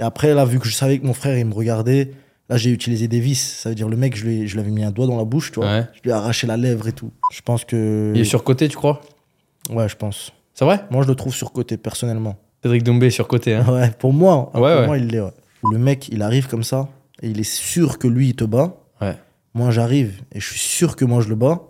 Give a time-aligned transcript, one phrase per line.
[0.00, 2.10] Et après, là, vu que je savais que mon frère, il me regardait,
[2.48, 3.38] là, j'ai utilisé des vis.
[3.38, 5.24] Ça veut dire, le mec, je lui, je lui avais mis un doigt dans la
[5.24, 5.68] bouche, tu vois.
[5.68, 5.86] Ouais.
[5.94, 7.10] Je lui ai arraché la lèvre et tout.
[7.32, 8.10] Je pense que.
[8.14, 9.02] Il est surcoté, tu crois?
[9.70, 10.32] Ouais, je pense.
[10.54, 10.84] C'est vrai?
[10.90, 12.36] Moi, je le trouve surcoté, personnellement.
[12.62, 13.54] Cédric Doumbé est surcoté.
[13.54, 13.64] Hein.
[13.72, 14.86] Ouais, pour moi, Ouais, pour ouais.
[14.86, 15.22] moi, il l'est.
[15.70, 16.88] Le mec, il arrive comme ça,
[17.22, 18.74] et il est sûr que lui, il te bat.
[19.02, 19.16] Ouais.
[19.52, 21.60] Moi, j'arrive, et je suis sûr que moi, je le bats.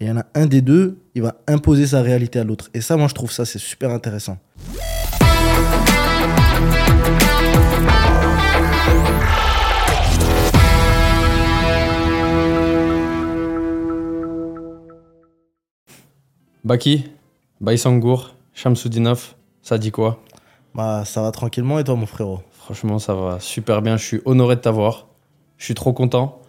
[0.00, 2.68] Et il y en a un des deux, il va imposer sa réalité à l'autre.
[2.74, 4.38] Et ça, moi, je trouve ça, c'est super intéressant.
[16.64, 17.04] Baki,
[17.60, 20.20] Baïsangour, Shamsoudinov, ça dit quoi?
[20.74, 22.40] Bah, ça va tranquillement, et toi, mon frérot?
[22.52, 23.96] Franchement, ça va super bien.
[23.96, 25.08] Je suis honoré de t'avoir.
[25.56, 26.40] Je suis trop content.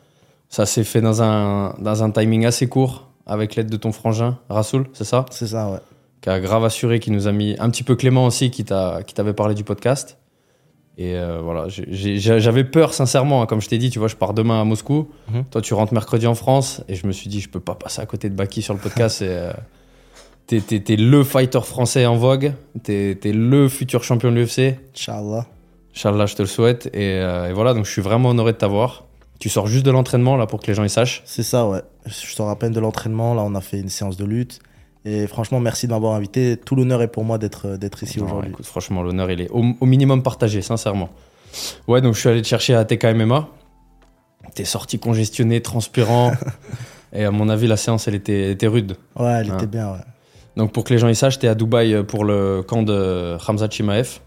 [0.49, 4.37] Ça s'est fait dans un, dans un timing assez court, avec l'aide de ton frangin,
[4.49, 5.25] Rasoul, c'est ça?
[5.31, 5.79] C'est ça, ouais.
[6.19, 9.01] Qui a grave assuré, qui nous a mis un petit peu Clément aussi, qui t'a-
[9.07, 10.17] qui t'avait parlé du podcast.
[10.97, 13.41] Et euh, voilà, j'avais peur, sincèrement.
[13.41, 13.45] hein.
[13.47, 15.09] Comme je t'ai dit, tu vois, je pars demain à Moscou.
[15.29, 15.45] Mhm.
[15.45, 16.83] Toi, tu rentres mercredi en France.
[16.89, 18.79] Et je me suis dit, je peux pas passer à côté de Baki sur le
[18.79, 19.21] podcast.
[19.27, 19.53] Euh,
[20.47, 22.53] T'es le fighter français en vogue.
[22.83, 24.77] T'es le futur champion de l'UFC.
[24.95, 25.45] Inch'Allah.
[25.95, 26.87] Inch'Allah, je te le souhaite.
[26.93, 29.05] Et, euh, et voilà, donc je suis vraiment honoré de t'avoir.
[29.39, 31.23] Tu sors juste de l'entraînement, là, pour que les gens y sachent.
[31.25, 31.81] C'est ça, ouais.
[32.05, 33.33] Je sors à peine de l'entraînement.
[33.33, 34.59] Là, on a fait une séance de lutte.
[35.03, 36.57] Et franchement, merci de m'avoir invité.
[36.57, 38.49] Tout l'honneur est pour moi d'être d'être ici aujourd'hui.
[38.51, 41.09] écoute, franchement, l'honneur, il est au, au minimum partagé, sincèrement.
[41.87, 43.47] Ouais, donc je suis allé te chercher à TK MMA.
[44.53, 46.33] T'es sorti congestionné, transpirant.
[47.13, 48.95] et à mon avis, la séance, elle était, était rude.
[49.15, 49.55] Ouais, elle Ah.
[49.55, 49.97] était bien, ouais.
[50.55, 53.69] Donc pour que les gens y sachent, t'es à Dubaï pour le camp de Hamza
[53.69, 54.19] Chimaev,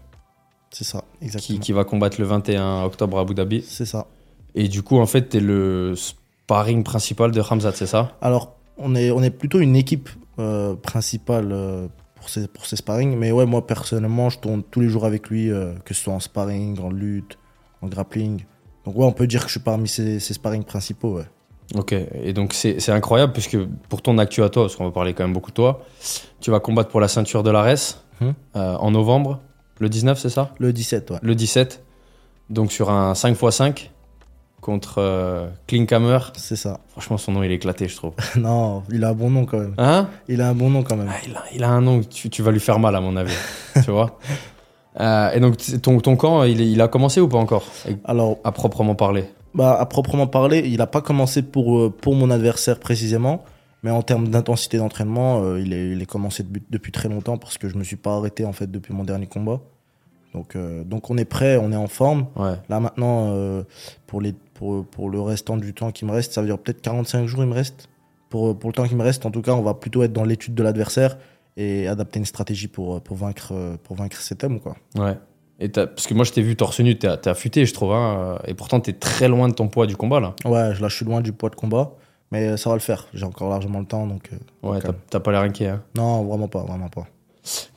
[0.71, 1.59] C'est ça, exactement.
[1.59, 3.63] qui va combattre le 21 octobre à Abu Dhabi.
[3.67, 4.07] C'est ça.
[4.55, 8.13] Et du coup, en fait, t'es le sparring principal de Hamza, c'est ça?
[8.21, 10.09] Alors, on est, on est plutôt une équipe
[10.39, 13.17] euh, principale euh, pour, ces, pour sparring.
[13.17, 16.13] Mais ouais, moi, personnellement, je tourne tous les jours avec lui, euh, que ce soit
[16.13, 17.37] en sparring, en lutte,
[17.81, 18.45] en grappling.
[18.85, 21.25] Donc ouais, on peut dire que je suis parmi ses, ses sparring principaux, ouais.
[21.73, 23.57] Ok, et donc c'est incroyable puisque
[23.89, 25.81] pour ton actu à toi, parce qu'on va parler quand même beaucoup de toi,
[26.39, 28.33] tu vas combattre pour la ceinture de l'ARES Mhm.
[28.55, 29.39] euh, en novembre,
[29.79, 30.51] le 19, c'est ça?
[30.59, 31.17] Le 17, ouais.
[31.21, 31.83] Le 17,
[32.49, 33.89] donc sur un 5x5
[34.61, 36.19] contre euh, Klinkhammer.
[36.37, 36.79] C'est ça.
[36.87, 38.13] Franchement, son nom il est éclaté, je trouve.
[38.37, 39.73] non, il a un bon nom quand même.
[39.77, 40.07] Hein?
[40.27, 41.09] Il a un bon nom quand même.
[41.11, 43.15] Ah, il, a, il a un nom, tu, tu vas lui faire mal à mon
[43.17, 43.33] avis,
[43.83, 44.17] tu vois
[44.99, 47.65] Euh, Et donc ton, ton camp, il, il a commencé ou pas encore?
[48.05, 49.25] Alors, À proprement parler
[49.55, 53.43] bah, à proprement parler, il n'a pas commencé pour, euh, pour mon adversaire précisément.
[53.85, 57.37] Mais en termes d'intensité d'entraînement, euh, il, est, il est commencé depuis, depuis très longtemps
[57.37, 59.61] parce que je me suis pas arrêté en fait depuis mon dernier combat.
[60.33, 62.25] Donc, euh, donc on est prêt, on est en forme.
[62.35, 62.55] Ouais.
[62.67, 63.61] Là maintenant, euh,
[64.07, 66.81] pour, les, pour, pour le restant du temps qui me reste, ça veut dire peut-être
[66.81, 67.87] 45 jours il me reste.
[68.29, 70.23] Pour, pour le temps qui me reste, en tout cas, on va plutôt être dans
[70.23, 71.19] l'étude de l'adversaire
[71.55, 74.59] et adapter une stratégie pour, pour, vaincre, pour vaincre cet homme.
[74.59, 74.75] Quoi.
[74.95, 75.15] Ouais.
[75.59, 77.93] Et parce que moi, je t'ai vu torse nu, t'es affûté, je trouve.
[77.93, 80.33] Hein, et pourtant, t'es très loin de ton poids du combat, là.
[80.43, 81.93] Ouais, là je suis loin du poids de combat,
[82.31, 83.07] mais euh, ça va le faire.
[83.13, 84.93] J'ai encore largement le temps, donc euh, Ouais, Ok.
[85.09, 85.69] t'as- pas l'air inquiet.
[85.69, 85.81] Hein.
[85.95, 87.05] non, vraiment pas, vraiment pas.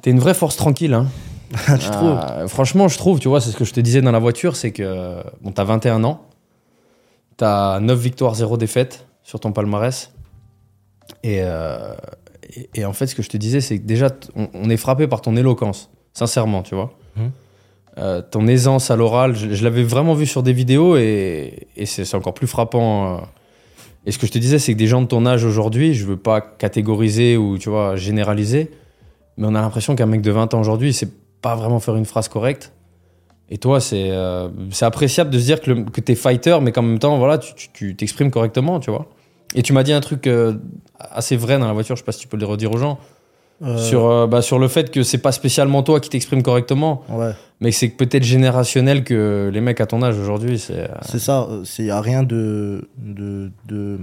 [0.02, 0.92] T'es une vraie force tranquille.
[0.94, 1.06] Hein.
[1.78, 2.18] tu trouves?
[2.20, 4.56] Ah, Franchement, je trouve, tu vois, c'est ce que je te disais dans la voiture,
[4.56, 6.22] c'est que bon, t'as 21 ans,
[7.36, 10.12] t'as 9 victoires, 0 défaites sur ton palmarès.
[11.22, 11.94] Et, euh,
[12.56, 14.76] et, et en fait, ce que je te disais, c'est que déjà, on, on est
[14.76, 16.92] frappé par ton éloquence, sincèrement, tu vois.
[17.16, 17.30] Mhm.
[17.98, 22.34] Euh, ton aisance à l'oral, je, l'avais vraiment vu sur des vidéos et, c'est encore
[22.34, 23.16] plus frappant.
[23.16, 23.20] euh.
[24.06, 26.06] Et ce que je te disais, c'est que des gens de ton âge aujourd'hui, je
[26.06, 28.70] veux pas catégoriser ou tu vois généraliser,
[29.36, 31.10] mais on a l'impression qu'un mec de 20 ans aujourd'hui, il sait
[31.42, 32.72] pas vraiment faire une phrase correcte.
[33.50, 34.48] Et toi, c'est euh,
[34.80, 37.96] appréciable de se dire que, le- que t'es fighter, mais qu'en même temps, voilà, tu
[37.96, 39.08] t'exprimes correctement, tu vois.
[39.54, 40.54] Et tu m'as dit un truc euh,
[40.98, 42.98] assez vrai dans la voiture, je sais pas si tu peux le redire aux gens,
[43.60, 47.02] Euh, sur, euh, bah, sur le fait que c'est pas spécialement toi qui t'exprimes correctement,
[47.08, 50.78] Ouais, mais que c'est peut-être générationnel que les mecs à ton âge aujourd'hui, c'est.
[50.78, 51.48] euh, c'est ça.
[51.78, 53.98] Il n'y a rien de, de, de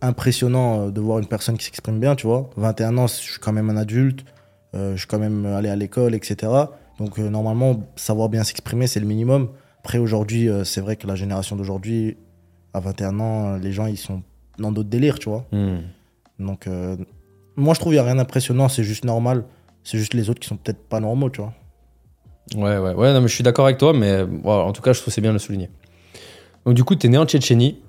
[0.00, 2.50] impressionnant de voir une personne qui s'exprime bien, tu vois.
[2.56, 4.24] 21 ans, je suis quand même un adulte,
[4.74, 6.50] je suis quand même allé à l'école, etc.
[6.98, 9.50] Donc normalement, savoir bien s'exprimer, c'est le minimum.
[9.78, 12.16] Après, aujourd'hui, c'est vrai que la génération d'aujourd'hui,
[12.74, 14.22] à 21 ans, les gens, ils sont
[14.58, 15.44] dans d'autres délires, tu vois.
[15.52, 15.78] hmm.
[16.40, 16.66] Donc,
[17.56, 19.44] moi, je trouve qu'il n'y a rien d'impressionnant, c'est juste normal.
[19.84, 21.52] C'est juste les autres qui sont peut-être pas normaux, tu vois.
[22.54, 25.00] Ouais, ouais, ouais, non, mais je suis d'accord avec toi, mais en tout cas, je
[25.00, 25.70] trouve c'est bien de le souligner.
[26.66, 27.80] Donc, du coup, t'es né en Tchétchénie,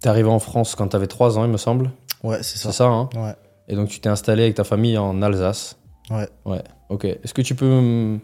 [0.00, 1.90] t'es arrivé en France quand t'avais 3 ans, il me semble.
[2.22, 2.70] Ouais, c'est ça.
[2.70, 3.34] C'est ça, hein Ouais.
[3.68, 5.78] Et donc, tu t'es installé avec ta famille en Alsace.
[6.10, 6.28] Ouais.
[6.44, 7.04] Ouais, ok.
[7.04, 8.20] Est-ce que tu peux hum,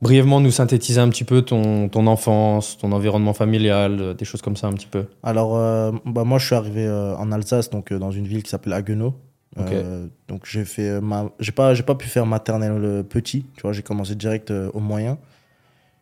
[0.00, 4.42] brièvement nous synthétiser un petit peu ton, ton enfance, ton environnement familial, euh, des choses
[4.42, 5.06] comme ça un petit peu?
[5.22, 8.42] Alors, euh, bah, moi, je suis arrivé euh, en Alsace, donc euh, dans une ville
[8.42, 9.14] qui s'appelle Haguenau.
[9.58, 11.30] Euh, donc, j'ai fait euh, ma...
[11.38, 14.80] j'ai pas, j'ai pas pu faire maternelle petit, tu vois, j'ai commencé direct euh, au
[14.80, 15.18] moyen.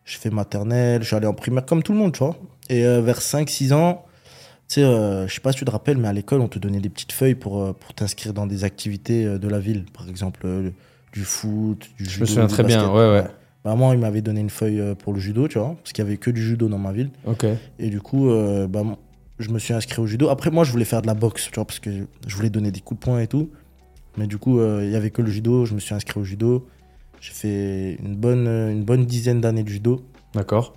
[0.05, 2.35] J'ai fait maternelle, je suis allé en primaire comme tout le monde, tu vois.
[2.69, 4.05] Et euh, vers 5-6 ans,
[4.67, 6.79] tu sais, je sais pas si tu te rappelles, mais à l'école, on te donnait
[6.79, 9.85] des petites feuilles pour, pour t'inscrire dans des activités de la ville.
[9.93, 10.47] Par exemple,
[11.11, 12.15] du foot, du judo.
[12.15, 12.95] Je me souviens très bien, basket.
[12.95, 13.25] ouais, ouais.
[13.65, 16.07] Bah, moi, il m'avait donné une feuille pour le judo, tu vois, parce qu'il y
[16.07, 17.09] avait que du judo dans ma ville.
[17.25, 17.45] Ok.
[17.79, 18.29] Et du coup,
[18.69, 18.83] bah,
[19.41, 20.29] je me suis inscrit au judo.
[20.29, 21.89] Après, moi, je voulais faire de la boxe, tu vois, parce que
[22.27, 23.49] je voulais donner des coups de poing et tout.
[24.17, 25.65] Mais du coup, euh, il y avait que le judo.
[25.65, 26.67] Je me suis inscrit au judo.
[27.19, 30.01] J'ai fait une bonne, euh, une bonne dizaine d'années de judo.
[30.33, 30.73] D'accord.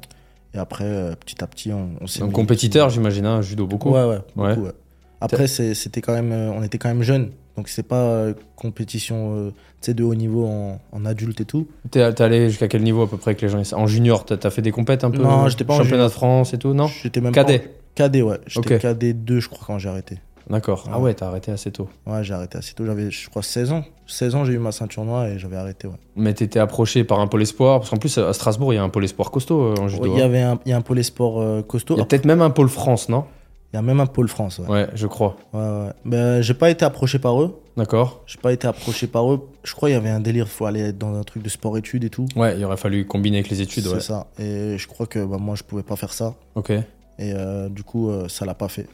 [0.54, 3.66] Et après, euh, petit à petit, on, on s'est Donc mis- compétiteur, j'imagine, hein, judo
[3.66, 3.90] beaucoup.
[3.90, 4.18] Ouais, ouais.
[4.36, 4.56] beaucoup, Ouais.
[4.58, 4.72] ouais.
[5.20, 7.30] Après, c'était quand même, euh, on était quand même jeunes.
[7.56, 9.50] Donc, c'est pas euh, compétition euh,
[9.92, 11.66] de haut niveau en, en adulte et tout.
[11.90, 14.50] T'es allé jusqu'à quel niveau à peu près que les gens En junior, t'as t'as
[14.50, 16.08] fait des compètes un peu Non, j'étais pas en Championnat junior.
[16.08, 17.58] de France et tout, non J'étais même Cadet.
[17.60, 18.38] pas en- Cadet, ouais.
[18.46, 18.80] J'étais Ok.
[18.80, 20.18] cadet 2, je crois, quand j'ai arrêté.
[20.50, 20.84] D'accord.
[20.92, 21.04] Ah Ouais.
[21.04, 21.88] ouais, t'as arrêté assez tôt.
[22.06, 22.84] Ouais, j'ai arrêté assez tôt.
[22.84, 23.84] J'avais, je crois, 16 ans.
[24.06, 25.94] 16 ans, j'ai eu ma ceinture noire et j'avais arrêté, ouais.
[26.16, 28.82] Mais t'étais approché par un pôle espoir Parce qu'en plus, à Strasbourg, il y a
[28.82, 30.04] un pôle espoir costaud euh, en judo.
[30.06, 30.24] Il y hein.
[30.26, 31.94] avait un, il y a un pôle sport euh, costaud.
[31.94, 33.24] Il y a peut-être même un pôle France, non?
[33.72, 34.68] Il y a même un pôle France, ouais.
[34.68, 35.36] Ouais, je crois.
[35.52, 35.92] Ouais, ouais.
[36.04, 37.60] Ben, j'ai pas été approché par eux.
[37.76, 38.22] D'accord.
[38.26, 39.48] J'ai pas été approché par eux.
[39.64, 42.04] Je crois qu'il y avait un délire, faut aller être dans un truc de sport-études
[42.04, 42.26] et tout.
[42.36, 44.00] Ouais, il aurait fallu combiner avec les études, C'est ouais.
[44.00, 44.26] ça.
[44.38, 46.34] Et je crois que bah, moi, je pouvais pas faire ça.
[46.54, 46.70] Ok.
[47.18, 48.88] Et euh, du coup, euh, ça l'a pas fait.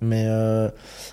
[0.00, 0.70] Mais euh,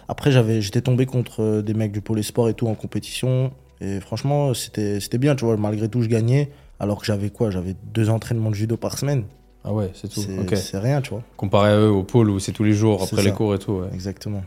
[0.08, 3.52] après, j'avais, j'étais tombé contre des mecs du pôle sport et tout en compétition.
[3.82, 5.58] Et franchement, c'était, c'était bien, tu vois.
[5.58, 6.50] Malgré tout, je gagnais.
[6.80, 7.50] Alors que j'avais quoi?
[7.50, 9.24] J'avais deux entraînements de judo par semaine.
[9.64, 10.22] Ah ouais, c'est tout.
[10.56, 11.24] C'est, rien, tu vois.
[11.36, 13.74] Comparé à eux, au pôle où c'est tous les jours, après les cours et tout,
[13.74, 13.90] ouais.
[13.94, 14.44] Exactement.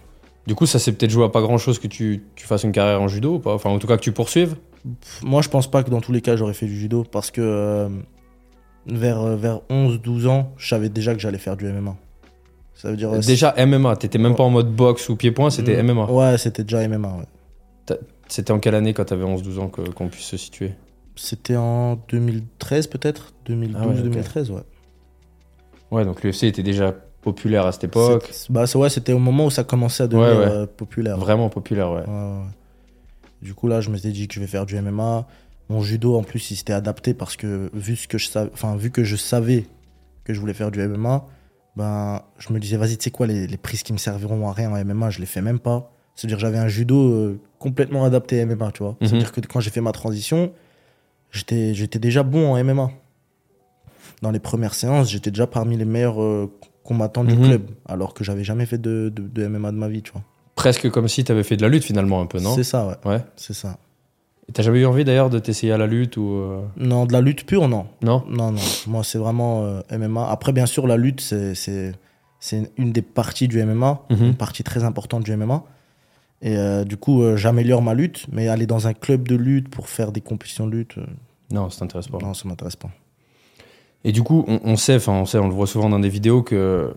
[0.47, 2.73] Du coup, ça s'est peut-être joué à pas grand chose que tu, tu fasses une
[2.73, 3.53] carrière en judo ou pas?
[3.53, 4.57] Enfin, en tout cas, que tu poursuives?
[5.23, 7.43] Moi, je pense pas que dans tous les cas, j'aurais fait du judo parce que
[7.43, 7.89] euh,
[8.87, 11.97] vers, euh, vers 11-12 ans, je savais déjà que j'allais faire du MMA.
[12.75, 13.13] Ça veut dire.
[13.13, 16.11] euh, Déjà MMA, t'étais même pas en mode boxe ou pied-point, c'était Mm, MMA.
[16.11, 17.09] Ouais, c'était déjà MMA.
[17.19, 17.97] ouais.
[18.29, 20.73] C'était en quelle année quand t'avais 11-12 ans que- qu'on puisse se situer?
[21.17, 23.33] C'était en 2013 peut-être?
[23.47, 24.65] 2012-2013, Ah ouais, ok.
[25.91, 25.99] ouais.
[25.99, 28.31] Ouais, donc l'UFC était déjà populaire à cette époque.
[28.49, 30.51] Bah, ouais, c'était au moment où ça commençait à devenir Ouais, ouais.
[30.53, 31.19] euh, populaire.
[31.19, 32.05] Vraiment populaire, ouais.
[33.43, 35.27] Du coup, là, je m'étais dit que je vais faire du MMA.
[35.71, 38.77] Mon judo, en plus, il s'était adapté parce que vu, ce que je savais, enfin,
[38.77, 39.67] vu que je savais
[40.25, 41.25] que je voulais faire du MMA,
[41.77, 44.53] ben, je me disais, vas-y, tu sais quoi, les, les prises qui me serviront à
[44.53, 45.93] rien en MMA, je les fais même pas.
[46.17, 48.97] C'est-à-dire que j'avais un judo euh, complètement adapté à MMA, tu vois.
[49.01, 49.07] Mhm.
[49.09, 50.53] C'est-à-dire que quand j'ai fait ma transition,
[51.31, 52.91] j'étais j'étais déjà bon en MMA.
[54.23, 56.53] Dans les premières séances, j'étais déjà parmi les meilleurs euh,
[56.85, 57.45] combattants du Mhm.
[57.47, 60.23] club, alors que j'avais jamais fait de, de, de MMA de ma vie, tu vois.
[60.57, 62.55] Presque comme si t'avais fait de la lutte finalement un peu, non?
[62.55, 62.97] C'est ça, ouais.
[63.11, 63.25] Ouais.
[63.37, 63.79] C'est ça.
[64.51, 67.13] Et T'as jamais eu envie d'ailleurs de t'essayer à la lutte ou euh, Non, de
[67.13, 67.87] la lutte pure, non.
[68.03, 68.25] non?
[68.29, 68.61] Non, non.
[68.89, 70.29] Moi, c'est vraiment euh, MMA.
[70.29, 71.93] Après, bien sûr, la lutte, c'est-
[72.77, 74.25] une des parties du MMA, Mhm.
[74.29, 75.63] une partie très importante du MMA.
[76.43, 79.69] Et euh, du coup, euh, j'améliore ma lutte, mais aller dans un club de lutte
[79.69, 81.05] pour faire des compétitions de lutte, euh,
[81.53, 82.19] Non, ça t'intéresse pas.
[82.19, 82.91] non, ça m'intéresse pas.
[84.03, 86.09] Et du coup, on, on sait, enfin, on sait, on le voit souvent dans des
[86.09, 86.93] vidéos que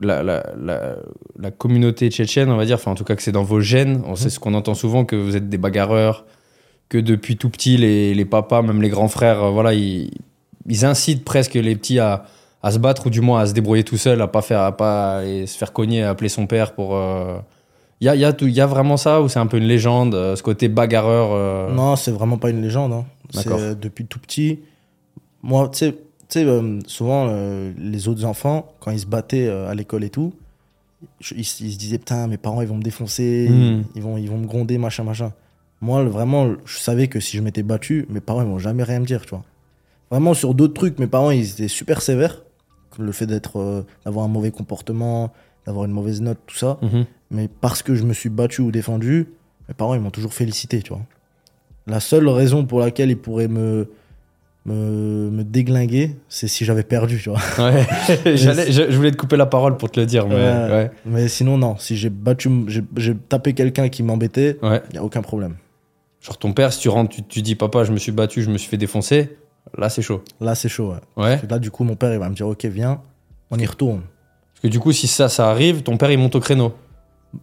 [0.00, 0.96] la, la, la,
[1.38, 4.02] la communauté tchétchène, on va dire, enfin, en tout cas, que c'est dans vos gènes.
[4.04, 6.26] On sait ce qu'on entend souvent, que vous êtes des bagarreurs,
[6.88, 10.10] que depuis tout petit, les, les papas, même les grands frères, euh, voilà, ils,
[10.68, 12.24] ils incitent presque les petits à,
[12.62, 14.76] à se battre ou du moins à se débrouiller tout seul, à pas faire, à
[14.76, 16.96] pas aller se faire cogner, à appeler son père pour.
[18.00, 20.14] Il y, a, y, a y a vraiment ça ou c'est un peu une légende,
[20.14, 22.92] euh, ce côté bagarreur euh, Non, c'est vraiment pas une légende.
[22.92, 23.04] Hein.
[23.30, 24.58] C'est euh, depuis tout petit.
[25.42, 25.78] Moi, tu
[26.28, 30.10] sais, euh, souvent, euh, les autres enfants, quand ils se battaient euh, à l'école et
[30.10, 30.32] tout,
[31.20, 33.84] je- ils, ils se disaient Putain, mes parents, ils vont me défoncer, Mhm.
[33.94, 35.32] ils, vont, ils vont me gronder, machin, machin.
[35.84, 39.00] Moi, vraiment, je savais que si je m'étais battu, mes parents, ils vont jamais rien
[39.00, 39.42] me dire, tu vois.
[40.10, 42.42] Vraiment, sur d'autres trucs, mes parents, ils étaient super sévères.
[42.98, 45.32] Le fait d'être, euh, d'avoir un mauvais comportement,
[45.66, 46.78] d'avoir une mauvaise note, tout ça.
[46.82, 47.04] mhm.
[47.30, 49.26] Mais parce que je me suis battu ou défendu,
[49.68, 51.02] mes parents, ils m'ont toujours félicité, tu vois.
[51.86, 53.88] La seule raison pour laquelle ils pourraient me,
[54.66, 57.40] me, me déglinguer, c'est si j'avais perdu, tu vois.
[57.58, 57.84] Ouais,
[58.36, 60.90] je, je voulais te couper la parole pour te le dire, mais ouais.
[61.04, 61.76] Mais sinon, non.
[61.78, 64.80] Si j'ai battu, j'ai- tapé quelqu'un qui m'embêtait, ouais.
[64.90, 65.56] il n'y a aucun problème.
[66.24, 68.50] Genre ton père, si tu rentres, tu, tu dis papa, je me suis battu, je
[68.50, 69.36] me suis fait défoncer,
[69.76, 70.22] là c'est chaud.
[70.40, 71.38] Là, c'est chaud, ouais.
[71.50, 73.00] Là, du coup, mon père, il va me dire, ok, viens,
[73.50, 74.00] on y retourne.
[74.54, 76.72] Parce que du coup, si ça, ça arrive, ton père il monte au créneau.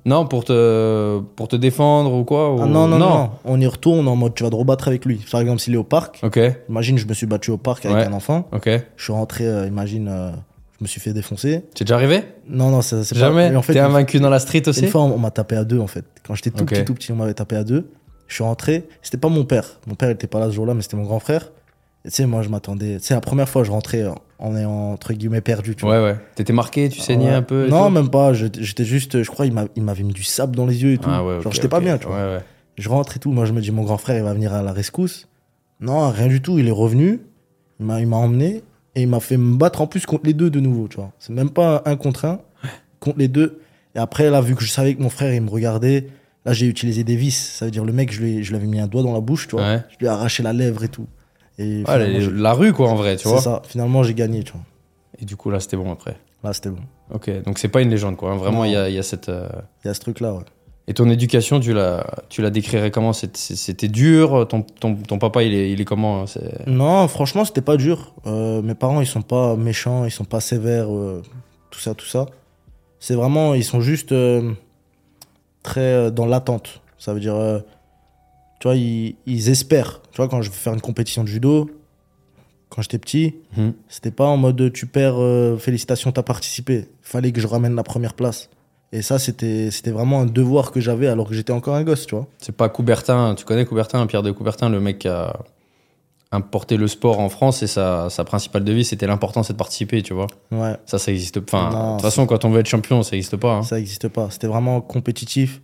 [0.06, 3.30] Non, pour te, pour te défendre ou quoi ou- Ah non, non, non, non.
[3.44, 5.18] On y retourne en mode, tu vas te rebattre avec lui.
[5.30, 7.98] Par exemple, s'il est au parc, Ok, imagine, je me suis battu au parc avec
[7.98, 8.06] Ouais.
[8.06, 8.48] un enfant.
[8.54, 8.70] ok.
[8.96, 10.32] Je suis rentré, euh, imagine, euh,
[10.80, 11.50] je me suis fait défoncer.
[11.50, 12.24] Es déjà arrivé?
[12.48, 13.04] Non, non, c'est pas...
[13.20, 14.80] Jamais mais en fait, T'es invaincu dans la street aussi?
[14.86, 16.06] Une fois, on, on m'a tapé à deux, en fait.
[16.26, 17.90] Quand j'étais tout petit, tout petit, on m'avait tapé à deux.
[18.32, 18.88] Je suis rentré.
[19.02, 19.66] C'était pas mon père.
[19.88, 21.52] Mon père, il était pas là ce jour-là, mais c'était mon grand frère.
[22.06, 22.96] Et tu sais, moi, je m'attendais.
[23.02, 24.06] C'est la première fois que je rentrais
[24.40, 25.76] en- ayant, entre guillemets, perdu.
[25.76, 25.98] Tu vois.
[26.02, 26.18] Ouais, ouais.
[26.36, 27.34] T'étais marqué, tu saignais Ouais.
[27.34, 28.32] un peu Non, même pas.
[28.32, 30.98] J'étais juste, je crois, il m'a- il m'avait mis du sable dans les yeux et
[30.98, 31.10] tout.
[31.12, 32.16] Ah ouais, Genre, j'étais pas bien, tu vois.
[32.16, 32.42] Ouais, ouais.
[32.78, 33.32] Je rentre et tout.
[33.32, 35.28] Moi, je me dis, mon grand frère, il va venir à la rescousse.
[35.82, 36.58] Non, rien du tout.
[36.58, 37.20] Il est revenu.
[37.82, 38.64] Il m'a il m'a emmené.
[38.96, 41.12] Et il m'a fait me battre en plus contre les deux de nouveau, tu vois.
[41.20, 42.40] C'est même pas un contre un,
[43.02, 43.60] contre les deux.
[43.94, 46.08] Et après, là, vu que je savais que mon frère, il me regardait,
[46.46, 47.36] là, j'ai utilisé des vis.
[47.36, 49.22] Ça veut dire, le mec, je lui, je lui avais mis un doigt dans la
[49.22, 49.66] bouche, tu vois.
[49.66, 49.80] Ouais.
[49.92, 51.08] Je lui ai arraché la lèvre et tout.
[51.58, 53.42] Et la, rue, quoi, en vrai, tu c'est vois.
[53.42, 53.62] ça.
[53.68, 54.62] Finalement, j'ai gagné, tu vois.
[55.20, 56.18] Et du coup, là, c'était bon après.
[56.44, 56.82] Là, c'était bon.
[57.14, 58.32] Ok, donc c'est pas une légende, quoi.
[58.32, 58.38] hein.
[58.38, 59.30] Vraiment, il y a, y a cette.
[59.30, 59.48] euh,
[59.84, 60.44] Il y a ce truc-là, ouais.
[60.88, 63.14] Et ton éducation, tu la, tu la décrirais comment?
[63.14, 64.48] C'était- dur?
[64.50, 67.78] Ton, ton, ton papa, il est, il est comment hein, c'est- Non, franchement, c'était pas
[67.78, 68.16] dur.
[68.26, 71.22] Euh, mes parents, ils sont pas méchants, ils sont pas sévères, euh,
[71.70, 72.26] tout ça, tout ça.
[73.00, 74.12] C'est vraiment, ils sont juste
[75.64, 76.82] très euh, dans l'attente.
[76.98, 77.60] Ça veut dire, euh,
[78.60, 80.02] tu vois, ils, ils espèrent.
[80.12, 81.70] Tu vois, quand je vais faire une compétition de judo,
[82.70, 83.74] quand j'étais petit, Mhm.
[83.90, 86.88] c'était pas en mode tu perds, euh, félicitations, t'as participé.
[87.02, 88.50] Fallait que je ramène la première place.
[88.94, 92.06] Et ça, c'était c'était vraiment un devoir que j'avais alors que j'étais encore un gosse,
[92.08, 92.28] tu vois.
[92.40, 95.40] C'est pas Coubertin, tu connais Coubertin, Pierre de Coubertin, le mec qui a
[96.32, 100.02] importé le sport en France et sa, sa principale devise, c'était l'important, c'est de participer,
[100.02, 100.28] tu vois.
[100.52, 100.76] Ouais.
[100.86, 101.38] Ça, ça existe.
[101.38, 103.56] Enfin, de toute façon, quand on veut être champion, ça existe pas.
[103.56, 103.64] hein.
[103.64, 104.30] Ça n'existe pas.
[104.32, 105.62] C'était vraiment compétitif.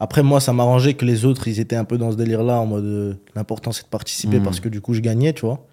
[0.00, 2.66] Après, moi, ça m'arrangeait que les autres, ils étaient un peu dans ce délire-là, en
[2.66, 4.44] mode euh, l'important c'est de participer Mhm.
[4.44, 5.66] parce que du coup, je gagnais, tu vois.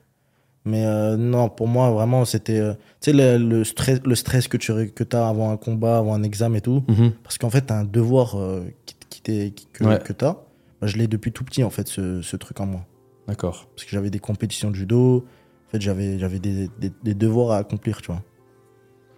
[0.65, 2.57] Mais euh, non, pour moi, vraiment, c'était.
[2.59, 6.13] euh, tu sais, le, le stress, le stress que tu as avant un combat, avant
[6.13, 6.83] un examen et tout.
[6.88, 7.12] Mhm.
[7.23, 9.21] Parce qu'en fait, tu as un devoir euh, qui, qui
[9.51, 10.00] qui- que, Ouais.
[10.00, 10.38] que tu as.
[10.83, 12.85] je l'ai depuis tout petit, en fait, ce, ce truc en moi.
[13.27, 13.67] D'accord.
[13.75, 15.25] Parce que j'avais des compétitions de judo.
[15.67, 18.21] En fait, j'avais j'avais des, des, des devoirs à accomplir, tu vois.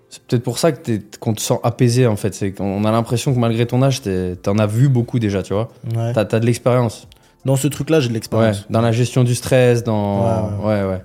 [0.09, 2.33] C'est peut-être pour ça que t'es- qu'on te sent apaisé, en fait.
[2.33, 4.01] C'est qu'on a l'impression que malgré ton âge,
[4.43, 5.69] t'en as vu beaucoup déjà, tu vois.
[5.95, 6.13] Ouais.
[6.13, 7.07] T'as as de l'expérience.
[7.43, 8.65] Dans ce truc-là, j'ai de Ouais, l'expérience.
[8.69, 10.24] dans la gestion du stress, dans.
[10.63, 11.01] Ouais, Ouais, ouais.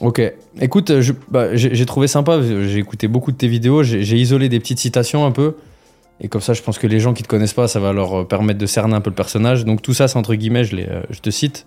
[0.00, 0.20] Ok.
[0.60, 0.92] Écoute,
[1.30, 5.24] bah, j'ai trouvé sympa, j'ai écouté beaucoup de tes vidéos, j'ai isolé des petites citations
[5.24, 5.54] un peu.
[6.20, 8.20] Et comme ça, je pense que les gens qui te connaissent pas, ça va leur
[8.20, 9.64] euh, permettre de cerner un peu le personnage.
[9.64, 11.66] Donc tout ça, c'est entre guillemets, je, les, euh, je te cite.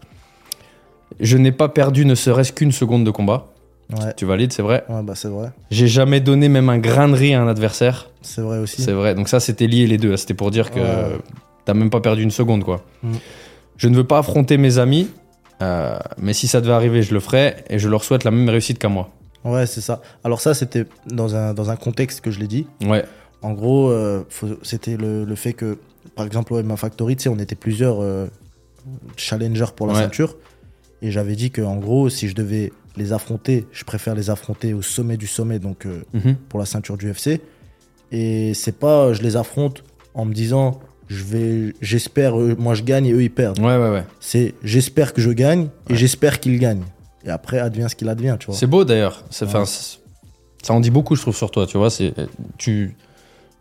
[1.20, 3.48] Je n'ai pas perdu ne serait-ce qu'une seconde de combat.
[3.92, 4.14] Ouais.
[4.16, 4.84] Tu valides, c'est vrai?
[4.90, 5.52] Ouais, bah, c'est vrai.
[5.72, 8.10] J'ai jamais donné même un grain de riz à un adversaire.
[8.22, 8.82] C'est vrai aussi.
[8.82, 9.16] C'est vrai.
[9.16, 10.16] Donc ça, c'était lié les deux.
[10.18, 11.18] C'était pour dire que Ouais.
[11.66, 12.84] t'as même pas perdu une seconde, quoi.
[13.04, 13.14] Mm.
[13.78, 15.10] Je ne veux pas affronter mes amis,
[15.62, 18.48] euh, mais si ça devait arriver, je le ferais et je leur souhaite la même
[18.50, 19.10] réussite qu'à moi.
[19.44, 20.02] Ouais, c'est ça.
[20.24, 22.68] Alors ça, c'était dans un, dans un contexte que je l'ai dit.
[22.86, 23.06] Ouais.
[23.42, 24.24] En gros, euh,
[24.64, 25.78] c'était le, le fait que,
[26.16, 28.28] par exemple, au MMA Factory, tu sais, on était plusieurs euh,
[29.16, 30.02] challengers pour la Ouais.
[30.02, 30.36] ceinture.
[31.02, 34.74] Et j'avais dit que en gros, si je devais les affronter, je préfère les affronter
[34.74, 36.36] au sommet du sommet, donc euh, Mhm.
[36.50, 37.40] pour la ceinture du UFC.
[38.12, 43.06] Et c'est pas, je les affronte en me disant, je vais, j'espère, moi je gagne
[43.06, 43.60] et eux ils perdent.
[43.60, 44.04] Ouais, ouais, ouais.
[44.20, 45.98] C'est, j'espère que je gagne et Ouais.
[45.98, 46.84] j'espère qu'ils gagnent.
[47.24, 48.56] Et après, advient ce qu'il advient, tu vois.
[48.56, 49.24] C'est beau d'ailleurs.
[49.42, 49.48] Ouais.
[50.62, 51.66] Ça en dit beaucoup, je trouve, sur toi.
[51.68, 52.14] Tu vois, c'est
[52.58, 52.96] tu.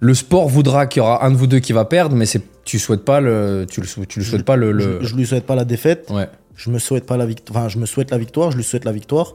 [0.00, 2.42] Le sport voudra qu'il y aura un de vous deux qui va perdre, mais c'est
[2.64, 5.16] tu souhaites pas le tu le, sou- tu le souhaites pas le, le- Je, je
[5.16, 6.08] lui souhaite pas la défaite.
[6.10, 7.56] ouais Je me souhaite pas la victoire.
[7.58, 8.50] Enfin, je me souhaite la victoire.
[8.52, 9.34] Je lui souhaite la victoire.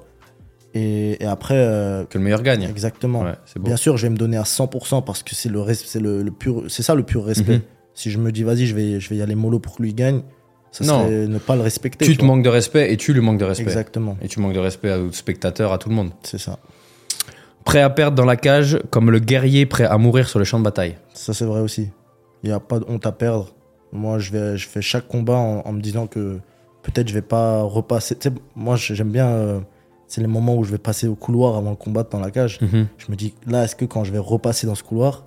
[0.76, 2.64] Et, et après, euh, que le meilleur gagne.
[2.64, 3.22] exactement.
[3.24, 3.34] Ouais.
[3.60, 6.32] Bien sûr, je vais me donner à 100% parce que c'est le, c'est le, le
[6.32, 7.58] pur, c'est ça le pur respect.
[7.58, 7.62] Mhm.
[7.94, 9.94] Si je me dis, vas-y, je vais, je vais y aller mollo pour que lui
[9.94, 10.22] gagne,
[10.72, 11.04] ça Non.
[11.04, 12.06] serait ne pas le respecter.
[12.06, 12.34] Tu te vois.
[12.36, 13.64] manques de respect et tu lui manques de respect.
[13.66, 14.18] Exactement.
[14.24, 16.10] Et tu manques de respect aux spectateurs, à tout le monde.
[16.24, 16.58] C'est ça.
[17.66, 20.60] Prêt à perdre dans la cage comme le guerrier prêt à mourir sur le champ
[20.60, 20.98] de bataille.
[21.14, 21.90] Ça, c'est vrai aussi.
[22.44, 23.50] Il n'y a pas de honte à perdre.
[23.92, 26.40] Moi, je, vais, je fais chaque combat en, en me disant que
[26.82, 28.16] peut-être je vais pas repasser.
[28.16, 29.28] Tu sais, moi, j'aime bien.
[29.28, 29.60] euh,
[30.08, 32.60] c'est les moments où je vais passer au couloir avant de combattre dans la cage.
[32.62, 35.24] Je me dis, là, est-ce que quand je vais repasser dans ce couloir,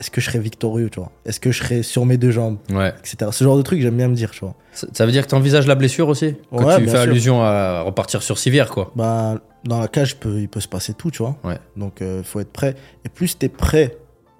[0.00, 1.12] est-ce que je serai victorieux, tu vois?
[1.24, 2.92] Est-ce que je serai sur mes deux jambes, Ouais.
[2.98, 3.30] etc.
[3.30, 4.54] Ce genre de truc, j'aime bien me dire, tu vois.
[4.72, 6.34] Ça, ça veut dire que tu envisages la blessure aussi?
[6.50, 7.00] Quand Ouais, tu fais sûr.
[7.00, 8.90] allusion à repartir sur civière, quoi.
[8.96, 11.36] Bah, dans la cage, peut- il peut se passer tout, tu vois.
[11.44, 11.58] Ouais.
[11.76, 12.74] Donc, il faut être prêt.
[13.04, 13.96] Et plus tu es prêt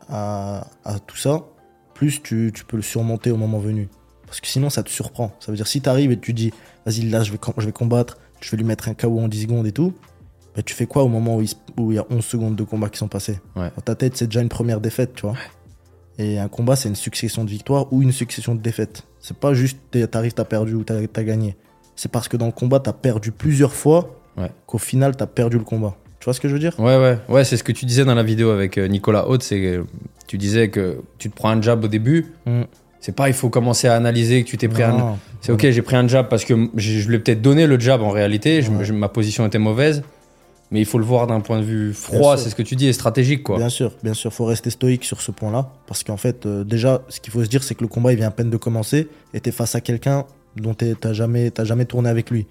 [0.09, 1.45] à, à tout ça,
[1.95, 3.89] plus tu, tu peux le surmonter au moment venu.
[4.27, 5.33] Parce que sinon, ça te surprend.
[5.41, 6.53] Ça veut dire, si tu arrives et tu dis,
[6.87, 9.29] vas-y, là, je vais, com- je vais combattre, je vais lui mettre un KO en
[9.29, 9.93] 10 secondes et tout,
[10.57, 12.57] bah, tu fais quoi au moment où il, se- où il y a 11 secondes
[12.57, 13.71] de combat qui sont passés Ouais.
[13.77, 15.37] Dans ta tête, c'est déjà une première défaite, tu vois.
[16.19, 19.03] Et un combat, c'est une succession de victoires ou une succession de défaites.
[19.21, 19.79] C'est pas juste
[20.11, 21.57] t'arrives, t'as perdu ou t'as as gagné.
[21.97, 24.51] C'est parce que dans le combat, t'as perdu plusieurs fois Ouais.
[24.67, 25.95] qu'au final, t'as perdu le combat.
[26.21, 26.75] Tu vois ce que je veux dire?
[26.79, 27.19] Ouais, ouais.
[27.29, 29.43] Ouais, c'est ce que tu disais dans la vidéo avec euh, Nicolas Haute.
[29.43, 29.85] C'est que
[30.27, 32.27] tu disais que tu te prends un jab au début.
[32.47, 32.63] Mm.
[33.01, 34.97] C'est pas, il faut commencer à analyser que tu t'es pris un.
[34.97, 35.19] Non.
[35.43, 38.01] C'est ok, j'ai pris un jab parce que je lui ai peut-être donné le jab
[38.01, 38.63] en réalité.
[38.63, 38.85] je- Ouais.
[38.85, 40.03] je- ma position était mauvaise.
[40.71, 42.89] Mais il faut le voir d'un point de vue froid, c'est ce que tu dis,
[42.89, 43.59] et stratégique, quoi.
[43.59, 45.71] Bien sûr, bien sûr, faut rester stoïque sur ce point-là.
[45.87, 48.17] Parce qu'en fait, euh, déjà, ce qu'il faut se dire, c'est que le combat, il
[48.17, 50.25] vient à peine de commencer et t'es face à quelqu'un
[50.57, 52.47] dont t'as jamais, t'as jamais tourné avec lui.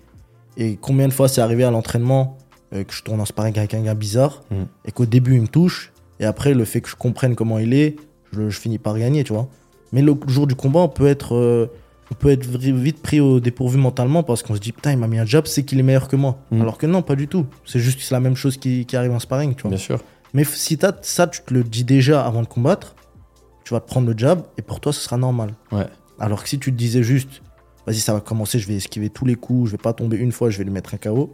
[0.58, 2.38] Et combien de fois c'est arrivé à l'entraînement
[2.74, 4.68] euh, que je tourne en sparring avec un gars bizarre Mhm.
[4.86, 7.74] et qu'au début, il me touche et après, le fait que je comprenne comment il
[7.74, 7.96] est,
[8.32, 9.48] je, je finis par gagner, tu vois.
[9.92, 11.36] Mais le jour du combat, on peut être.
[11.36, 11.68] euh,
[12.12, 15.08] on peut être vite pris au dépourvu mentalement parce qu'on se dit putain il m'a
[15.08, 16.62] mis un jab c'est qu'il est meilleur que moi Mm.
[16.62, 18.96] alors que non pas du tout c'est juste que c'est la même chose qui, qui
[18.98, 20.00] arrive en sparring tu vois Bien sûr.
[20.34, 22.94] mais si t'as ça tu te le dis déjà avant de combattre
[23.64, 25.88] tu vas te prendre le jab et pour toi ce sera normal Ouais.
[26.20, 27.42] alors que si tu te disais juste
[27.86, 30.32] vas-y ça va commencer je vais esquiver tous les coups je vais pas tomber une
[30.32, 31.34] fois je vais lui mettre un KO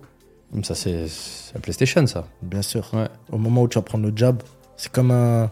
[0.64, 1.06] Ça, c'est
[1.54, 2.26] la PlayStation, ça.
[2.42, 3.08] bien sûr Ouais.
[3.32, 4.42] au moment où tu vas prendre le jab
[4.78, 5.52] c'est comme un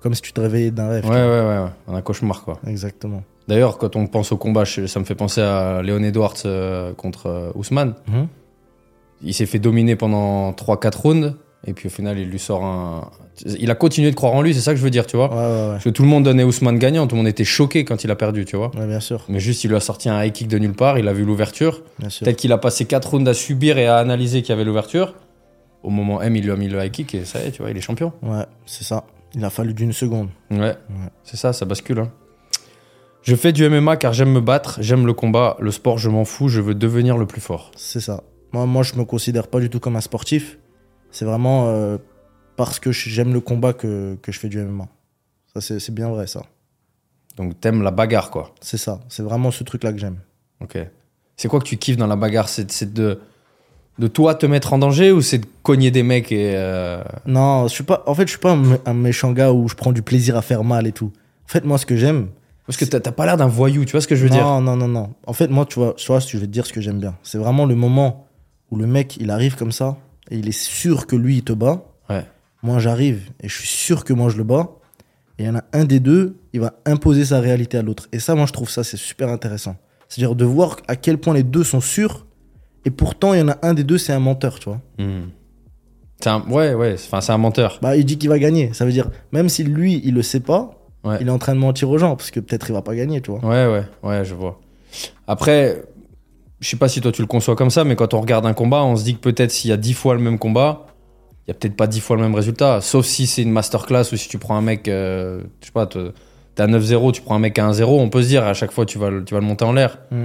[0.00, 1.58] comme si tu te réveillais d'un rêve Ouais, ouais, ouais.
[1.88, 1.96] ouais.
[1.96, 2.58] Un cauchemar, quoi.
[2.66, 6.94] exactement D'ailleurs, quand on pense au combat, ça me fait penser à Léon Edwards euh,
[6.94, 7.94] contre euh, Ousmane.
[8.06, 8.28] Mhm.
[9.22, 11.34] Il s'est fait dominer pendant 3-4 rounds.
[11.66, 13.10] Et puis au final, il lui sort un.
[13.58, 15.28] Il a continué de croire en lui, c'est ça que je veux dire, tu vois.
[15.30, 17.44] ouais ouais ouais, Parce que tout le monde donnait Ousmane gagnant, tout le monde était
[17.44, 18.70] choqué quand il a perdu, tu vois.
[18.74, 21.06] Bien sûr Mais juste, il lui a sorti un high kick de nulle part, il
[21.08, 21.82] a vu l'ouverture.
[21.98, 25.14] Peut-être qu'il a passé 4 rounds à subir et à analyser qu'il y avait l'ouverture.
[25.82, 27.62] Au moment M, il lui a mis le high kick et ça y est, tu
[27.62, 28.12] vois, il est champion.
[28.22, 30.74] ouais c'est ça il a fallu d'une seconde Ouais,
[31.22, 32.00] c'est ça, ça bascule.
[32.00, 32.10] hein.
[33.22, 36.24] Je fais du MMA car j'aime me battre, j'aime le combat, le sport, je m'en
[36.24, 37.70] fous, je veux devenir le plus fort.
[37.76, 38.24] C'est ça.
[38.52, 40.58] Moi, moi, je me considère pas du tout comme un sportif.
[41.12, 41.98] C'est vraiment euh,
[42.56, 44.86] parce que j'aime le combat que, que je fais du MMA.
[45.54, 46.42] Ça, c'est bien vrai, ça.
[47.36, 48.54] Donc t'aimes la bagarre, quoi.
[48.60, 49.00] C'est ça.
[49.08, 50.18] C'est vraiment ce truc-là que j'aime.
[50.60, 50.78] Ok.
[51.36, 52.48] C'est quoi que tu kiffes dans la bagarre?
[52.48, 53.18] C'est de,
[53.98, 56.52] de toi te mettre en danger ou c'est de cogner des mecs et.
[56.54, 58.02] euh, Non, je suis pas.
[58.06, 60.36] En fait, je suis pas un, mé- un méchant gars où je prends du plaisir
[60.36, 61.12] à faire mal et tout.
[61.46, 62.28] En fait, moi, ce que j'aime.
[62.66, 64.44] Parce que t'as pas l'air d'un voyou, tu vois ce que je veux non, dire?
[64.60, 65.14] non, non, non.
[65.26, 67.16] En fait, moi, tu vois, je vais te dire ce que j'aime bien.
[67.24, 68.28] C'est vraiment le moment
[68.70, 69.96] où le mec, il arrive comme ça
[70.30, 71.84] et il est sûr que lui, il te bat.
[72.08, 72.24] Ouais.
[72.62, 74.70] Moi, j'arrive et je suis sûr que moi, je le bats.
[75.38, 78.08] Et il y en a un des deux, il va imposer sa réalité à l'autre.
[78.12, 79.76] Et ça, moi, je trouve ça, c'est super intéressant.
[80.08, 82.26] C'est-à-dire de voir à quel point les deux sont sûrs.
[82.84, 84.80] Et pourtant, il y en a un des deux, c'est un menteur, tu vois.
[84.98, 85.28] Hmm.
[86.20, 87.78] C'est un, ouais, ouais, enfin, c'est un menteur.
[87.80, 88.74] Bah, il dit qu'il va gagner.
[88.74, 91.16] Ça veut dire, même si lui, il le sait pas, Ouais.
[91.22, 92.14] il est en train de mentir aux gens.
[92.14, 93.40] Parce que peut-être il va pas gagner, tu vois.
[93.42, 94.60] Ouais, ouais, ouais, je vois.
[95.26, 95.82] Après,
[96.60, 98.52] je sais pas si toi tu le conçois comme ça, mais quand on regarde un
[98.52, 100.86] combat, on se dit que peut-être s'il y a 10 fois le même combat,
[101.46, 102.80] il y a peut-être pas 10 fois le même résultat.
[102.80, 105.86] Sauf si c'est une masterclass ou si tu prends un mec, euh, je sais pas,
[105.86, 106.12] te-
[106.54, 108.72] t'es à 9-0, tu prends un mec à 1-0, on peut se dire à chaque
[108.72, 109.98] fois tu vas, le- tu vas le monter en l'air.
[110.10, 110.24] Mm.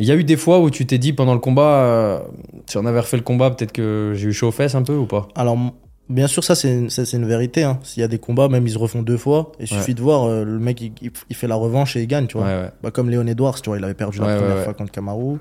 [0.00, 2.18] Il y a eu des fois où tu t'es dit pendant le combat, euh,
[2.66, 4.94] si on avait refait le combat, peut-être que j'ai eu chaud aux fesses un peu
[4.94, 5.26] ou pas?
[5.34, 5.56] Alors,
[6.08, 7.64] bien sûr, ça, c'est une, c'est vérité.
[7.64, 7.78] hein.
[7.82, 9.52] S'il y a des combats, même ils se refont deux fois.
[9.60, 10.90] Il suffit de voir, euh, le mec, il,
[11.36, 12.46] fait la revanche et il gagne, tu vois.
[12.46, 12.70] Ouais, ouais.
[12.82, 15.38] Bah, comme Léon Edwards, tu vois, il avait perdu la première fois contre Kamaru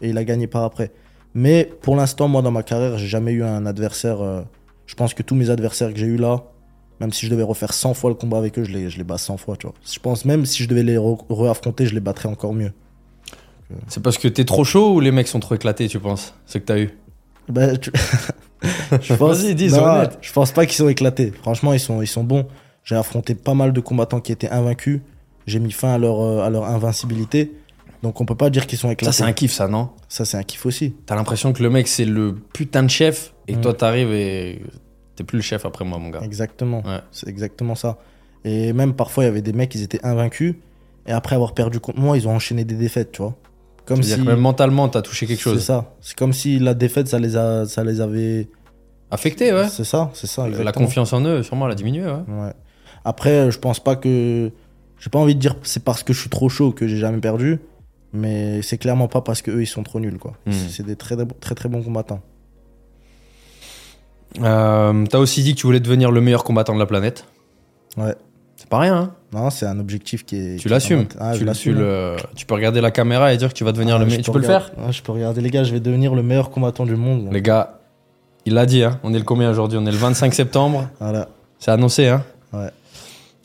[0.00, 0.90] et il a gagné par après.
[1.34, 4.20] Mais pour l'instant, moi, dans ma carrière, j'ai jamais eu un adversaire.
[4.20, 4.42] euh,
[4.86, 6.42] je pense que tous mes adversaires que j'ai eu là,
[6.98, 9.04] même si je devais refaire 100 fois le combat avec eux, je les, je les
[9.04, 9.74] bats 100 fois, tu vois.
[9.90, 12.72] Je pense même si je devais les re- re-affronter, je les battrais encore mieux.
[13.86, 16.58] C'est parce que t'es trop chaud ou les mecs sont trop éclatés, tu penses Ce
[16.58, 16.90] que t'as eu?
[17.48, 17.92] Bah, tu-
[19.00, 20.18] je pense, Vas-y, dis, non, sois honnête.
[20.20, 21.32] Je pense pas qu'ils sont éclatés.
[21.42, 22.46] Franchement, ils sont, ils sont bons.
[22.84, 25.00] J'ai affronté pas mal de combattants qui étaient invaincus.
[25.46, 27.52] J'ai mis fin à leur, euh, à leur invincibilité.
[28.02, 29.12] Donc on peut pas dire qu'ils sont Ça, éclatés.
[29.16, 29.90] c'est un kiff, ça, non?
[30.08, 30.94] Ça, c'est un kiff aussi.
[31.06, 33.62] T'as l'impression que le mec, c'est le putain de chef et que Mm.
[33.62, 34.62] toi, t'arrives et
[35.16, 36.20] t'es plus le chef après moi, mon gars.
[36.22, 36.82] Exactement.
[36.86, 37.00] Ouais.
[37.12, 37.98] C'est exactement ça.
[38.44, 40.54] Et même parfois, il y avait des mecs, ils étaient invaincus.
[41.06, 43.34] Et après avoir perdu contre moi, ils ont enchaîné des défaites, tu vois.
[43.86, 44.08] Comme si.
[44.10, 45.64] C'est-à-dire que même mentalement, t'as touché quelque C'est chose.
[45.64, 45.94] ça.
[46.00, 48.48] C'est comme si la défaite, ça les, a, ça les avait.
[49.10, 49.68] Affecté, ouais.
[49.68, 50.48] C'est ça, c'est ça.
[50.48, 52.22] La confiance en eux, sûrement, elle a diminué, ouais.
[52.28, 52.52] Ouais.
[53.04, 54.50] Après, je pense pas que.
[54.98, 57.18] J'ai pas envie de dire c'est parce que je suis trop chaud que j'ai jamais
[57.20, 57.58] perdu.
[58.12, 60.32] Mais c'est clairement pas parce que eux ils sont trop nuls, quoi.
[60.46, 60.52] Mm.
[60.68, 62.20] C'est des très, très très bons combattants.
[64.40, 67.24] Euh, t'as aussi dit que tu voulais devenir le meilleur combattant de la planète.
[67.96, 68.14] Ouais.
[68.60, 69.10] C'est pas rien, hein.
[69.32, 70.56] Non, c'est un objectif qui est.
[70.56, 71.06] Tu l'assumes.
[71.18, 71.78] Ah, tu, je tu l'assume.
[71.78, 74.20] le- tu peux regarder la caméra et dire que tu vas devenir Ah, le meilleur.
[74.22, 76.50] Tu peux le faire ouais, Je peux regarder, les gars, je vais devenir le meilleur
[76.50, 77.28] combattant du monde.
[77.32, 77.78] Les gars,
[78.44, 79.00] il l'a dit, hein.
[79.02, 79.78] On est le combien aujourd'hui?
[79.80, 80.88] On est le 25 septembre?
[81.00, 81.28] Voilà.
[81.58, 82.68] C'est annoncé, hein Ouais.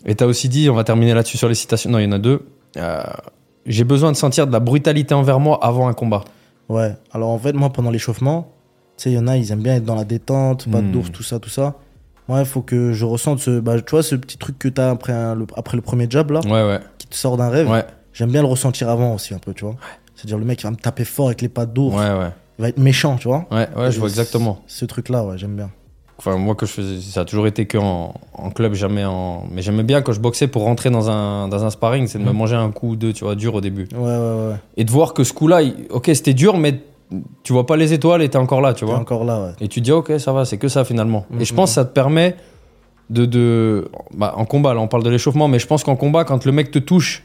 [0.06, 1.89] Et t'as aussi dit, on va terminer là-dessus sur les citations.
[1.89, 2.45] Non, il y en a deux.
[2.75, 3.01] Euh,
[3.65, 6.25] J'ai besoin de sentir de la brutalité envers moi avant un combat.
[6.67, 6.93] Ouais.
[7.13, 8.51] Alors en fait, moi, pendant l'échauffement,
[8.97, 10.88] tu sais, il y en a, ils aiment bien être dans la détente, pas de
[10.88, 11.75] d'ours, tout ça, tout ça.
[12.27, 13.59] Moi, il faut que je ressente ce.
[13.59, 16.31] Bah, tu vois, ce petit truc que t'as après, un- le, après le premier jab,
[16.31, 16.79] là, Ouais, ouais.
[16.97, 17.69] qui te sort d'un rêve.
[17.69, 19.75] Ouais, J'aime bien le ressentir avant aussi, un peu, tu vois.
[20.15, 21.95] C'est-à-dire, le mec, il va me taper fort avec les pattes d'ours.
[21.95, 22.29] ouais, ouais.
[22.57, 23.45] Il va être méchant, tu vois.
[23.51, 24.61] Ouais, ouais, je vois exactement.
[24.67, 25.69] Ce truc-là, ouais, j'aime bien.
[26.17, 29.43] Enfin, moi, que je faisais, ça a toujours été qu'en en club, jamais en.
[29.51, 32.23] Mais j'aimais bien quand je boxais pour rentrer dans un, dans un sparring, c'est de
[32.23, 32.38] me Mhm.
[32.38, 33.89] manger un coup ou deux, tu vois, dur au début.
[33.93, 34.07] Ouais, ouais,
[34.51, 34.55] ouais.
[34.77, 36.79] Et de voir que ce coup-là, il- ok, c'était dur, mais
[37.44, 38.98] tu vois pas les étoiles et t'es encore là, tu T'es vois.
[39.00, 39.52] encore là, ouais.
[39.62, 41.26] Et tu te dis, ok, ça va, c'est que ça finalement.
[41.30, 41.41] Mhm.
[41.41, 42.36] Et je pense que ça te permet
[43.10, 43.26] de.
[43.26, 46.46] de bah, en combat, là, on parle de l'échauffement, mais je pense qu'en combat, quand
[46.46, 47.24] le mec te touche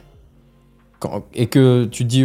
[0.98, 2.24] quand- et que tu te dis,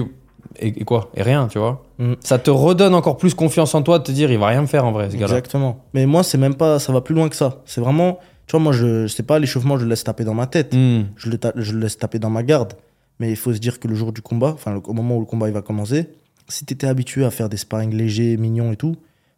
[0.59, 1.83] et, et quoi Et rien, tu vois.
[1.99, 2.15] Mhm.
[2.19, 4.67] Ça te redonne encore plus confiance en toi de te dire, il va rien me
[4.67, 5.25] faire en vrai, ce gars-là.
[5.37, 5.79] Exactement.
[5.93, 6.79] Mais moi, c'est même pas.
[6.79, 7.61] Ça va plus loin que ça.
[7.65, 8.19] C'est vraiment.
[8.47, 10.73] Tu vois, moi, je, je sais pas, l'échauffement, je le laisse taper dans ma tête.
[10.73, 11.03] Hmm.
[11.15, 12.73] Je, le ta- je le laisse taper dans ma garde.
[13.19, 15.21] Mais il faut se dire que le jour du combat, enfin, le- au moment où
[15.21, 16.09] le combat il va commencer,
[16.47, 18.95] si tu étais habitué à faire des sparring légers, mignons et tout,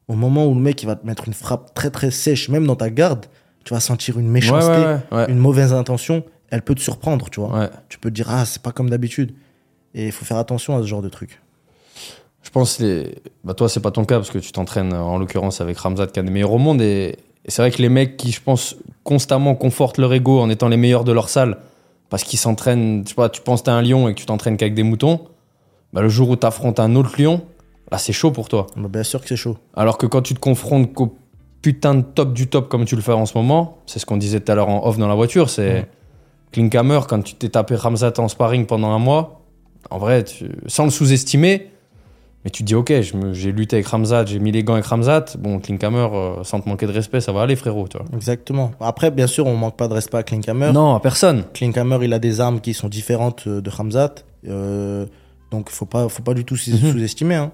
[0.07, 2.65] au moment où le mec il va te mettre une frappe très très sèche, même
[2.65, 3.25] dans ta garde,
[3.63, 5.17] tu vas sentir une méchanceté, ouais, ouais.
[5.17, 5.25] ouais.
[5.29, 6.23] une mauvaise intention.
[6.49, 7.69] Elle peut te surprendre, tu vois.
[7.89, 9.33] Tu peux te dire, ah, c'est pas comme d'habitude.
[9.93, 11.41] Et il faut faire attention à ce genre de truc.
[12.43, 13.15] Je pense les.
[13.43, 16.07] Bah toi, c'est pas ton cas parce que tu t'entraînes euh, en l'occurrence avec Ramzat,
[16.07, 16.81] qui est meilleurs au monde.
[16.81, 20.49] Et, et c'est vrai que les mecs qui, je pense, constamment confortent leur ego en
[20.49, 21.57] étant les meilleurs de leur salle
[22.09, 23.05] parce qu'ils s'entraînent.
[23.05, 25.27] Sais pas, tu penses que t'es un lion et que tu t'entraînes qu'avec des moutons.
[25.97, 27.41] Bah, le jour où t'affrontes un autre lion,
[27.91, 28.67] là, c'est chaud pour toi.
[28.75, 29.57] Bah, bien sûr que c'est chaud.
[29.75, 31.17] Alors que quand tu te confrontes qu'au
[31.63, 34.17] putain de top du top comme tu le fais en ce moment, c'est ce qu'on
[34.17, 35.87] disait tout à l'heure en off dans la voiture, c'est Ouais.
[36.51, 39.41] Klinkhammer, quand tu t'es tapé Ramzat en sparring pendant un mois,
[39.89, 41.71] en vrai, tu- sans le sous-estimer,
[42.45, 42.93] mais tu te dis ok,
[43.33, 46.69] j'ai lutté avec Ramzat, j'ai mis les gants avec Ramzat, bon, Klinkhammer, euh, sans te
[46.69, 48.05] manquer de respect, ça va aller frérot, tu vois.
[48.15, 48.69] Exactement.
[48.79, 50.71] Après, bien sûr, on manque pas de respect à Klinkhammer.
[50.73, 51.43] Non, à personne.
[51.53, 54.13] Klinkhammer, il a des armes qui sont différentes euh, de Hamzat.
[54.47, 55.05] Euh,
[55.51, 56.91] donc, faut pas, faut pas du tout Mhm.
[56.91, 57.35] sous-estimer.
[57.35, 57.51] hein.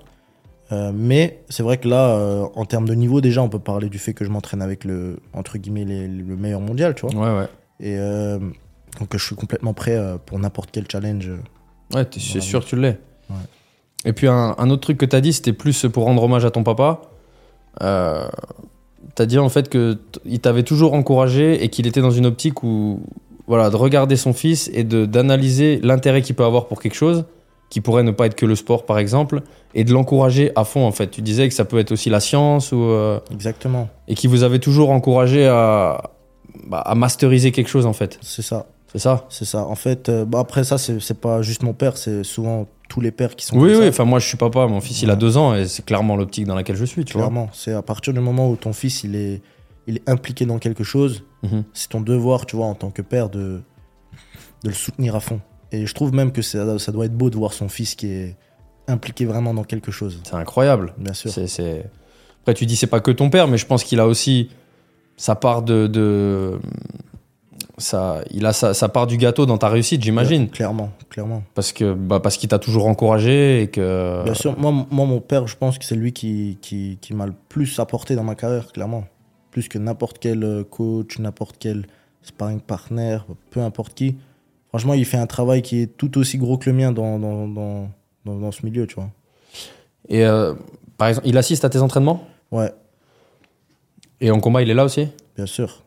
[0.71, 3.89] Euh, mais c'est vrai que là, euh, en termes de niveau, déjà, on peut parler
[3.89, 7.13] du fait que je m'entraîne avec le, entre guillemets, les- le meilleur mondial, tu vois.
[7.15, 7.47] Ouais, ouais.
[7.79, 8.39] Et euh,
[8.99, 11.29] donc, je suis complètement prêt euh, pour n'importe quel challenge.
[11.93, 12.41] Ouais, t'es- c'est Ouais.
[12.41, 12.97] sûr que tu l'es.
[13.29, 13.35] Ouais.
[14.05, 16.51] Et puis un, un autre truc que t'as dit, c'était plus pour rendre hommage à
[16.51, 17.01] ton papa.
[17.81, 18.27] Euh,
[19.15, 22.25] t'as dit en fait que t- il t'avait toujours encouragé et qu'il était dans une
[22.25, 23.01] optique où,
[23.47, 27.25] voilà, de regarder son fils et de d'analyser l'intérêt qu'il peut avoir pour quelque chose,
[27.73, 29.41] qui pourrait ne pas être que le sport par exemple,
[29.73, 31.09] et de l'encourager à fond en fait.
[31.09, 33.89] Tu disais que ça peut être aussi la science ou euh, Exactement.
[34.07, 36.11] et qui vous avait toujours encouragé à
[36.67, 38.19] bah, à masteriser quelque chose en fait.
[38.21, 38.67] C'est ça.
[38.91, 39.25] C'est ça?
[39.29, 39.65] C'est ça.
[39.65, 43.09] En fait, euh, bah, après, ça, c'est pas juste mon père, c'est souvent tous les
[43.09, 43.77] pères qui sont Oui, oui.
[43.81, 43.87] ça.
[43.87, 44.67] Enfin, moi, je suis papa.
[44.67, 47.13] Mon fils, il a deux ans et c'est clairement l'optique dans laquelle je suis, tu
[47.13, 47.23] vois.
[47.23, 49.41] Clairement, c'est à partir du moment où ton fils il est,
[49.87, 51.63] il est impliqué dans quelque chose, Mhm.
[51.73, 53.61] c'est ton devoir, tu vois, en tant que père, de,
[54.63, 55.39] de le soutenir à fond.
[55.73, 58.07] Et je trouve même que ça, ça doit être beau de voir son fils qui
[58.07, 58.35] est
[58.87, 60.21] impliqué vraiment dans quelque chose.
[60.23, 60.93] C'est incroyable.
[60.97, 61.31] Bien sûr.
[61.31, 61.89] C'est.
[62.41, 64.49] Après, tu dis c'est pas que ton père, mais je pense qu'il a aussi
[65.17, 66.59] sa part de, de...
[67.77, 71.43] Ça, il a sa, sa part du gâteau dans ta réussite, j'imagine, Clairement, clairement.
[71.55, 74.23] parce que bah, parce qu'il t'a toujours encouragé et que.
[74.23, 77.25] Bien sûr, moi, moi, mon père, je pense que c'est lui qui, qui, qui m'a
[77.25, 79.05] le plus apporté dans ma carrière, clairement.
[79.49, 81.87] Plus que n'importe quel euh, coach, n'importe quel
[82.21, 84.17] sparring partner, peu importe qui.
[84.73, 87.47] Franchement, il fait un travail qui est tout aussi gros que le mien dans, dans,
[87.47, 87.89] dans,
[88.25, 89.09] dans, dans ce milieu, tu vois.
[90.09, 90.55] Et euh,
[90.97, 92.27] par exemple, il assiste à tes entraînements?
[92.51, 92.71] Ouais,
[94.19, 95.07] et en combat, il est là aussi?
[95.35, 95.83] bien sûr.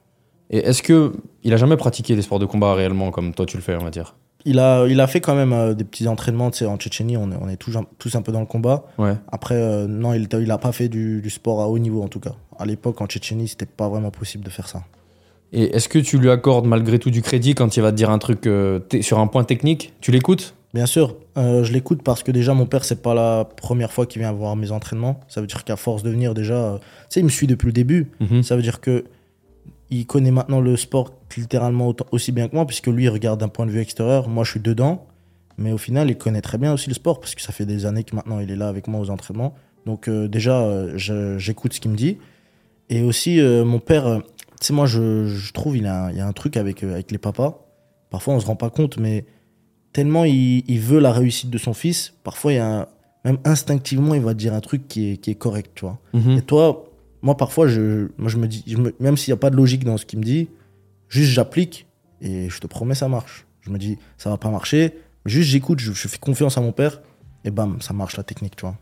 [0.51, 3.57] Et est-ce que il a jamais pratiqué des sports de combat réellement comme toi tu
[3.57, 4.15] le fais, on va dire?
[4.45, 7.17] Il a, il a fait quand même euh, des petits entraînements, tu sais, en Tchétchénie,
[7.17, 8.85] on est, on est tous, un- tous un peu dans le combat.
[8.99, 9.15] Ouais.
[9.33, 12.09] Après, euh, non, il il a pas fait du, du sport à haut niveau, en
[12.09, 12.35] tout cas.
[12.57, 14.85] À l'époque, en Tchétchénie, c'était pas vraiment possible de faire ça.
[15.59, 18.11] Et est-ce que tu lui accordes malgré tout du crédit quand il va te dire
[18.11, 19.95] un truc euh, sur un point technique?
[20.03, 20.55] Tu l'écoutes?
[20.75, 24.05] Bien sûr, euh, je l'écoute parce que déjà, mon père, c'est pas la première fois
[24.05, 25.19] qu'il vient voir mes entraînements.
[25.29, 27.65] Ça veut dire qu'à force de venir, déjà, euh, tu sais, il me suit depuis
[27.69, 28.09] le début.
[28.21, 28.43] Mhm.
[28.43, 29.05] Ça veut dire que
[29.89, 33.41] il connaît maintenant le sport littéralement autant- aussi bien que moi, puisque lui, il regarde
[33.41, 34.29] d'un point de vue extérieur.
[34.29, 35.07] Moi, je suis dedans.
[35.57, 37.87] Mais au final, il connaît très bien aussi le sport, parce que ça fait des
[37.87, 39.55] années que maintenant, il est là avec moi aux entraînements.
[39.87, 40.85] Donc, déjà,
[41.39, 42.19] j'écoute ce qu'il me dit.
[42.91, 44.21] Et aussi, euh, mon père,
[44.61, 47.19] tu sais, moi, je, je trouve, il, y a un truc avec, euh, avec les
[47.19, 47.67] papas.
[48.11, 49.25] Parfois, on se rend pas compte, mais
[49.93, 52.87] tellement il, il veut la réussite de son fils, parfois, il y a un-
[53.25, 55.99] même instinctivement, il va te dire un truc qui est, qui est correct, tu vois.
[56.13, 56.39] Mhm.
[56.39, 56.85] Et toi,
[57.23, 59.57] moi parfois, je, moi, je me dis, je me- même s'il n'y a pas de
[59.57, 60.49] logique dans ce qu'il me dit,
[61.09, 61.87] juste j'applique
[62.21, 63.47] et je te promets, ça marche.
[63.63, 66.71] Je me dis, ça va pas marcher, juste j'écoute, je, je fais confiance à mon
[66.73, 67.01] père
[67.45, 68.77] et bam, ça marche la technique, tu vois.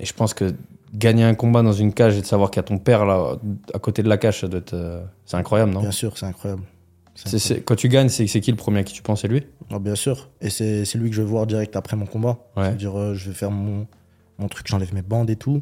[0.00, 0.54] Et je pense que
[0.94, 3.36] gagner un combat dans une cage et de savoir qu'il y a ton père là
[3.74, 5.80] à côté de la cage, ça doit être, euh, c'est incroyable, non?
[5.80, 6.62] Bien sûr, c'est incroyable.
[7.14, 9.22] C'est C'est- c'est- Quand tu gagnes, c'est c'est qui le premier à qui tu penses?
[9.22, 9.42] C'est lui?
[9.70, 10.30] Ah, bien sûr.
[10.40, 12.38] Et c'est c'est lui que je vais voir direct après mon combat.
[12.56, 12.64] Ouais.
[12.66, 13.86] C'est-à-dire, euh, je vais faire mon,
[14.38, 15.60] mon truc, j'enlève mes bandes et tout.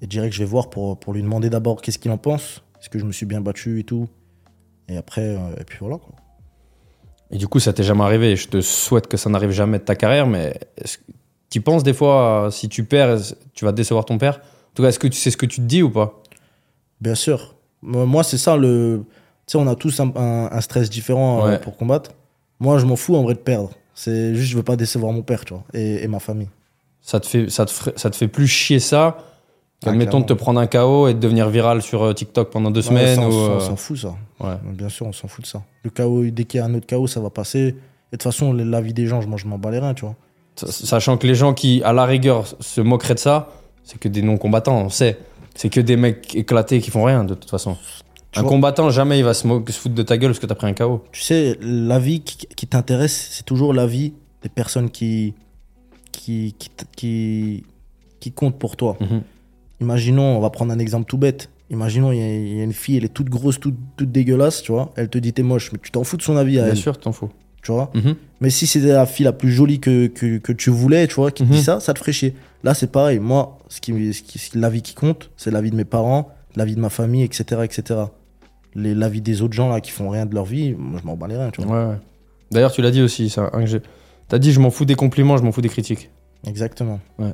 [0.00, 2.62] Et direct, je vais voir pour, pour lui demander d'abord qu'est-ce qu'il en pense.
[2.80, 4.08] Est-ce que je me suis bien battu et tout?
[4.88, 6.14] Et après, euh, et puis voilà quoi.
[7.32, 8.36] Et du coup, ça t'est jamais arrivé.
[8.36, 10.54] Je te souhaite que ça n'arrive jamais de ta carrière, mais
[11.50, 13.18] tu penses des fois, euh, si tu perds,
[13.54, 14.36] tu vas décevoir ton père?
[14.38, 16.20] En tout cas, est-ce que tu sais ce que tu te dis ou pas?
[17.00, 17.54] Bien sûr.
[17.82, 19.04] Moi, c'est ça le.
[19.46, 21.58] Tu sais, on a tous un, un- un stress différent euh, Ouais.
[21.60, 22.10] pour combattre.
[22.58, 23.70] Moi, je m'en fous en vrai de perdre.
[23.94, 26.48] C'est juste, je veux pas décevoir mon père, tu vois, et, et ma famille.
[27.00, 29.22] ça te, fait, ça, te ferait- ça te fait plus chier ça Ah,
[29.80, 32.80] qu'admettons de te prendre un KO et de devenir viral sur euh, TikTok pendant deux
[32.80, 34.14] Ouais, semaines ça, ou, s'en- on s'en fout, ça.
[34.40, 34.54] ouais.
[34.72, 35.62] Bien sûr, on s'en fout de ça.
[35.82, 37.58] Le chaos, dès qu'il y a un autre chaos, ça va passer.
[37.60, 37.76] Et de
[38.12, 40.16] toute façon, la vie des gens, je m'en bats les reins, tu vois.
[40.56, 43.50] Sachant que les gens qui, à la rigueur, se moqueraient de ça,
[43.84, 45.18] c'est que des non-combattants, on sait.
[45.54, 47.76] C'est que des mecs éclatés qui font rien, de toute façon.
[48.32, 50.54] Tu un vois- combattant, jamais il va se, foutre de ta gueule parce que t'as
[50.54, 51.04] pris un KO.
[51.12, 55.34] Tu sais, la vie qui, qui t'intéresse, c'est toujours la vie des personnes qui,
[56.12, 57.64] qui, qui, qui,
[58.20, 58.96] qui comptent pour toi.
[59.00, 59.22] Mhm.
[59.80, 61.50] Imaginons, on va prendre un exemple tout bête.
[61.70, 64.12] Imaginons, il y, a- il y a une fille, elle est toute grosse, toute, toute
[64.12, 64.92] dégueulasse, tu vois.
[64.96, 66.76] Elle te dit t'es moche, mais tu t'en fous de son avis à Bien elle,
[66.78, 67.30] sûr, t'en fous.
[67.62, 67.90] tu vois.
[67.94, 68.14] Mhm.
[68.40, 71.30] Mais si c'était la fille la plus jolie que, que, que tu voulais, tu vois,
[71.30, 71.62] qui te dit Mhm.
[71.64, 72.34] ça, ça te ferait chier.
[72.64, 73.18] Là, c'est pareil.
[73.18, 75.76] Moi, ce qui, ce qui, ce qui- la vie qui compte, c'est la vie de
[75.76, 78.00] mes parents, la vie de ma famille, etc., etc.
[78.74, 81.06] Les, la vie des autres gens là qui font rien de leur vie, moi, je
[81.06, 81.78] m'en bats les reins, tu vois.
[81.86, 81.98] Ouais, ouais.
[82.50, 83.48] D'ailleurs, tu l'as dit aussi, ça.
[83.54, 83.64] hein,
[84.28, 86.10] T'as dit, je m'en fous des compliments, je m'en fous des critiques.
[86.46, 87.00] Exactement.
[87.18, 87.32] Ouais.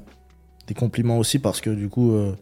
[0.68, 2.36] Des compliments aussi parce que du coup, euh,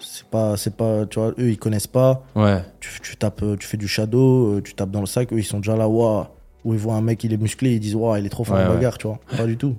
[0.00, 2.24] c'est pas, c'est pas, tu vois, eux ils connaissent pas.
[2.34, 2.62] Ouais.
[2.80, 5.38] Tu, tu tapes, euh, tu fais du shadow, euh, tu tapes dans le sac, eux
[5.38, 6.24] ils sont déjà là, waouh.
[6.64, 8.56] Ou ils voient un mec, il est musclé, ils disent, waouh, il est trop fort
[8.56, 9.18] en bagarre, tu vois.
[9.36, 9.76] Pas du tout.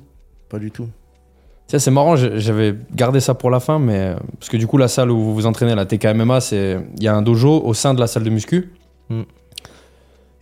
[0.49, 0.87] Pas du tout.
[1.67, 3.97] Tiens, c'est marrant, j'avais gardé ça pour la fin, mais.
[3.97, 6.77] euh, Parce que du coup, la salle où vous vous entraînez, la TKMMA, c'est.
[6.97, 8.69] Il y a un dojo au sein de la salle de muscu.
[9.09, 9.21] Mm.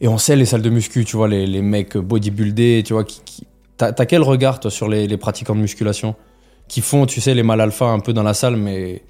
[0.01, 3.05] Et on sait les salles de muscu, tu vois, les, les mecs bodybuildés, tu vois,
[3.05, 3.47] qui.
[3.77, 6.15] t'as quel regard, toi, sur les, les pratiquants de musculation
[6.67, 9.01] Qui font, tu sais, les mal alpha un peu dans la salle, mais.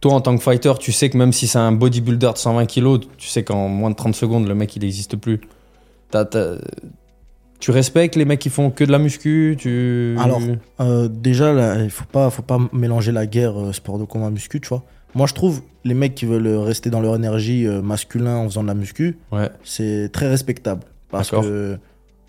[0.00, 2.66] Toi, en tant que fighter, tu sais que même si c'est un bodybuilder de 120
[2.66, 5.40] kilos, tu sais qu'en moins de 30 secondes, le mec, il n'existe plus.
[7.60, 10.16] Tu respectes les mecs qui font que de la muscu tu...
[10.18, 10.40] Alors,
[10.80, 14.30] Euh, déjà, là, il faut pas, faut pas mélanger la guerre euh, sport de combat
[14.30, 14.82] muscu, tu vois.
[15.14, 18.62] Moi, je trouve les mecs qui veulent rester dans leur énergie euh, masculin en faisant
[18.62, 19.48] de la muscu, Ouais.
[19.62, 20.82] c'est très respectable.
[21.10, 21.78] Parce que,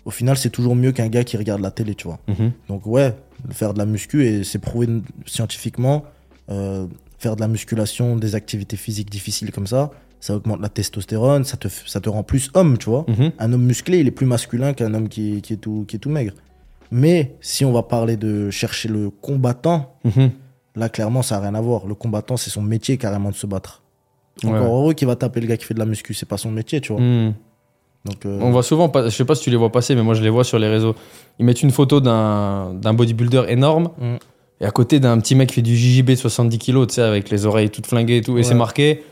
[0.04, 2.20] au final, c'est toujours mieux qu'un gars qui regarde la télé, tu vois.
[2.28, 2.52] Mhm.
[2.68, 3.14] Donc, ouais,
[3.50, 4.86] faire de la muscu, et c'est prouvé
[5.26, 6.04] scientifiquement,
[6.48, 6.86] euh,
[7.18, 9.90] faire de la musculation, des activités physiques difficiles comme ça,
[10.26, 13.04] ça augmente la testostérone, ça te, ça te rend plus homme, tu vois.
[13.06, 13.30] Mhm.
[13.38, 15.98] Un homme musclé, il est plus masculin qu'un homme qui, qui est tout, qui est
[16.00, 16.32] tout maigre.
[16.90, 20.30] Mais si on va parler de chercher le combattant, Mhm.
[20.74, 21.86] là clairement ça n'a rien à voir.
[21.86, 23.82] Le combattant, c'est son métier carrément de se battre.
[24.42, 24.50] Ouais.
[24.50, 26.50] Encore heureux qu'il va taper le gars qui fait de la muscu, c'est pas son
[26.50, 27.00] métier, tu vois.
[27.00, 27.34] Mhm.
[28.04, 30.14] Donc, euh, On voit souvent, je sais pas si tu les vois passer, mais moi
[30.14, 30.94] je les vois sur les réseaux.
[31.38, 33.90] Ils mettent une photo d'un bodybuilder énorme
[34.60, 37.02] et à côté d'un petit mec qui fait du JJB de 70 kilos, tu sais,
[37.02, 38.38] avec les oreilles toutes flinguées et tout.
[38.38, 39.02] Et c'est marqué.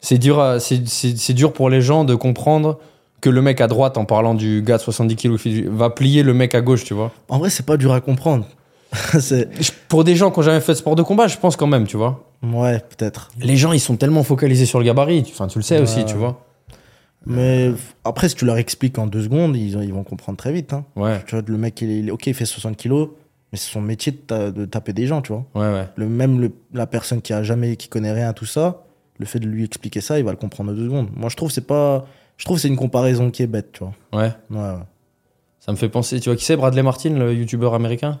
[0.00, 2.78] C'est dur, à- c'est- c'est c'est dur pour les gens de comprendre
[3.20, 6.34] que le mec à droite, en parlant du gars de 70 kilos, va plier le
[6.34, 7.12] mec à gauche, tu vois.
[7.28, 8.46] En vrai, c'est pas dur à comprendre.
[9.18, 9.48] c'est...
[9.60, 11.66] Je- Pour des gens qui ont jamais fait de sport de combat, je pense quand
[11.66, 12.24] même, tu vois.
[12.42, 13.30] Ouais, peut-être.
[13.40, 15.22] Les gens, ils sont tellement focalisés sur le gabarit.
[15.24, 16.04] tu- Enfin, tu le sais aussi, ouais.
[16.04, 16.40] tu vois.
[17.24, 17.72] Mais
[18.04, 20.72] après, si tu leur expliques en deux secondes, ils, ils vont comprendre très vite.
[20.72, 20.84] hein.
[20.94, 23.08] Ouais, Tu vois, le mec, il est, il est- ok, il fait 60 kilos,
[23.50, 25.44] mais c'est son métier de, ta- de taper des gens, tu vois.
[25.56, 25.88] ouais, ouais.
[25.96, 28.84] Le, même le- la personne qui a jamais, qui connaît rien à tout ça,
[29.18, 31.08] le fait de lui expliquer ça, il va le comprendre en deux secondes.
[31.14, 32.04] Moi, je trouve que c'est pas,
[32.36, 33.92] je trouve c'est une comparaison qui est bête, tu vois.
[34.12, 34.32] Ouais.
[34.50, 34.82] Ouais, ouais.
[35.60, 38.20] Ça me fait penser, tu vois qui c'est Bradley Martin, le youtubeur américain?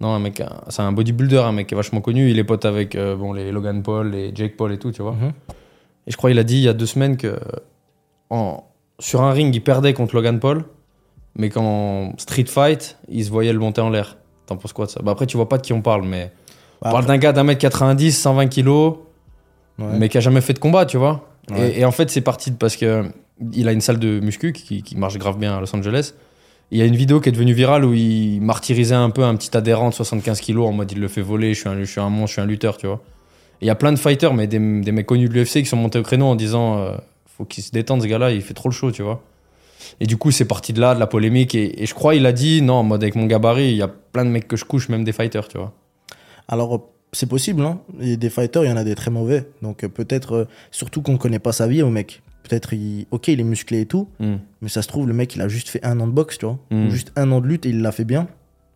[0.00, 2.30] Non, un mec, c'est un bodybuilder, un mec qui est vachement connu.
[2.30, 5.02] Il est pote avec euh, bon, les Logan Paul, les Jake Paul et tout, tu
[5.02, 5.12] vois.
[5.12, 5.32] Mhm.
[6.06, 7.38] Et je crois qu'il a dit il y a deux semaines que
[8.30, 8.64] en,
[8.98, 10.64] sur un ring, il perdait contre Logan Paul,
[11.36, 14.16] mais qu'en street fight, il se voyait le monter en l'air.
[14.46, 15.00] T'en penses quoi de ça?
[15.02, 16.32] Bah Après, tu vois pas de qui on parle, mais
[16.80, 18.96] on Bah, parle d'un gars d'un mètre 90, 120 kilos,
[19.80, 19.98] Ouais.
[19.98, 21.26] mais qui a jamais fait de combat, tu vois.
[21.50, 21.70] Ouais.
[21.70, 23.04] Et, et en fait, c'est parti parce que
[23.52, 26.12] il a une salle de muscu qui, qui marche grave bien à Los Angeles.
[26.70, 29.34] Il y a une vidéo qui est devenue virale où il martyrisait un peu un
[29.34, 31.84] petit adhérent de 75 kilos en mode il le fait voler, je suis un, je
[31.84, 33.00] suis un monstre, je suis un lutteur, tu vois.
[33.60, 35.66] Et il y a plein de fighters, mais des, des mecs connus de l'UFC qui
[35.66, 38.54] sont montés au créneau en disant euh, faut qu'il se détende ce gars-là, il fait
[38.54, 39.22] trop le show, tu vois.
[40.00, 41.54] Et du coup, c'est parti de là, de la polémique.
[41.54, 43.82] Et, et je crois il a dit non, en mode avec mon gabarit, il y
[43.82, 45.72] a plein de mecs que je couche, même des fighters, tu vois.
[46.46, 46.78] Alors, euh,
[47.12, 47.80] c'est possible, hein.
[48.00, 49.48] Et des fighters, il y en a des très mauvais.
[49.62, 52.22] Donc, euh, peut-être, euh, surtout qu'on connaît pas sa vie au mec.
[52.42, 53.06] Peut-être, il...
[53.10, 54.36] ok, il est musclé et tout, Hmm.
[54.62, 56.46] mais ça se trouve, le mec, il a juste fait un an de boxe, tu
[56.46, 56.58] vois.
[56.70, 56.86] Mm.
[56.86, 58.28] Ou Juste un an de lutte et il l'a fait bien.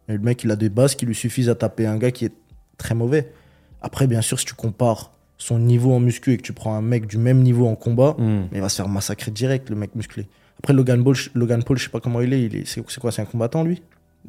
[0.08, 2.26] Et le mec, il a des bases qui lui suffisent à taper un gars qui
[2.26, 2.32] est
[2.76, 3.32] très mauvais.
[3.80, 6.82] Après, bien sûr, si tu compares son niveau en muscu et que tu prends un
[6.82, 8.42] mec du même niveau en combat, Hmm.
[8.52, 10.26] il va se faire massacrer direct, le mec musclé.
[10.58, 12.42] Après, Logan Paul, je- Logan Paul je sais pas comment il est.
[12.44, 12.66] Il est...
[12.66, 13.82] C'est quoi C'est un combattant, lui?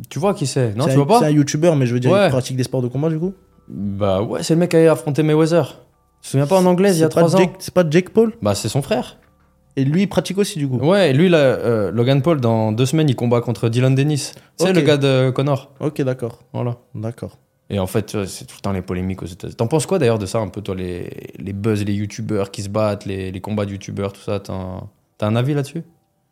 [0.09, 0.73] Tu vois qui c'est?
[0.75, 1.19] Non, C'est tu un- vois pas?
[1.19, 2.25] C'est un youtubeur, mais je veux dire, Ouais.
[2.27, 3.33] il pratique des sports de combat, du coup
[3.67, 5.79] Bah ouais, c'est le mec qui a affronté Mayweather.
[6.21, 7.73] Tu te souviens pas en anglaise il y a C'est pas trois ans Jake- C'est
[7.73, 8.33] pas Jake Paul?
[8.41, 9.17] Bah c'est son frère.
[9.77, 10.77] Et lui, il pratique aussi, du coup.
[10.77, 14.31] Ouais, lui, là, euh, Logan Paul, dans deux semaines, il combat contre Dylan Dennis.
[14.55, 14.75] C'est Ok.
[14.75, 15.69] le gars de Connor.
[15.81, 16.39] Ok, d'accord.
[16.53, 16.77] Voilà.
[16.95, 17.37] D'accord.
[17.69, 19.57] Et en fait, euh, c'est tout le temps les polémiques aux États-Unis.
[19.57, 22.61] T'en penses quoi d'ailleurs de ça, un peu, toi, les, les buzz, les youtubeurs qui
[22.61, 24.39] se battent, les, les combats de youtubeurs, tout ça?
[24.39, 24.79] T'as
[25.17, 25.83] t'as un avis là-dessus?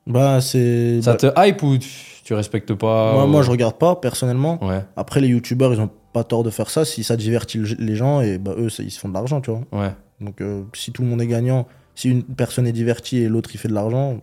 [0.08, 1.02] Bah, c'est.
[1.02, 4.64] Ça bah, te hype ou tu, respectes pas moi, ou- moi, je regarde pas, personnellement.
[4.64, 7.76] Ouais, Après, les youtubeurs, ils ont pas tort de faire ça si ça divertit le-
[7.80, 9.62] les gens et bah, eux, ils se font de l'argent, tu vois.
[9.72, 9.92] ouais.
[10.22, 13.50] Donc, euh, si tout le monde est gagnant, si une personne est divertie et l'autre,
[13.54, 14.22] il fait de l'argent,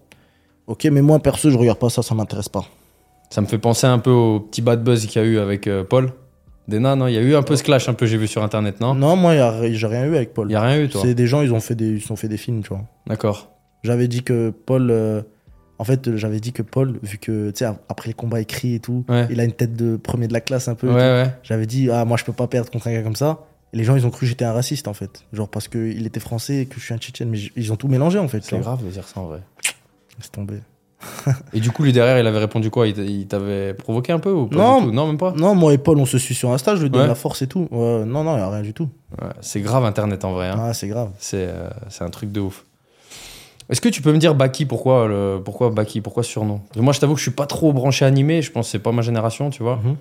[0.66, 2.64] ok, mais moi, perso, je regarde pas ça, ça m'intéresse pas.
[3.28, 5.66] Ça me fait penser un peu au petit bad buzz qu'il y a eu avec
[5.66, 6.12] euh, Paul.
[6.68, 7.06] Dena, non?
[7.06, 8.94] Il y a eu un peu ce clash, un peu, j'ai vu sur internet, non?
[8.94, 9.34] Non, moi,
[9.72, 10.48] j'ai rien eu avec Paul.
[10.48, 11.02] Il y a rien eu, toi?
[11.04, 12.82] C'est des gens, ils ont fait des, ils ont fait des films, tu vois.
[13.06, 13.50] D'accord.
[13.82, 15.22] J'avais dit que Paul, euh,
[15.80, 18.80] En fait, j'avais dit que Paul, vu que, tu sais, après les combats écrits et
[18.80, 19.26] tout, Ouais.
[19.30, 20.88] il a une tête de premier de la classe un peu.
[20.88, 21.32] Ouais, ouais.
[21.42, 23.38] J'avais dit, ah, moi, je peux pas perdre contre un gars comme ça.
[23.72, 25.24] Et les gens, ils ont cru que j'étais un raciste, en fait.
[25.32, 27.30] Genre, parce qu'il était français et que je suis un tchétchène.
[27.30, 28.42] Mais ils ont tout mélangé, en fait.
[28.44, 28.60] C'est vois.
[28.76, 29.40] grave de dire ça en vrai.
[30.18, 30.58] Laisse tomber.
[31.54, 32.86] Et du coup, lui derrière, il avait répondu quoi?
[32.86, 34.80] Il t'a- Il t'avait provoqué un peu ou pas Non.
[34.82, 34.92] du tout?
[34.92, 35.32] Non, même pas?
[35.34, 37.06] Non, moi et Paul, on se suit sur Insta, je lui donne Ouais.
[37.08, 37.68] la force et tout.
[37.70, 38.90] Ouais, non, non, y a rien du tout.
[39.22, 40.48] Ouais, C'est grave Internet en vrai.
[40.48, 40.56] hein.
[40.58, 41.08] Ah, c'est grave.
[41.18, 42.66] C'est euh, c'est un truc de ouf.
[43.70, 46.58] Est-ce que tu peux me dire Baki pourquoi le pourquoi Baki pourquoi ce surnom?
[46.58, 48.72] Parce que Moi je t'avoue que je suis pas trop branché animé, je pense que
[48.72, 49.76] c'est pas ma génération, tu vois.
[49.76, 49.96] Mhm.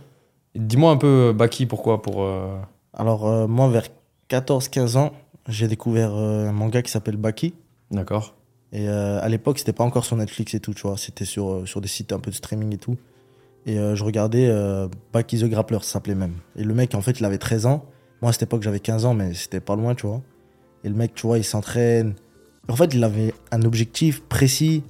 [0.55, 2.57] Dis-moi un peu Baki pourquoi pour euh,
[2.93, 3.87] Alors, euh, moi, vers
[4.29, 5.13] 14-15 ans,
[5.47, 7.53] j'ai découvert euh, un manga qui s'appelle Baki.
[7.91, 8.35] D'accord.
[8.71, 10.97] Et euh, à l'époque, c'était pas encore sur Netflix et tout, tu vois.
[10.97, 12.97] C'était sur, euh, sur des sites un peu de streaming et tout.
[13.65, 16.35] Et euh, je regardais euh, Baki the Grappler, ça s'appelait même.
[16.55, 17.85] Et le mec, en fait, il avait 13 ans.
[18.21, 20.21] Moi, à cette époque, j'avais 15 ans, mais c'était pas loin, tu vois.
[20.83, 22.15] Et le mec, tu vois, il s'entraîne.
[22.69, 24.83] En fait, il avait un objectif précis.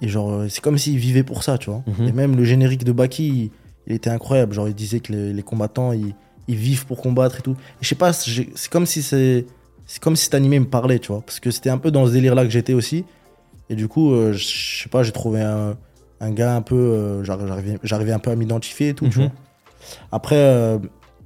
[0.00, 1.82] Et genre, euh, c'est comme s'il vivait pour ça, tu vois.
[1.86, 2.08] Mhm.
[2.08, 3.50] Et même le générique de Baki, il,
[3.86, 4.52] il était incroyable.
[4.54, 6.14] Genre, il disait que les, les combattants, ils,
[6.48, 7.52] ils vivent pour combattre et tout.
[7.52, 9.46] Et je sais pas, c'est comme si c'est.
[9.86, 11.20] C'est comme si cet animé me parlait, tu vois.
[11.22, 13.04] Parce que c'était un peu dans ce délire-là que j'étais aussi.
[13.68, 15.76] Et du coup, euh, je sais pas, j'ai trouvé un,
[16.20, 16.76] un gars un peu.
[16.76, 19.24] euh, j'arri- J'arrivais un peu à m'identifier et tout, tu Mhm.
[19.26, 19.32] vois.
[20.12, 20.78] Après, euh,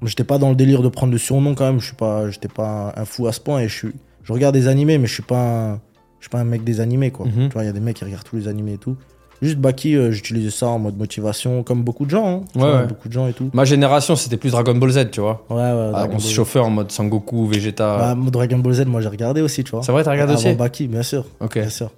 [0.03, 1.81] j'étais pas dans le délire de prendre de surnom quand même.
[1.81, 3.61] Je suis pas, j'étais pas un fou à ce point.
[3.61, 3.93] Et je suis,
[4.27, 5.75] je regarde des animés, mais je suis pas, un,
[6.21, 7.25] je suis pas un mec des animés, quoi.
[7.27, 7.49] Mhm.
[7.49, 8.97] Tu vois, il y a des mecs qui regardent tous les animés et tout.
[9.43, 12.27] Juste Baki, euh, j'utilisais ça en mode motivation, comme beaucoup de gens.
[12.27, 12.41] hein.
[12.55, 12.87] Ouais, vois, ouais.
[12.87, 13.51] Beaucoup de gens et tout.
[13.53, 15.45] Ma génération c'était plus Dragon Ball Z, tu vois.
[15.51, 15.91] Ouais, ouais.
[15.95, 18.15] Ah, on se chauffait en mode Sangoku, Vegeta.
[18.15, 19.83] Bah, Dragon Ball Z, moi j'ai regardé aussi, tu vois.
[19.83, 21.27] c'est vrai, t'as regardé Avant aussi Baki, bien sûr.
[21.41, 21.59] Ok.
[21.59, 21.91] Bien sûr.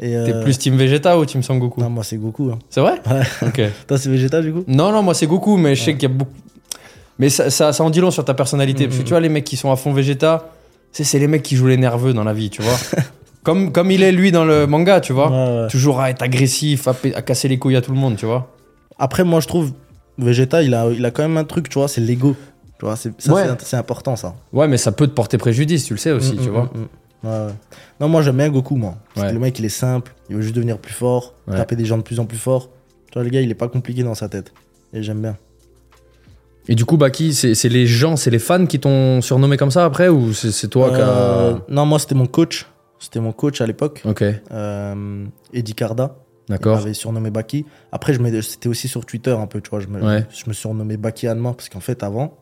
[0.00, 2.50] T'es euh, plus Team Vegeta ou Team Sangoku Non, moi c'est Goku.
[2.52, 2.58] Hein.
[2.70, 3.22] C'est vrai Ouais.
[3.46, 3.60] Ok.
[3.88, 6.12] Toi c'est Vegeta du coup Non, non, moi c'est Goku, mais je sais qu'il y
[6.12, 6.30] a beaucoup.
[7.18, 8.84] Mais ça, ça, ça en dit long sur ta personnalité.
[8.86, 9.06] Parce que Mhm.
[9.06, 10.52] tu vois, les mecs qui sont à fond Vegeta,
[10.98, 12.74] c'est c'est les mecs qui jouent les nerveux dans la vie, tu vois.
[13.44, 15.30] comme, comme il est lui dans le manga, tu vois.
[15.30, 15.68] Ouais, ouais.
[15.68, 18.52] Toujours à être agressif, à, casser les couilles à tout le monde, tu vois.
[18.98, 19.72] Après, moi je trouve
[20.18, 22.34] Vegeta, il a, il a quand même un truc, tu vois, c'est l'ego.
[22.80, 23.44] Tu vois, c'est Ouais.
[23.74, 24.34] important ça.
[24.52, 26.62] Ouais, mais ça peut te porter préjudice, tu le sais aussi, Mm, tu mm, vois.
[26.64, 27.26] mm.
[27.28, 27.52] Ouais, ouais.
[28.00, 28.96] Non, moi j'aime bien Goku, moi.
[29.14, 29.30] Parce Ouais.
[29.30, 31.96] que le mec il est simple, il veut juste devenir plus fort, taper des gens
[31.98, 32.70] de plus en plus fort.
[33.10, 34.52] Tu vois, le gars il est pas compliqué dans sa tête.
[34.92, 35.36] Et j'aime bien.
[36.68, 39.84] Et du coup, Baki, c'est les gens, c'est les fans qui t'ont surnommé comme ça
[39.84, 42.66] après ou c'est toi Euh, qui Non, moi c'était mon coach.
[42.98, 44.02] C'était mon coach à l'époque.
[44.04, 46.16] Ok, euh, Eddie Carda.
[46.48, 46.78] D'accord.
[46.78, 47.66] m'avait surnommé Baki.
[47.92, 49.80] Après, c'était aussi sur Twitter un peu, tu vois.
[49.80, 50.26] Je me, Ouais.
[50.34, 52.38] je me surnommais Baki Allemand parce qu'en fait, avant,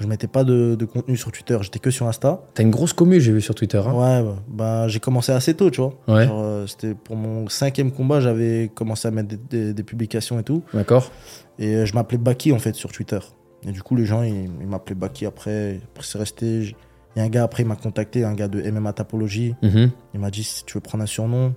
[0.00, 1.58] je mettais pas de, de contenu sur Twitter.
[1.60, 2.40] J'étais que sur Insta.
[2.54, 3.76] T'as une grosse commu, j'ai vu sur Twitter.
[3.86, 3.92] hein.
[3.92, 5.92] Ouais, ben, j'ai commencé assez tôt, tu vois.
[6.08, 6.26] Ouais.
[6.32, 10.42] Euh, c'était pour mon cinquième combat, j'avais commencé à mettre des, des- des publications et
[10.42, 10.62] tout.
[10.72, 11.10] D'accord.
[11.58, 13.18] Et euh, je m'appelais Baki en fait sur Twitter.
[13.66, 15.80] Et du coup, les gens, ils, ils m'appelaient Baki après.
[15.92, 16.62] Après, c'est resté.
[16.62, 16.76] j-
[17.14, 19.54] Il y a un gars après, il m'a contacté, un gars de MMA Tapologie.
[19.62, 19.90] Mhm.
[20.14, 21.54] Il m'a dit si tu veux prendre un surnom,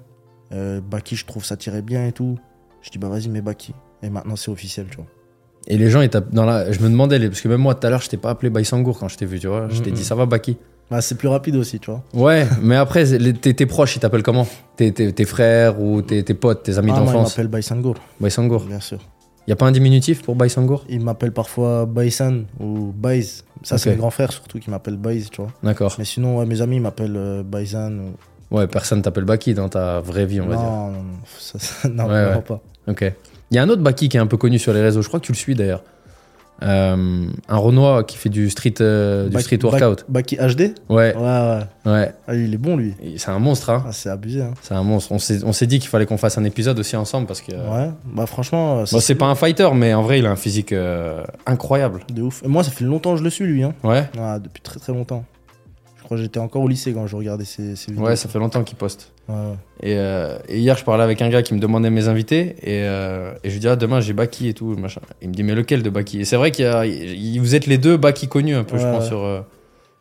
[0.53, 2.37] euh, Baki, je trouve ça tirait bien et tout.
[2.81, 3.73] Je dis bah vas-y, mets Baki.
[4.03, 5.05] Et maintenant, c'est officiel, tu vois.
[5.67, 6.71] Et les gens, ils tapent dans la.
[6.71, 8.99] Je me demandais, parce que même moi tout à l'heure, je t'ai pas appelé Baïsangour
[8.99, 9.67] quand je t'ai vu, tu vois.
[9.69, 10.57] Je t'ai dit, ça va, Baki
[10.91, 12.03] Bah, c'est plus rapide aussi, tu vois.
[12.13, 14.45] Ouais, mais après, tes, proches, ils t'appellent comment?
[14.75, 17.31] Tes, frères ou tes, tes potes, tes amis Ah, d'enfance?
[17.31, 18.61] m'appelle Baisangour, Baïsangour.
[18.65, 18.99] bien sûr.
[19.47, 20.86] Y a pas un diminutif pour Baïsangour?
[20.89, 23.43] Il m'appelle parfois Baisan ou Baiz.
[23.63, 25.51] Ça, c'est mes grands frères surtout qui m'appellent Baiz, tu vois.
[25.63, 25.95] D'accord.
[25.99, 27.91] Mais sinon, ouais, mes amis m'appellent euh, Baisan.
[28.51, 28.55] Ou...
[28.55, 30.69] Ouais, personne t'appelle Baki dans ta vraie vie, on va non, dire.
[30.71, 31.03] non, non,
[31.39, 32.41] ça, ça- non, ouais.
[32.41, 32.62] pas.
[32.88, 33.12] Ok.
[33.51, 35.08] Il y a un autre Baki qui est un peu connu sur les réseaux, je
[35.08, 35.84] crois que tu le suis d'ailleurs.
[36.63, 40.05] Euh, un Renoir qui fait du street, euh, du street workout.
[40.07, 41.59] Baki HD Ouais, Ouais, ouais.
[41.85, 42.13] ouais.
[42.27, 42.93] Ah, il est bon, lui.
[43.17, 43.83] C'est un monstre, hein.
[43.87, 44.53] Ah, c'est abusé, hein.
[44.61, 45.11] C'est un monstre.
[45.11, 45.19] On
[45.53, 47.51] s'est dit qu'il fallait qu'on fasse un épisode aussi ensemble parce que.
[47.51, 50.71] Ouais, bah franchement, euh, c'est pas un fighter, mais en vrai, il a un physique
[50.71, 52.01] euh, incroyable.
[52.13, 52.41] de ouf.
[52.43, 53.63] Et moi, ça fait longtemps que je le suis, lui.
[53.63, 53.73] Hein.
[53.83, 54.09] Ouais.
[54.19, 55.25] Ah, depuis très très longtemps.
[56.05, 58.05] Crois que j'étais encore au lycée quand je regardais ses vidéos.
[58.05, 59.11] Ouais, ça fait longtemps qu'il poste.
[59.27, 59.41] Ouais, ouais.
[59.81, 62.55] Et, euh, et hier, je parlais avec un gars qui me demandait mes invités.
[62.61, 64.75] Et, euh, et je lui dis, ah, demain, j'ai Baki et tout.
[64.77, 65.01] Machin.
[65.23, 66.21] Il me dit, mais lequel de Baki?
[66.21, 68.77] Et c'est vrai qu'il y a, il- vous êtes les deux Baki connus un peu,
[68.77, 69.07] je pense.
[69.07, 69.41] Sur, euh,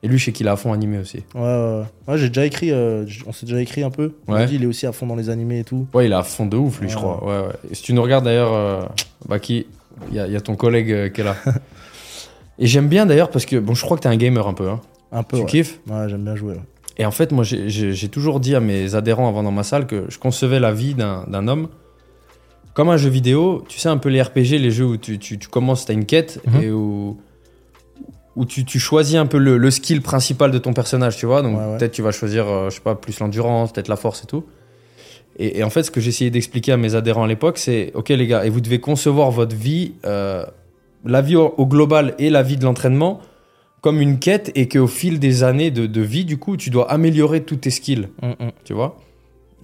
[0.02, 1.24] et lui, je sais qu'il est à fond animé aussi.
[1.34, 2.18] Ouais, ouais, ouais.
[2.18, 4.12] J'ai déjà écrit, on s'est déjà écrit un peu.
[4.28, 5.86] Il dit, est aussi à fond dans les animés et tout.
[5.94, 7.24] Ouais, il est à fond de ouf, lui, je crois.
[7.24, 7.54] Ouais, ouais.
[7.70, 8.90] Et si tu nous regardes d'ailleurs,
[9.26, 9.66] Baki,
[10.10, 11.34] il y a, il y a ton collègue qui est là.
[12.58, 14.68] et j'aime bien d'ailleurs parce que, bon, je crois que t'es un gamer un peu.
[14.68, 14.80] Hein.
[15.14, 15.38] Un peu.
[15.38, 15.48] Tu ouais.
[15.48, 16.52] kiffes Ouais, j'aime bien jouer.
[16.54, 16.60] ouais.
[16.98, 20.04] Et en fait, moi, j'ai- toujours dit à mes adhérents avant dans ma salle que
[20.08, 21.68] je concevais la vie d'un d'un homme
[22.74, 23.64] comme un jeu vidéo.
[23.68, 25.94] Tu sais, un peu les RPG, les jeux où tu, tu, tu commences, tu as
[25.94, 26.62] une quête Mhm.
[26.62, 27.16] et où,
[28.36, 31.42] où tu, tu choisis un peu le, le skill principal de ton personnage, tu vois.
[31.42, 31.78] Donc, Ouais, ouais.
[31.78, 34.44] peut-être tu vas choisir, euh, je sais pas, plus l'endurance, peut-être la force et tout.
[35.38, 38.08] Et, et en fait, ce que j'essayais d'expliquer à mes adhérents à l'époque, c'est OK,
[38.10, 40.44] les gars, et vous devez concevoir votre vie, euh,
[41.04, 43.20] la vie au, au global et la vie de l'entraînement
[43.84, 46.90] comme une quête et qu'au fil des années de, de vie, du coup, tu dois
[46.90, 48.50] améliorer tous tes skills, Hum, hum.
[48.64, 48.96] tu vois?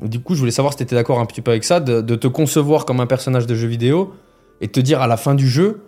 [0.03, 2.03] Du coup, je voulais savoir si tu étais d'accord un petit peu avec ça, de,
[2.03, 4.12] de te concevoir comme un personnage de jeu vidéo
[4.61, 5.81] et te dire à la fin du jeu,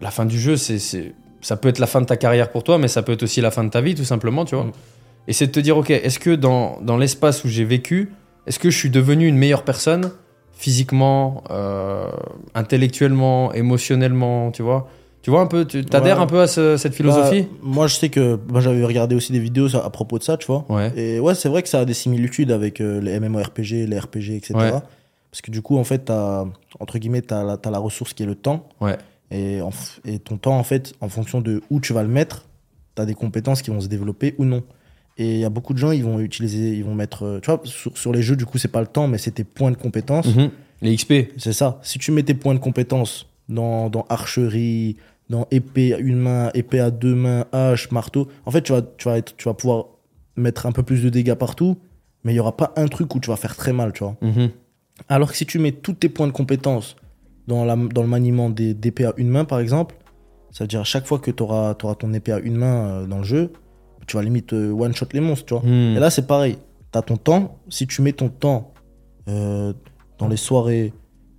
[0.00, 2.62] la fin du jeu, c'est, c'est- ça peut être la fin de ta carrière pour
[2.62, 4.64] toi, mais ça peut être aussi la fin de ta vie, tout simplement, tu vois.
[4.66, 4.72] Mm.
[5.28, 8.12] Et c'est de te dire, ok, est-ce que dans, dans l'espace où j'ai vécu,
[8.46, 10.12] est-ce que je suis devenu une meilleure personne,
[10.52, 12.06] physiquement, euh,
[12.54, 14.88] intellectuellement, émotionnellement, tu vois?
[15.26, 16.22] Tu vois un peu, tu adhères Ouais.
[16.22, 19.40] un peu à ce- cette philosophie Bah, Moi, je sais que j'avais regardé aussi des
[19.40, 20.64] vidéos à propos de ça, tu vois.
[20.68, 20.92] Ouais.
[20.96, 24.36] Et ouais, c'est vrai que ça a des similitudes avec euh, les MMORPG, les RPG,
[24.36, 24.54] etc.
[24.54, 24.70] Ouais.
[24.70, 26.12] Parce que du coup, en fait,
[26.78, 28.68] entre guillemets, tu as, la ressource qui est le temps.
[28.80, 28.96] Ouais.
[29.32, 32.08] Et, en f- et ton temps, en fait, en fonction de où tu vas le
[32.08, 32.44] mettre,
[32.94, 34.62] tu as des compétences qui vont se développer ou non.
[35.18, 37.50] Et il y a beaucoup de gens, ils vont utiliser, ils vont mettre, euh, tu
[37.50, 39.72] vois, sur, sur les jeux, du coup, c'est pas le temps, mais c'est tes points
[39.72, 40.26] de compétences.
[40.36, 40.50] Mhm.
[40.82, 41.32] Les XP.
[41.36, 41.80] C'est ça.
[41.82, 44.96] Si tu mets tes points de compétences dans, dans archerie,
[45.28, 48.82] dans épée à une main, épée à deux mains, hache, marteau, en fait, tu vas,
[48.82, 49.86] tu vas, être, tu vas pouvoir
[50.36, 51.76] mettre un peu plus de dégâts partout,
[52.24, 54.16] mais il n'y aura pas un truc où tu vas faire très mal, tu vois.
[54.22, 54.50] Mhm.
[55.08, 56.96] Alors que si tu mets tous tes points de compétences
[57.48, 59.94] dans, la, dans le maniement des- d'épée à une main, par exemple,
[60.52, 63.06] ça veut dire à chaque fois que tu auras, ton épée à une main euh,
[63.06, 63.52] dans le jeu,
[64.06, 65.62] tu vas limite euh, one-shot les monstres, tu vois.
[65.64, 65.96] Mhm.
[65.96, 66.56] Et là, c'est pareil.
[66.92, 67.58] Tu as ton temps.
[67.68, 68.72] Si tu mets ton temps
[69.28, 69.72] euh,
[70.18, 70.92] dans les soirées,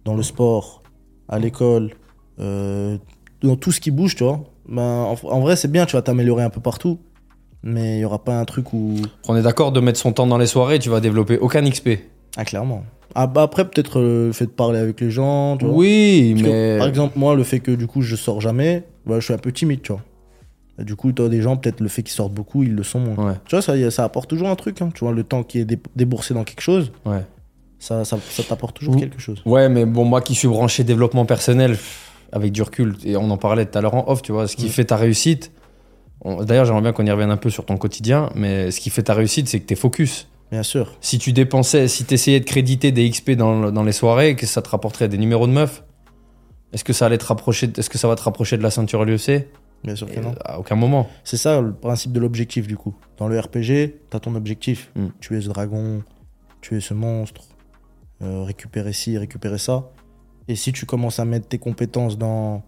[0.05, 0.83] dans le sport,
[1.29, 1.91] à l'école,
[3.41, 6.01] dans tout ce qui bouge, tu vois, ben, en, en vrai, c'est bien, tu vas
[6.01, 6.99] t'améliorer un peu partout.
[7.63, 8.95] Mais il n'y aura pas un truc où.
[9.27, 11.89] On est d'accord de mettre son temps dans les soirées, tu vas développer aucun XP.
[12.38, 12.83] Ah, clairement.
[13.15, 15.57] Ah, bah, après, peut-être euh, le fait de parler avec les gens.
[15.57, 15.73] Tu vois.
[15.75, 16.77] Oui, Parce que, mais.
[16.77, 19.38] par exemple, moi, le fait que du coup, je sors jamais, bah, je suis un
[19.39, 20.01] peu timide, tu vois.
[20.79, 22.99] Et du coup, toi, des gens, peut-être le fait qu'ils sortent beaucoup, ils le sont
[22.99, 23.29] moins.
[23.29, 24.79] Ouais, Tu vois, ça, apporte toujours un truc.
[24.83, 24.89] hein.
[24.93, 27.25] Tu vois, le temps qui est dé- déboursé dans quelque chose, ouais.
[27.79, 28.99] ça, ça, ça t'apporte toujours Ouh.
[28.99, 29.41] quelque chose.
[29.47, 33.30] Ouais, mais bon, moi qui suis branché développement personnel, pff, avec du recul, et on
[33.30, 34.69] en parlait tout à l'heure en off, tu vois, ce qui Mm.
[34.69, 35.51] fait ta réussite.
[36.21, 38.89] on- D'ailleurs, j'aimerais bien qu'on y revienne un peu sur ton quotidien, mais ce qui
[38.89, 40.28] fait ta réussite, c'est que t'es focus.
[40.51, 40.95] Bien sûr.
[41.01, 44.61] Si tu dépensais, si t'essayais de créditer des XP dans, dans les soirées, que ça
[44.61, 45.84] te rapporterait des numéros de meufs,
[46.73, 49.05] est-ce que ça allait te rapprocher, est-ce que ça va te rapprocher de la ceinture
[49.05, 49.47] LEC
[49.84, 50.34] Bien sûr que non.
[50.43, 51.07] À aucun moment.
[51.23, 52.95] C'est ça le principe de l'objectif du coup.
[53.17, 54.89] Dans le RPG, t'as ton objectif.
[54.95, 55.07] Mm.
[55.21, 56.01] Tuer ce dragon,
[56.61, 57.43] tuer ce monstre,
[58.23, 59.91] euh, récupérer ci, récupérer ça.
[60.47, 62.63] Et si tu commences à mettre tes compétences dans,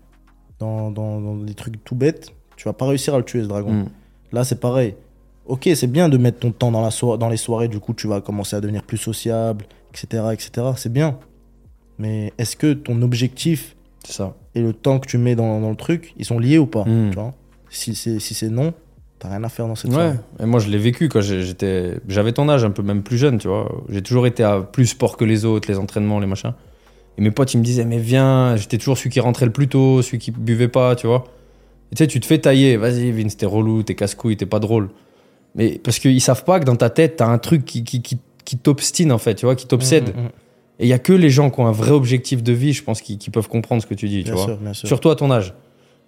[0.60, 3.48] dans, dans, dans des trucs tout bêtes, tu vas pas réussir à le tuer ce
[3.48, 3.72] dragon.
[3.72, 3.86] Mm.
[4.34, 4.96] Là, c'est pareil.
[5.46, 7.94] Ok, c'est bien de mettre ton temps dans, la so- dans les soirées, du coup,
[7.94, 10.24] tu vas commencer à devenir plus sociable, etc.
[10.34, 10.52] etc.
[10.76, 11.18] C'est bien.
[11.98, 14.36] Mais est-ce que ton objectif ça.
[14.56, 16.84] et le temps que tu mets dans, dans le truc, ils sont liés ou pas
[16.86, 17.10] Mm.
[17.12, 17.34] tu vois?
[17.72, 18.74] Si c'est si c'est non,
[19.20, 20.18] t'as rien à faire dans cette Ouais, soirée.
[20.40, 23.38] et moi je l'ai vécu quand j'étais, j'avais ton âge, un peu même plus jeune,
[23.38, 23.84] tu vois.
[23.90, 26.54] J'ai toujours été à plus sport que les autres, les entraînements, les machins.
[27.20, 29.68] Et mes potes ils me disaient mais viens, j'étais toujours celui qui rentrait le plus
[29.68, 31.26] tôt, celui qui buvait pas, tu vois.
[31.92, 34.60] Et tu sais, tu te fais tailler, vas-y Vince, t'es relou, t'es casse-couille, t'es pas
[34.60, 34.90] drôle.
[35.54, 38.20] Mais parce qu'ils savent pas que dans ta tête t'as un truc qui, qui, qui,
[38.46, 40.16] qui t'obstine en fait, tu vois, qui t'obsède.
[40.16, 40.30] Mm, mm, mm.
[40.80, 42.84] Et il y a que les gens qui ont un vrai objectif de vie, je
[42.84, 44.46] pense, qui, qui peuvent comprendre ce que tu dis, tu Bien vois.
[44.46, 44.88] sûr, bien sûr.
[44.88, 45.54] Surtout à ton âge.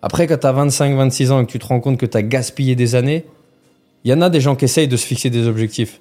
[0.01, 2.18] Après, quand tu as 25, 26 ans et que tu te rends compte que tu
[2.18, 3.26] as gaspillé des années,
[4.05, 5.99] il y en a des gens qui essayent de se fixer des objectifs.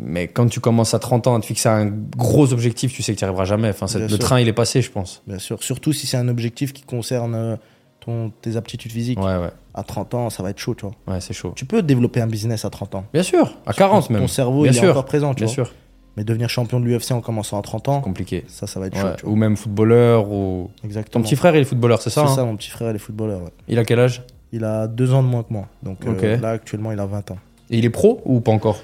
[0.00, 1.86] Mais quand tu commences à 30 ans à te fixer un
[2.16, 3.70] gros objectif, tu sais que tu n'y arriveras jamais.
[3.70, 4.18] Enfin, le sûr.
[4.18, 5.22] train, il est passé, je pense.
[5.26, 5.60] Bien sûr.
[5.62, 7.56] Surtout si c'est un objectif qui concerne euh,
[8.00, 9.18] ton, tes aptitudes physiques.
[9.18, 9.50] Ouais, ouais.
[9.74, 10.94] À 30 ans, ça va être chaud, tu vois.
[11.12, 11.52] Ouais, c'est chaud.
[11.56, 13.04] Tu peux développer un business à 30 ans.
[13.12, 14.20] Bien sûr, à 40 même.
[14.22, 14.90] Ton cerveau, Bien il est sûr.
[14.90, 15.64] encore présent, tu Bien vois.
[15.66, 15.74] sûr,
[16.16, 18.44] Mais devenir champion de l'UFC en commençant à 30 ans, compliqué.
[18.48, 19.28] ça, ça va être Ouais, chaud.
[19.28, 20.30] Ou même footballeur.
[20.30, 20.70] Ou...
[20.80, 21.24] Ton Exactement.
[21.24, 23.00] petit frère, il est footballeur, c'est ça, C'est hein ça, mon petit frère, il est
[23.00, 23.42] footballeur.
[23.42, 23.50] ouais.
[23.68, 24.22] Il a quel âge?
[24.52, 25.66] Il a deux ans de moins que moi.
[25.82, 27.38] Donc euh, là, actuellement, il a 20 ans.
[27.70, 28.78] Et il est pro ou pas encore?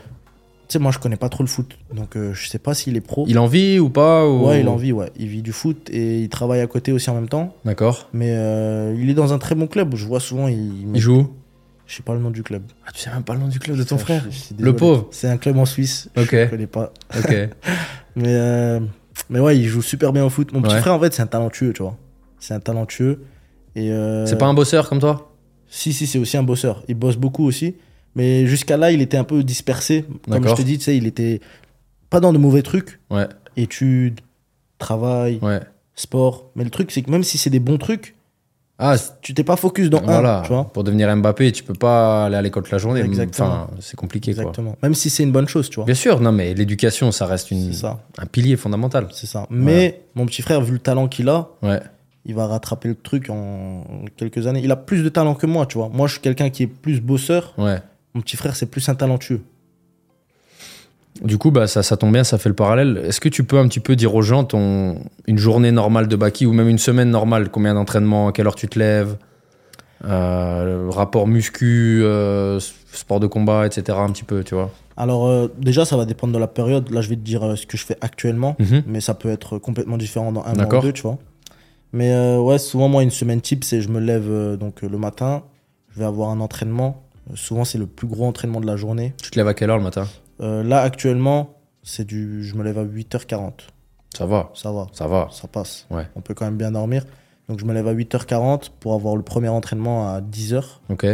[0.68, 1.76] Sais, moi, je connais pas trop le foot.
[1.94, 3.24] Donc euh, je sais pas s'il est pro.
[3.28, 4.46] Il en vit ou pas ou...
[4.46, 5.10] Ouais, il en vit, ouais.
[5.18, 7.54] Il vit du foot et il travaille à côté aussi en même temps.
[7.64, 8.08] D'accord.
[8.12, 9.94] Mais euh, il est dans un très bon club.
[9.96, 10.88] Je vois souvent, il.
[10.94, 11.28] Il joue
[11.86, 12.62] Je sais pas le nom du club.
[12.86, 14.54] Ah, tu sais même pas le nom du club de ton frère je- je suis
[14.58, 15.08] Le pauvre.
[15.10, 16.08] C'est un club en Suisse.
[16.16, 16.30] Ok.
[16.32, 16.92] Je connais pas.
[17.16, 17.34] Ok.
[18.16, 18.80] Mais, euh,
[19.28, 20.52] mais ouais, il joue super bien au foot.
[20.52, 20.80] Mon petit Ouais.
[20.80, 21.96] frère, en fait, c'est un talentueux, tu vois.
[22.38, 23.22] C'est un talentueux.
[23.76, 23.88] Et
[24.26, 25.32] C'est pas un bosseur comme toi?
[25.68, 26.84] Si, si, c'est aussi un bosseur.
[26.86, 27.74] Il bosse beaucoup aussi.
[28.16, 30.04] Mais jusqu'à là, il était un peu dispersé.
[30.30, 31.40] Comme je te dis, tu sais, il était
[32.10, 33.00] pas dans de mauvais trucs.
[33.10, 34.20] Ouais, Études,
[34.78, 35.60] travail, ouais.
[35.94, 36.50] sport.
[36.56, 38.14] Mais le truc, c'est que même si c'est des bons trucs,
[38.78, 40.40] Ah, tu t'es pas focus dans voilà.
[40.40, 40.64] un, tu vois.
[40.72, 43.00] Pour devenir Mbappé, tu peux pas aller à l'école toute la journée.
[43.00, 43.46] Exactement.
[43.48, 44.42] Enfin, c'est compliqué, quoi.
[44.42, 44.76] Exactement.
[44.82, 45.84] Même si c'est une bonne chose, tu vois.
[45.84, 48.00] Bien sûr, non, mais l'éducation, ça reste une, ça.
[48.18, 49.06] un pilier fondamental.
[49.12, 49.46] C'est ça.
[49.50, 51.80] Mais mon petit frère, vu le talent qu'il a, Ouais.
[52.26, 53.84] il va rattraper le truc en
[54.16, 54.60] quelques années.
[54.64, 55.88] Il a plus de talent que moi, tu vois.
[55.92, 57.54] Moi, je suis quelqu'un qui est plus bosseur.
[57.58, 57.78] Ouais.
[58.14, 59.40] Mon petit frère, c'est plus un talentueux.
[61.22, 63.00] Du coup, bah, ça, ça tombe bien, ça fait le parallèle.
[63.04, 66.16] Est-ce que tu peux un petit peu dire aux gens ton, une journée normale de
[66.16, 69.16] Baki ou même une semaine normale Combien d'entraînements À quelle heure tu te lèves
[70.04, 72.58] Euh, rapport muscu, euh,
[72.92, 73.96] sport de combat, etc.
[74.00, 74.70] Un petit peu, tu vois?
[74.96, 76.90] Alors, euh, déjà, ça va dépendre de la période.
[76.90, 78.82] Là, je vais te dire ce que je fais actuellement, Mhm.
[78.86, 80.82] mais ça peut être complètement différent dans un mois D'accord.
[80.82, 81.18] ou deux, tu vois.
[81.92, 85.42] Mais ouais, souvent, moi, une semaine type, c'est je me lève donc le matin,
[85.94, 87.03] je vais avoir un entraînement.
[87.35, 89.14] Souvent, c'est le plus gros entraînement de la journée.
[89.22, 90.07] Tu te lèves à quelle heure le matin
[90.41, 93.53] Euh, là, actuellement, c'est du, je me lève à 8h40.
[94.16, 95.29] Ça va, Ça va, ça va.
[95.33, 95.87] ça passe.
[95.91, 96.07] Ouais.
[96.14, 97.05] On peut quand même bien dormir.
[97.49, 100.62] Donc, je me lève à 8h40 pour avoir le premier entraînement à 10h.
[100.89, 101.07] Ok.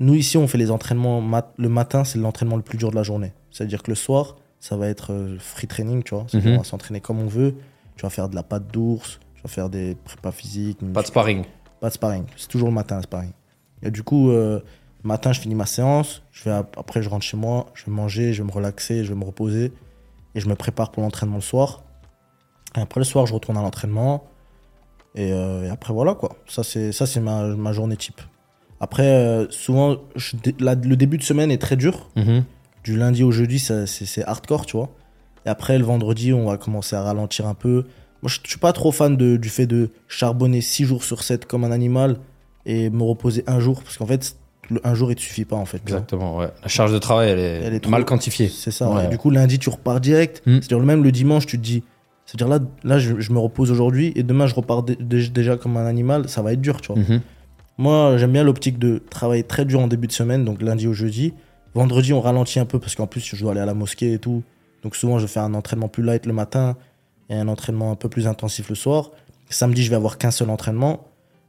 [0.00, 2.96] Nous, ici, on fait les entraînements mat- le matin, c'est l'entraînement le plus dur de
[2.96, 3.32] la journée.
[3.50, 6.26] C'est-à-dire que le soir, ça va être euh, free training, tu vois.
[6.32, 6.54] Mhm.
[6.54, 7.54] On va s'entraîner comme on veut.
[7.96, 11.06] Tu vas faire de la patte d'ours, tu vas faire des prépas physiques, Pas de
[11.08, 11.44] sparring.
[11.80, 12.24] pas de sparring.
[12.36, 13.32] C'est toujours le matin, le sparring.
[13.82, 14.60] Et du coup, euh,
[15.04, 16.22] le matin, je finis ma séance.
[16.32, 19.04] Je vais ap- après, je rentre chez moi, je vais manger, je vais me relaxer,
[19.04, 19.72] je vais me reposer.
[20.34, 21.82] Et je me prépare pour l'entraînement le soir.
[22.76, 24.24] Et après, le soir, je retourne à l'entraînement.
[25.14, 26.36] Et, euh, et après, voilà quoi.
[26.46, 28.20] Ça, c'est ça, c'est ma, ma journée type.
[28.80, 32.08] Après, euh, souvent, je dé- la- le début de semaine est très dur.
[32.16, 32.44] Mhm.
[32.84, 34.90] Du lundi au jeudi, c'est hardcore, tu vois.
[35.46, 37.84] Et après, le vendredi, on va commencer à ralentir un peu.
[38.22, 41.22] Moi, je je suis pas trop fan de- du fait de charbonner 6 jours sur
[41.22, 42.18] 7 comme un animal
[42.66, 43.82] et me reposer un jour.
[43.82, 44.36] Parce qu'en fait,
[44.84, 45.78] un jour, il te suffit pas, en fait.
[45.84, 46.48] Exactement, ouais.
[46.62, 48.48] La charge de travail, elle est, Elle est trop- mal quantifiée.
[48.48, 48.88] C'est ça.
[48.90, 48.96] Ouais.
[48.96, 49.08] ouais.
[49.08, 50.42] Du coup, lundi, tu repars direct.
[50.46, 50.56] Mm.
[50.60, 51.82] C'est-à-dire, même le dimanche, tu te dis.
[52.26, 55.56] C'est-à-dire, là, là je, je me repose aujourd'hui et demain, je repars dé- dé- déjà
[55.56, 56.28] comme un animal.
[56.28, 57.00] Ça va être dur, tu vois.
[57.02, 57.20] Mhm.
[57.78, 60.92] Moi, j'aime bien l'optique de travailler très dur en début de semaine, donc lundi au
[60.92, 61.32] jeudi.
[61.74, 64.18] Vendredi, on ralentit un peu parce qu'en plus, je dois aller à la mosquée et
[64.18, 64.42] tout.
[64.82, 66.76] Donc souvent, je fais un entraînement plus light le matin
[67.30, 69.10] et un entraînement un peu plus intensif le soir.
[69.48, 71.06] Samedi, je vais avoir qu'un seul entraînement.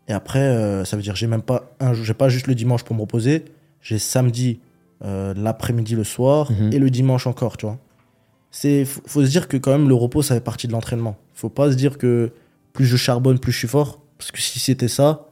[0.10, 2.47] Et après, euh, ça veut dire que j'ai même pas un jour- j'ai pas juste
[2.47, 3.45] le dimanche pour me reposer.
[3.82, 4.60] J'ai samedi,
[5.05, 6.74] euh, l'après-midi, le soir Mhm.
[6.74, 7.78] et le dimanche encore, tu vois.
[8.51, 11.16] C'est, faut, faut se dire que quand même le repos, ça fait partie de l'entraînement.
[11.36, 12.32] Faut pas se dire que
[12.74, 13.99] plus je charbonne, plus je suis fort.
[14.18, 15.26] Parce que si c'était ça,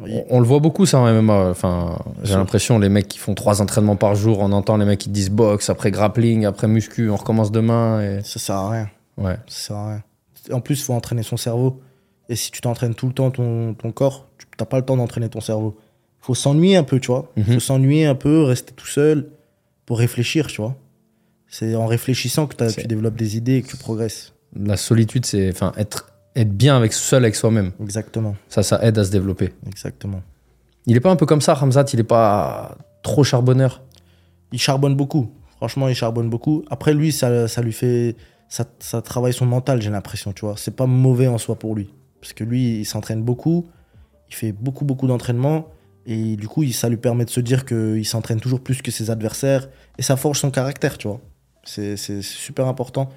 [0.00, 1.50] On, on le voit beaucoup, ça, en MMA.
[1.50, 5.00] Enfin, j'ai l'impression, les mecs qui font trois entraînements par jour, on entend les mecs
[5.00, 8.00] qui disent boxe, après grappling, après muscu, on recommence demain.
[8.00, 8.22] Et...
[8.22, 8.88] ça sert à rien.
[9.18, 9.34] Ouais.
[9.48, 10.02] Ça sert à rien.
[10.52, 11.80] En plus, il faut entraîner son cerveau.
[12.30, 14.96] Et si tu t'entraînes tout le temps ton, ton corps, tu n'as pas le temps
[14.96, 15.76] d'entraîner ton cerveau.
[16.22, 17.30] Il faut s'ennuyer un peu, tu vois.
[17.36, 17.54] Il Mhm.
[17.54, 19.28] faut s'ennuyer un peu, rester tout seul
[19.84, 20.76] pour réfléchir, tu vois.
[21.48, 24.32] C'est en réfléchissant que tu développes des idées et que tu progresses.
[24.54, 27.72] La solitude, c'est enfin, être, être bien avec, seul avec soi-même.
[27.82, 28.36] Exactement.
[28.48, 29.50] Ça, ça aide à se développer.
[29.66, 30.22] Exactement.
[30.86, 33.82] Il est pas un peu comme ça, Ramzat Il est pas trop charbonneur?
[34.52, 35.32] Il charbonne beaucoup.
[35.56, 36.64] Franchement, il charbonne beaucoup.
[36.70, 38.14] Après, lui, ça, ça lui fait.
[38.48, 40.54] Ça, ça travaille son mental, j'ai l'impression, tu vois.
[40.56, 41.92] C'est pas mauvais en soi pour lui.
[42.20, 43.66] Parce que lui, il s'entraîne beaucoup.
[44.28, 45.68] Il fait beaucoup, beaucoup d'entraînement.
[46.06, 49.10] Et du coup, ça lui permet de se dire qu'il s'entraîne toujours plus que ses
[49.10, 49.68] adversaires.
[49.98, 51.20] Et ça forge son caractère, tu vois.
[51.64, 53.10] C'est super important.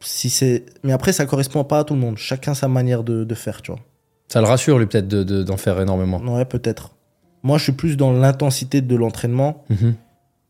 [0.00, 0.64] Si c'est...
[0.84, 2.16] Mais après, ça correspond pas à tout le monde.
[2.18, 3.80] Chacun sa manière de, de faire, tu vois.
[4.28, 6.18] Ça le rassure, lui, peut-être, de- de- d'en faire énormément.
[6.20, 6.94] Ouais, peut-être.
[7.42, 9.64] Moi, je suis plus dans l'intensité de l'entraînement.
[9.70, 9.94] Mhm.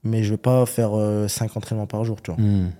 [0.04, 0.90] Mais je vais pas faire
[1.28, 2.40] 5 entraînements par jour, tu vois.
[2.40, 2.70] Mhm.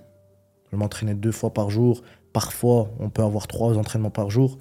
[0.65, 2.01] Je vais m'entraîner deux fois par jour.
[2.33, 4.57] Parfois, on peut avoir trois entraînements par jour.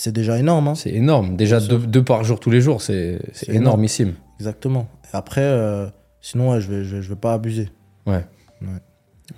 [0.00, 1.34] C'est déjà énorme, hein C'est énorme.
[1.36, 3.18] Déjà, deux, par jour tous les jours, c'est
[3.48, 3.56] énorme.
[3.62, 4.14] énormissime.
[4.38, 4.86] Exactement.
[5.12, 5.86] Et après, euh,
[6.20, 7.68] sinon, ouais, je vais, je, vais, je vais pas abuser.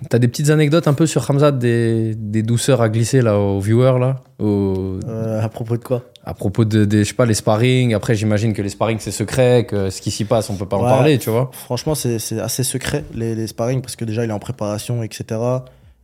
[0.09, 3.59] T'as des petites anecdotes un peu sur Ramzat, des, des douceurs à glisser là aux
[3.59, 4.17] viewers là?
[4.39, 6.03] Euh, à propos de quoi?
[6.23, 7.93] À propos de, des, je sais pas, les sparring.
[7.95, 10.77] Après, j'imagine que les sparring c'est secret, que ce qui s'y passe, on peut pas
[10.77, 10.89] en Ouais.
[10.89, 11.49] parler, tu vois.
[11.53, 15.01] Franchement, c'est c'est assez secret, les, les sparring, parce que déjà, il est en préparation,
[15.03, 15.39] etc.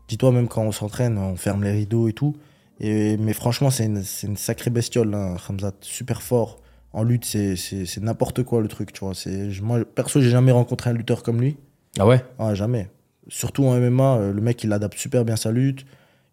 [0.09, 2.35] Dis-toi, même quand on s'entraîne, on ferme les rideaux et tout.
[2.79, 5.73] Et, mais franchement, c'est une, une sacrée bestiole, hein, Hamzat.
[5.81, 6.59] Super fort.
[6.93, 9.13] En lutte, c'est- n'importe quoi le truc, tu vois.
[9.13, 11.57] C'est- Moi, perso, j'ai jamais rencontré un lutteur comme lui.
[11.99, 12.23] Ah ouais?
[12.39, 12.89] Ah, jamais.
[13.27, 15.85] Surtout en MMA, euh, le mec, il adapte super bien sa lutte.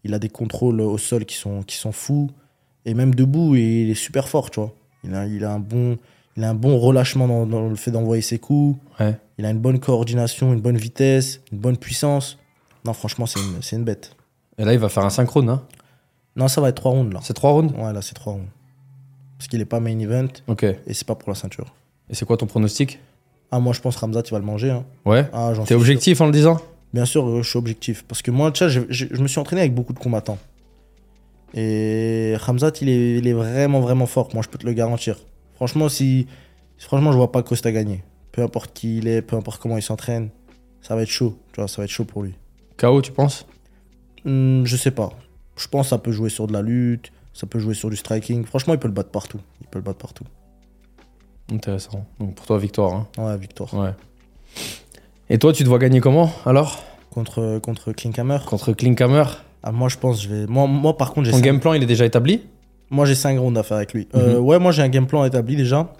[0.04, 2.30] Il a des contrôles au sol qui sont, qui sont fous.
[2.84, 4.74] Et même debout, il est super fort, tu vois.
[5.02, 5.96] Il a, il a, un, bon,
[6.36, 8.78] il a un bon relâchement dans, dans le fait d'envoyer ses coups.
[9.00, 9.18] Ouais.
[9.38, 12.38] Il a une bonne coordination, une bonne vitesse, une bonne puissance.
[12.84, 14.14] Non, franchement, c'est une, c'est une bête.
[14.58, 15.62] Et là, il va faire un synchrone, hein
[16.36, 17.20] Non, ça va être trois rounds, là.
[17.22, 17.72] C'est trois rounds?
[17.76, 18.48] Ouais, là, c'est trois rounds.
[19.38, 20.62] Parce qu'il est pas main event Ok.
[20.64, 21.74] et c'est pas pour la ceinture.
[22.10, 22.98] Et c'est quoi ton pronostic?
[23.50, 24.70] Ah, moi, je pense Ramzat, il va le manger.
[24.70, 24.84] Hein.
[25.04, 26.58] Ouais Ah, T'es objectif en le disant?
[26.92, 28.04] Bien sûr, euh, je suis objectif.
[28.08, 30.38] Parce que moi, tu sais, je, je- je me suis entraîné avec beaucoup de combattants.
[31.54, 34.28] Et Ramzat, il est, il est vraiment, vraiment fort.
[34.34, 35.16] Moi, je peux te le garantir.
[35.54, 36.26] Franchement, si,
[36.78, 38.02] franchement, je vois pas Costa gagner.
[38.32, 40.30] Peu importe qui il est, peu importe comment il s'entraîne,
[40.80, 41.38] ça va être chaud.
[41.52, 42.34] Tu vois, ça va être chaud pour lui.
[42.76, 43.46] KO, tu penses?
[44.24, 45.10] Hmm, je sais pas.
[45.56, 47.96] Je pense que ça peut jouer sur de la lutte, ça peut jouer sur du
[47.96, 48.44] striking.
[48.44, 49.40] Franchement, il peut le battre partout.
[49.60, 50.24] Il peut le battre partout.
[51.52, 52.04] Intéressant.
[52.18, 52.92] Donc pour toi, victoire.
[52.94, 53.06] hein.
[53.18, 53.72] Ouais, victoire.
[53.74, 53.90] Ouais.
[55.30, 56.82] Et toi, tu te vois gagner comment alors?
[57.10, 58.38] Contre, contre Klinkhammer.
[58.46, 59.24] Contre Klinkhammer
[59.62, 60.46] Ah, moi, je pense que je vais.
[60.46, 61.44] Moi, moi par contre, j'ai Ton cinq...
[61.44, 62.42] game plan, il est déjà établi?
[62.90, 64.08] Moi, j'ai 5 rounds à faire avec lui.
[64.14, 64.44] Euh, Mhm.
[64.44, 65.92] ouais, moi, j'ai un game plan établi déjà.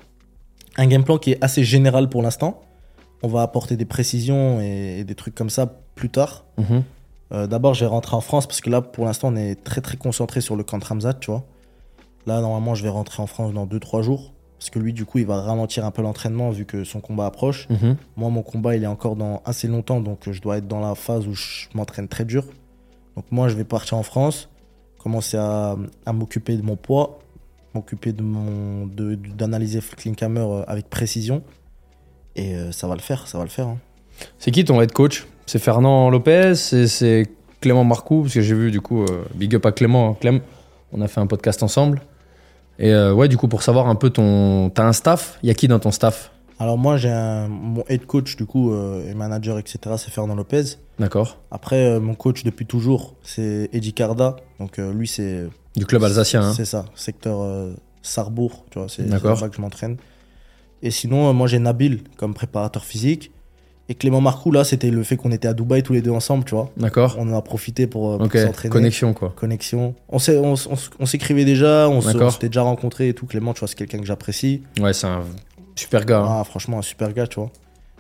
[0.77, 2.63] un game plan qui est assez général pour l'instant.
[3.23, 6.45] On va apporter des précisions et, et des trucs comme ça plus tard.
[6.59, 6.83] Mhm.
[7.33, 9.97] Euh, D'abord, j'ai rentré en France parce que là, pour l'instant, on est très très
[9.97, 11.45] concentré sur le camp de Ramzat, tu vois.
[12.27, 14.33] Là, normalement, je vais rentrer en France dans 2-3 jours.
[14.59, 17.27] Parce que lui, du coup, il va ralentir un peu l'entraînement vu que son combat
[17.27, 17.69] approche.
[17.69, 17.97] Mhm.
[18.17, 20.81] Moi, mon combat, il est encore dans assez longtemps, donc euh, je dois être dans
[20.81, 22.45] la phase où je m'entraîne très dur.
[23.17, 24.49] Donc moi, je vais partir en France,
[24.99, 27.19] commencer à, à m'occuper de mon poids,
[27.75, 31.43] m'occuper de mon, de- d'analyser Clean Hammer euh, avec précision.
[32.37, 33.67] Et euh, ça va le faire, ça va le faire.
[33.69, 33.79] hein.
[34.39, 35.27] C'est qui ton head coach?
[35.47, 37.27] C'est Fernand Lopez C'est- C'est
[37.61, 40.11] Clément Marcoux Parce que j'ai vu, du coup, euh, big up à Clément.
[40.11, 40.17] hein.
[40.21, 40.41] Clem,
[40.93, 42.03] on a fait un podcast ensemble.
[42.79, 44.71] Et euh, ouais, du coup, pour savoir un peu ton.
[44.71, 45.39] T'as un staff?
[45.43, 46.31] Il y a qui dans ton staff?
[46.59, 50.35] Alors moi, j'ai un, mon head coach, du coup, euh, et manager, etc., c'est Fernand
[50.35, 50.63] Lopez.
[50.99, 51.39] D'accord.
[51.51, 54.37] Après, euh, mon coach depuis toujours, c'est Eddie Carda.
[54.61, 55.45] Donc euh, lui, c'est
[55.77, 56.43] Du club alsacien.
[56.43, 56.53] hein.
[56.55, 57.39] C'est ça, secteur
[58.03, 59.97] Sarrebourg, tu vois, c'est là-bas que je m'entraîne.
[60.83, 63.31] Et sinon, moi j'ai Nabil comme préparateur physique.
[63.91, 66.45] Et Clément Marcoux, là, c'était le fait qu'on était à Dubaï tous les deux ensemble,
[66.45, 66.71] tu vois.
[66.79, 67.17] D'accord.
[67.19, 68.37] On en a profité pour, euh, pour Ok.
[68.39, 68.73] s'entraîner.
[68.73, 69.33] Connexion, quoi.
[69.37, 69.95] Connexion.
[70.09, 73.27] On s'est- on s- on s- on s'écrivait déjà, on s'était déjà rencontrés et tout.
[73.27, 74.63] Clément, tu vois, c'est quelqu'un que j'apprécie.
[74.81, 75.23] Ouais, c'est un
[75.77, 76.21] super gars.
[76.21, 76.37] hein.
[76.41, 77.51] Ah, franchement, un super gars, tu vois.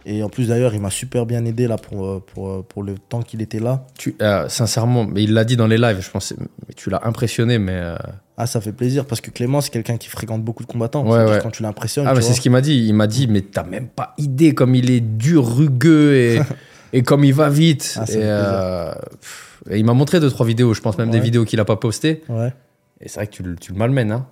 [0.06, 2.82] Et en plus, d'ailleurs, il m'a super bien aidé là pour, euh, pour, euh, pour
[2.82, 3.86] le temps qu'il était là.
[3.98, 6.32] Tu, euh, sincèrement, mais il l'a dit dans les lives, je pense.
[6.38, 7.72] mais Tu l'as impressionné, mais.
[7.74, 7.96] euh,
[8.36, 11.04] Ah, ça fait plaisir parce que Clément, c'est quelqu'un qui fréquente beaucoup de combattants.
[11.04, 11.40] Ouais, C'est-à-dire ouais.
[11.42, 12.84] Quand tu l'impressionnes, Ah, mais c'est ce qu'il m'a dit.
[12.86, 16.40] Il m'a dit, mais t'as même pas idée comme il est dur, rugueux et,
[16.92, 17.96] et comme il va vite.
[17.96, 21.20] Ah, et, euh, pff, et il m'a montré deux, trois vidéos, je pense même des
[21.20, 22.22] vidéos qu'il a pas postées.
[22.28, 22.52] Ouais.
[23.00, 24.10] Et c'est vrai que tu, le- tu le malmènes.
[24.12, 24.26] Hein.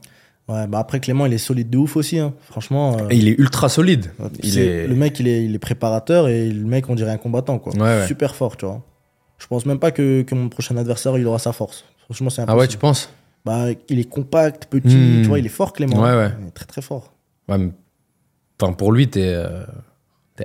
[0.49, 2.19] Ouais, bah après Clément, il est solide de ouf aussi.
[2.19, 2.35] hein.
[2.51, 4.11] Franchement, euh, Et il est ultra solide.
[4.43, 4.89] Il est...
[4.89, 7.73] le mec, il est, il est préparateur et le mec, on dirait un combattant, quoi.
[7.75, 8.07] Ouais, ouais.
[8.09, 8.83] Super fort, tu vois.
[9.39, 11.85] Je pense même pas que, que mon prochain adversaire, il aura sa force.
[12.05, 12.61] Franchement, c'est Ah impossible.
[12.61, 13.09] ouais, tu penses?
[13.45, 15.23] Bah, il est compact, petit, Hmm.
[15.23, 16.01] tu vois, il est fort, Clément.
[16.01, 16.31] Ouais, ouais.
[16.41, 17.13] Il est très, très fort.
[17.49, 17.73] ouais, mais-
[18.61, 19.65] Enfin, pour lui, t'es euh,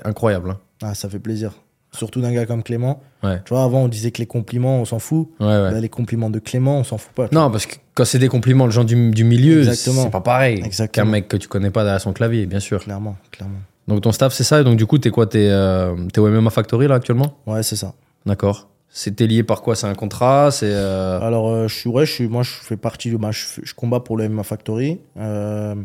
[0.04, 0.52] incroyable.
[0.52, 0.58] hein.
[0.82, 1.54] Ah, ça fait plaisir.
[1.94, 3.02] Surtout d'un gars comme Clément.
[3.24, 3.42] Ouais.
[3.46, 5.30] Tu vois, avant, on disait que les compliments, on s'en fout.
[5.40, 5.72] Ouais, ouais.
[5.72, 7.28] Bah, les compliments de Clément, on s'en fout pas.
[7.32, 10.64] Non, parce que quand c'est des compliments de gens du, du milieu, c'est pas pareil
[10.92, 12.80] qu'un mec que tu connais pas derrière son clavier, bien sûr.
[12.84, 13.60] Clairement, clairement.
[13.88, 14.60] Donc ton staff, c'est ça.
[14.62, 17.38] Et donc du coup, t'es quoi T'es euh, au MMA Factory là actuellement?
[17.48, 17.94] Ouais, c'est ça.
[18.26, 18.68] D'accord.
[18.98, 19.76] C'était lié par quoi?
[19.76, 20.50] C'est un contrat?
[20.50, 23.46] C'est euh, Alors, euh, je suis, ouais, je suis, moi, je fais partie, bah, je,
[23.62, 25.00] je combat pour le MMA Factory.
[25.18, 25.76] Euh,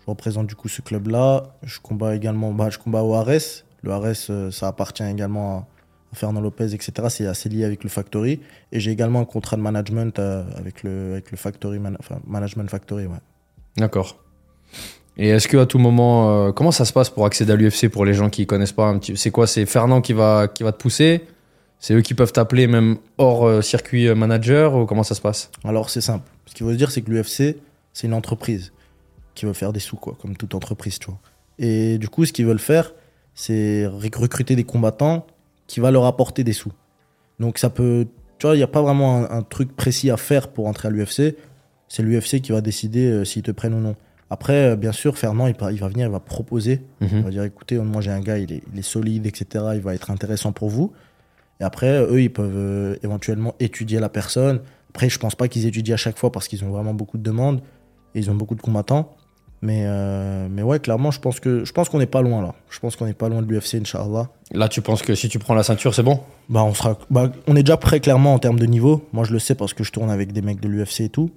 [0.00, 1.42] je représente du coup ce club-là.
[1.64, 3.64] Je combat également, bah, je combat au Ares.
[3.82, 5.68] Le Ares, ça appartient également
[6.12, 6.92] à, Fernand Lopez, etc.
[7.10, 8.40] C'est assez lié avec le Factory.
[8.72, 12.70] Et j'ai également un contrat de management avec, le, avec le Factory, Man- enfin, Management
[12.70, 13.20] Factory, ouais.
[13.76, 14.16] D'accord.
[15.18, 18.06] Et est-ce que à tout moment, comment ça se passe pour accéder à l'UFC pour
[18.06, 19.14] les gens qui connaissent pas un petit...
[19.18, 19.46] C'est quoi?
[19.46, 21.26] C'est Fernand qui va qui va te pousser?
[21.84, 25.20] C'est eux qui peuvent t'appeler même hors euh, circuit euh, manager ou comment ça se
[25.20, 25.50] passe?
[25.64, 26.30] Alors, c'est simple.
[26.46, 27.56] Ce qu'il faut se dire, c'est que l'UFC,
[27.92, 28.72] c'est une entreprise
[29.34, 31.18] qui veut faire des sous, quoi, comme toute entreprise, tu vois.
[31.58, 32.94] Et du coup, ce qu'ils veulent faire,
[33.34, 35.26] c'est rec- recruter des combattants
[35.66, 36.72] qui va leur apporter des sous.
[37.40, 38.06] Donc, ça peut.
[38.38, 40.86] Tu vois, il n'y a pas vraiment un, un truc précis à faire pour entrer
[40.86, 41.34] à l'UFC.
[41.88, 43.96] C'est l'UFC qui va décider euh, s'ils te prennent ou non.
[44.30, 46.80] Après, euh, bien sûr, Fernand, il, va- il va venir, il va proposer.
[47.00, 47.22] Il Mhm.
[47.22, 49.64] va dire écoutez, moi j'ai un gars, il est, il est solide, etc.
[49.74, 50.92] Il va être intéressant pour vous.
[51.60, 54.60] Et après, eux, ils peuvent euh, éventuellement étudier la personne.
[54.90, 57.22] Après, je pense pas qu'ils étudient à chaque fois parce qu'ils ont vraiment beaucoup de
[57.22, 57.60] demandes
[58.14, 59.14] et ils ont beaucoup de combattants.
[59.64, 62.54] Mais, euh, mais ouais, clairement, je pense que je pense qu'on n'est pas loin là.
[62.68, 64.28] Je pense qu'on n'est pas loin de l'UFC, Inch'Allah.
[64.50, 66.18] Là, tu penses que si tu prends la ceinture, c'est bon?
[66.48, 69.06] Bah, on sera, bah, on est déjà prêt clairement en termes de niveau.
[69.12, 71.30] Moi, je le sais parce que je tourne avec des mecs de l'UFC et tout.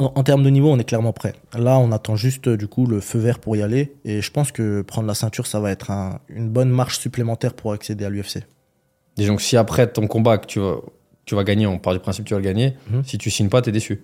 [0.00, 1.34] En, en termes de niveau, on est clairement prêt.
[1.56, 3.94] Là, on attend juste euh, du coup le feu vert pour y aller.
[4.04, 7.54] Et je pense que prendre la ceinture, ça va être un- une bonne marche supplémentaire
[7.54, 8.40] pour accéder à l'UFC.
[9.20, 10.76] Disons que si après ton combat que tu vas,
[11.26, 13.04] tu vas gagner, on part du principe que tu vas le gagner, Mhm.
[13.04, 14.02] si tu signes pas, t'es déçu.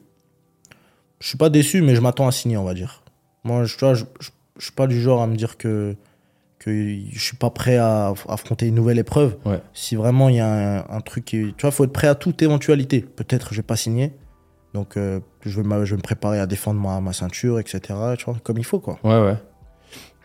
[1.20, 3.02] Je suis pas déçu, mais je m'attends à signer, on va dire.
[3.44, 5.96] Moi, je, tu vois, je, je, je suis pas du genre à me dire que,
[6.58, 9.36] que je suis pas prêt à aff- affronter une nouvelle épreuve.
[9.46, 9.60] Ouais.
[9.72, 11.54] Si vraiment il y a un, un truc qui.
[11.56, 13.00] Tu vois, faut être prêt à toute éventualité.
[13.00, 14.12] Peut-être je vais pas signer.
[14.74, 17.80] Donc, euh, je, vais je vais me préparer à défendre ma, ma ceinture, etc.
[18.18, 18.98] Tu vois, comme il faut, quoi.
[19.02, 19.36] Ouais, ouais.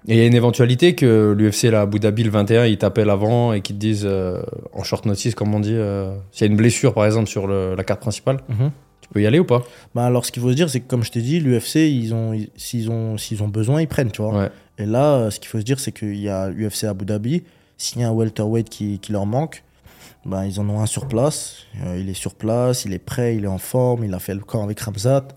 [0.08, 2.78] Et il y a une éventualité que l'UFC, là, à Abu Dhabi, le 21, ils
[2.78, 4.42] t'appellent avant et qu'ils te disent, euh,
[4.74, 7.46] en short notice, comme on dit, euh, s'il y a une blessure, par exemple, sur
[7.46, 8.38] le- la carte principale,
[9.02, 9.62] tu peux y aller ou pas?
[9.94, 12.14] Bah, alors, ce qu'il faut se dire, c'est que, comme je t'ai dit, l'UFC, ils
[12.16, 14.36] ont, ils- s'ils ont, s'ils ont besoin, ils prennent, tu vois.
[14.36, 14.50] Ouais.
[14.80, 17.44] Et là, euh, ce qu'il faut se dire, c'est qu'il y a l'UFC Abu Dhabi.
[17.78, 19.64] S'il y a un welterweight qui, qui leur manque,
[20.26, 21.58] ben, ils en ont un sur place.
[21.86, 24.34] Euh, il est sur place, il est prêt, il est en forme, il a fait
[24.34, 25.28] le camp avec Ramzat.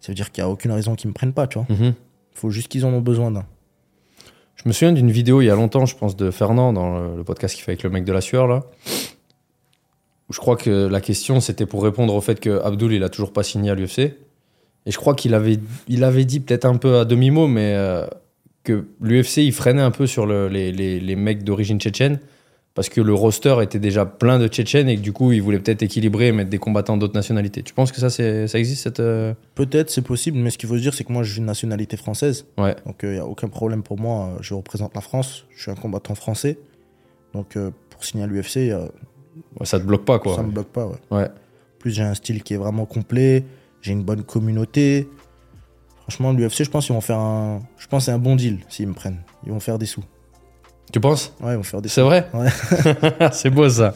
[0.00, 1.66] Ça veut dire qu'il n'y a aucune raison qu'ils ne me prennent pas, tu vois.
[1.70, 1.86] Mhm.
[2.34, 3.44] Il faut juste qu'ils en ont besoin d'un.
[4.62, 7.24] Je me souviens d'une vidéo il y a longtemps, je pense, de Fernand dans le,
[7.24, 8.64] podcast qu'il fait avec le mec de la sueur, là.
[10.30, 13.32] Je crois que la question, c'était pour répondre au fait que Abdul, il a toujours
[13.32, 13.98] pas signé à l'UFC.
[14.86, 18.06] Et je crois qu'il avait, dit peut-être un peu à demi-mot, mais euh,
[18.64, 22.20] que l'UFC, il freinait un peu sur le- les, les- les mecs d'origine tchétchène
[22.78, 25.58] parce que le roster était déjà plein de Tchétchènes et que du coup, ils voulaient
[25.58, 27.64] peut-être équilibrer et mettre des combattants d'autres nationalités.
[27.64, 29.00] Tu penses que ça, ça existe cette.
[29.00, 31.46] euh, Peut-être, c'est possible, mais ce qu'il faut se dire, c'est que moi, j'ai une
[31.46, 32.46] nationalité française.
[32.56, 32.76] Ouais.
[32.86, 34.26] Donc, il n'y a aucun problème pour moi.
[34.28, 35.44] euh, Je représente la France.
[35.56, 36.56] Je suis un combattant français.
[37.34, 38.86] Donc, euh, pour signer à l'UFC, euh,
[39.58, 40.36] ouais, Ça te bloque pas, quoi.
[40.36, 40.86] ça me bloque pas.
[40.86, 40.96] Ouais.
[41.10, 41.24] Ouais.
[41.24, 43.44] En plus, j'ai un style qui est vraiment complet.
[43.82, 45.08] J'ai une bonne communauté.
[46.02, 47.60] Franchement, l'UFC, je pense qu'ils vont faire un.
[47.76, 49.18] Je pense c'est un bon deal s'ils me prennent.
[49.44, 50.02] Ils vont faire des sous.
[50.92, 51.32] Tu penses?
[51.42, 52.28] Ouais, ils vont faire des C'est vrai?
[52.32, 52.48] Ouais.
[53.32, 53.92] C'est beau ça.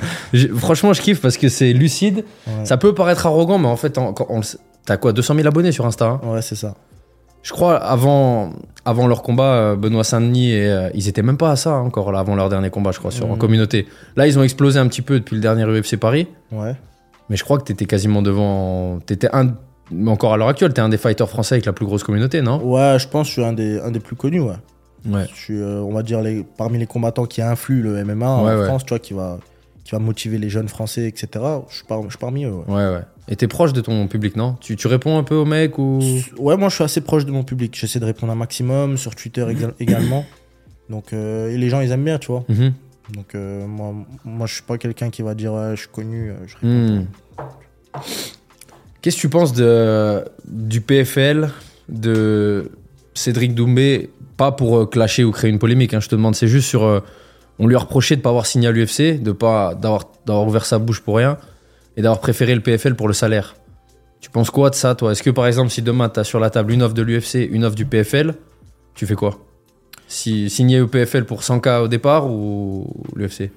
[0.56, 2.24] Franchement, je kiffe parce que c'est lucide.
[2.46, 3.98] Ouais, Ça peut paraître arrogant, mais en fait,
[4.84, 6.20] t'as quoi 200 000 abonnés sur Insta hein?
[6.24, 6.74] Ouais, c'est ça.
[7.42, 8.50] Je crois avant,
[8.84, 11.80] avant leur combat, euh, Benoît Saint-Denis, et, euh, ils étaient même pas à ça hein,
[11.80, 13.38] encore là, avant leur dernier combat, je crois, sur, en Mhm.
[13.38, 13.88] communauté.
[14.14, 16.76] Là, ils ont explosé un petit peu depuis le dernier UFC Paris, Ouais.
[17.30, 18.98] mais je crois que t'étais quasiment devant.
[19.04, 19.54] T'étais un.
[19.90, 22.42] mais Encore à l'heure actuelle, t'es un des fighters français avec la plus grosse communauté,
[22.42, 22.62] non?
[22.62, 24.54] Ouais, je pense que je suis un des, un des plus connus, ouais.
[25.06, 25.26] Ouais.
[25.32, 28.44] Je suis, euh, on va dire, les, parmi les combattants qui influent le MMA en
[28.46, 28.66] Ouais, ouais.
[28.66, 29.38] France, tu vois, qui va,
[29.84, 31.28] qui va motiver les jeunes Français, etc.
[31.68, 32.74] Je suis, par- je suis parmi eux, ouais.
[32.74, 33.00] Ouais.
[33.28, 34.56] Et t'es proche de ton public, non?
[34.60, 36.00] Tu, tu réponds un peu aux mecs ou?
[36.38, 37.76] Ouais, moi, je suis assez proche de mon public.
[37.78, 40.24] J'essaie de répondre un maximum, sur Twitter éga- également.
[40.90, 42.44] Donc, euh, et les gens, ils aiment bien, tu vois.
[42.48, 42.72] Mhm.
[43.14, 43.94] Donc, euh, moi,
[44.24, 46.32] moi, je suis pas quelqu'un qui va dire, je suis connu.
[46.46, 47.06] je réponds Hmm.
[49.00, 51.50] Qu'est-ce que tu penses de, du PFL,
[51.88, 52.70] de
[53.14, 56.48] Cédric Doumbé Pas pour euh, clasher ou créer une polémique, hein, je te demande, c'est
[56.48, 56.84] juste sur.
[56.84, 57.00] euh,
[57.58, 60.64] on lui a reproché de pas avoir signé à l'UFC, de pas d'avoir d'avoir ouvert
[60.64, 61.36] sa bouche pour rien
[61.96, 63.54] et d'avoir préféré le PFL pour le salaire.
[64.20, 65.12] Tu penses quoi de ça, toi?
[65.12, 67.46] Est-ce que par exemple, si demain tu as sur la table une offre de l'UFC,
[67.50, 68.34] une offre du PFL,
[68.94, 69.38] tu fais quoi?
[70.08, 72.86] Si, Signer au PFL pour 100K au départ ou
[73.16, 73.50] l'UFC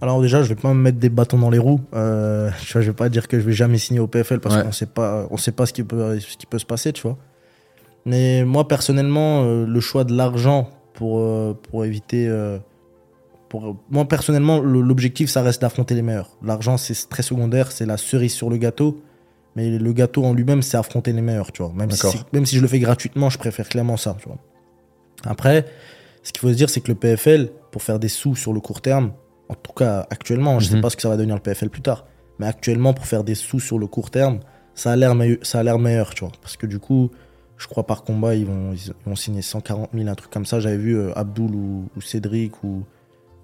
[0.00, 1.80] Alors déjà, je vais pas me mettre des bâtons dans les roues.
[1.94, 4.62] Euh, je vais pas dire que je vais jamais signer au PFL parce Ouais.
[4.62, 7.02] qu'on sait pas, on sait pas ce qui peut, ce qui peut se passer, tu
[7.02, 7.18] vois.
[8.06, 12.58] Mais moi personnellement, euh, le choix de l'argent pour euh, pour éviter, euh,
[13.48, 16.30] pour moi personnellement, le- l'objectif ça reste d'affronter les meilleurs.
[16.42, 19.00] L'argent c'est très secondaire, c'est la cerise sur le gâteau.
[19.54, 21.70] Mais le gâteau en lui-même, c'est affronter les meilleurs, tu vois.
[21.74, 24.38] Même si, même si je le fais gratuitement, je préfère clairement ça, tu vois.
[25.24, 25.66] Après,
[26.22, 28.60] ce qu'il faut se dire, c'est que le PFL, pour faire des sous sur le
[28.60, 29.12] court terme,
[29.50, 30.80] en tout cas actuellement, je sais Mhm.
[30.80, 32.06] pas ce que ça va devenir le PFL plus tard,
[32.38, 34.40] mais actuellement, pour faire des sous sur le court terme,
[34.74, 36.32] ça a l'air meilleur, ça a l'air meilleur, tu vois.
[36.40, 37.10] Parce que du coup,
[37.62, 40.58] je crois par combat, ils vont, ils vont signer 140 000, un truc comme ça.
[40.58, 42.82] J'avais vu euh, Abdul ou, ou Cédric ou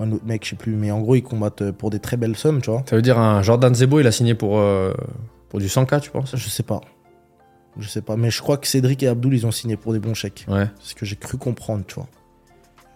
[0.00, 2.16] un autre mec, je sais plus, mais en gros, ils combattent euh, pour des très
[2.16, 2.82] belles sommes, tu vois.
[2.90, 4.92] Ça veut dire un Jordan Zebo, il a signé pour, euh,
[5.48, 6.34] pour du 100K, tu penses?
[6.34, 6.80] Je sais pas.
[7.78, 10.00] Je sais pas, mais je crois que Cédric et Abdul, ils ont signé pour des
[10.00, 10.46] bons chèques.
[10.48, 10.66] Ouais.
[10.80, 12.08] C'est ce que j'ai cru comprendre, tu vois.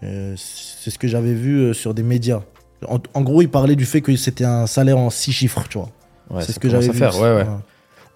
[0.03, 2.41] Euh, c'est ce que j'avais vu sur des médias.
[2.89, 5.77] En, en gros, ils parlaient du fait que c'était un salaire en six chiffres, tu
[5.77, 5.89] vois.
[6.29, 6.97] Ouais, c'est ce que j'avais vu.
[6.97, 7.17] faire.
[7.17, 7.45] Ouais, ouais.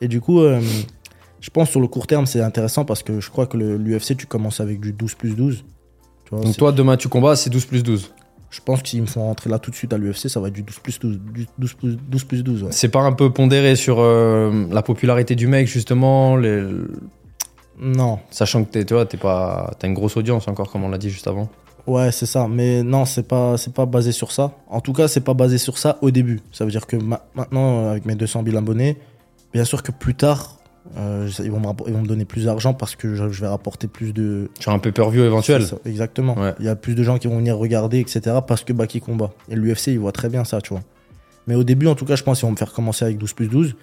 [0.01, 0.41] Et du coup,
[1.47, 4.25] je pense sur le court terme, c'est intéressant parce que je crois que l'UFC, tu
[4.25, 5.63] commences avec du 12 plus 12.
[6.25, 8.11] Tu vois, Donc toi, demain, tu combats, c'est 12 plus 12.
[8.49, 10.49] je pense que s'ils me font rentrer là tout de suite à l'UFC, ça va
[10.49, 11.19] être du 12 plus 12.
[11.33, 12.71] Du 12 plus 12, plus 12 ouais.
[12.73, 16.67] C'est pas un peu pondéré sur euh, la popularité du mec, justement, les-
[17.79, 20.89] Non, sachant que t'es, tu vois, t'es pas, t'as une grosse audience encore, comme on
[20.89, 21.47] l'a dit juste avant.
[21.85, 22.47] Ouais, c'est ça.
[22.49, 24.51] Mais non, c'est pas, c'est pas basé sur ça.
[24.67, 26.41] En tout cas, c'est pas basé sur ça au début.
[26.51, 28.97] Ça veut dire que ma- maintenant, avec mes 200 000 abonnés,
[29.53, 30.56] bien sûr que plus tard,
[30.97, 33.41] euh, ils, vont me, rappor- ils vont me donner plus d'argent parce que je, je
[33.41, 34.49] vais rapporter plus de.
[34.59, 35.63] Sur un pay-per-view éventuel.
[35.65, 36.35] Ça, exactement.
[36.37, 36.53] Ouais.
[36.59, 38.37] Il y a plus de gens qui vont venir regarder, etc.
[38.47, 39.31] parce que Baki combat.
[39.49, 40.81] Et l'UFC, il voit très bien ça, tu vois.
[41.45, 43.33] Mais au début, en tout cas, je pense qu'ils vont me faire commencer avec 12
[43.33, 43.75] plus 12.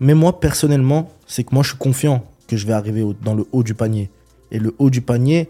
[0.00, 3.34] Mais moi, personnellement, c'est que moi, je suis confiant que je vais arriver au- dans
[3.34, 4.10] le haut du panier.
[4.50, 5.48] Et le haut du panier,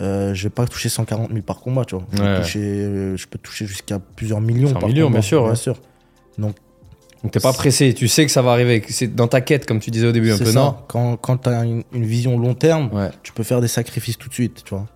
[0.00, 2.04] euh, je vais pas toucher 140 000 par combat, tu vois.
[2.12, 2.40] Je, Ouais.
[2.40, 5.18] toucher, euh, je peux toucher jusqu'à plusieurs millions 100 par millions, combat.
[5.18, 5.48] bien sûr, ouais.
[5.48, 5.76] Bien sûr.
[6.38, 6.56] Donc
[7.30, 8.82] t'es pas pressé, tu sais que ça va arriver.
[8.88, 10.52] C'est dans ta quête, comme tu disais au début, un peu, ça.
[10.60, 13.68] non Quand, quand tu as une, une vision long terme, Ouais, tu peux faire des
[13.68, 14.86] sacrifices tout de suite, tu vois.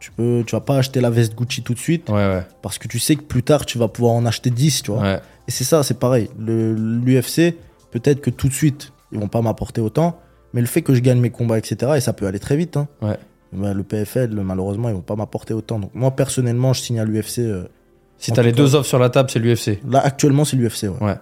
[0.00, 2.88] Tu, peux, tu vas pas acheter la veste Gucci tout de suite ouais, parce que
[2.88, 5.18] tu sais que plus tard, tu vas pouvoir en acheter 10, tu vois.
[5.46, 6.28] Et c'est ça, c'est pareil.
[6.76, 7.54] L'UFC,
[7.90, 10.18] peut-être que tout de suite, ils vont pas m'apporter autant,
[10.54, 12.76] mais le fait que je gagne mes combats, etc., et ça peut aller très vite.
[12.76, 12.88] Hein,
[13.52, 15.78] bah, le PFL, malheureusement, ils vont pas m'apporter autant.
[15.78, 17.38] Donc moi, personnellement, je signe à l'UFC.
[17.40, 17.64] euh,
[18.18, 19.78] Si t'as les cas- deux offres sur la table, c'est l'UFC.
[19.88, 20.88] là, actuellement, c'est l'UFC.
[21.00, 21.14] Ouais.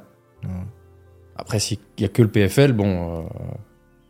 [1.37, 3.19] Après, s'il y a que le PFL, bon.
[3.19, 3.23] euh,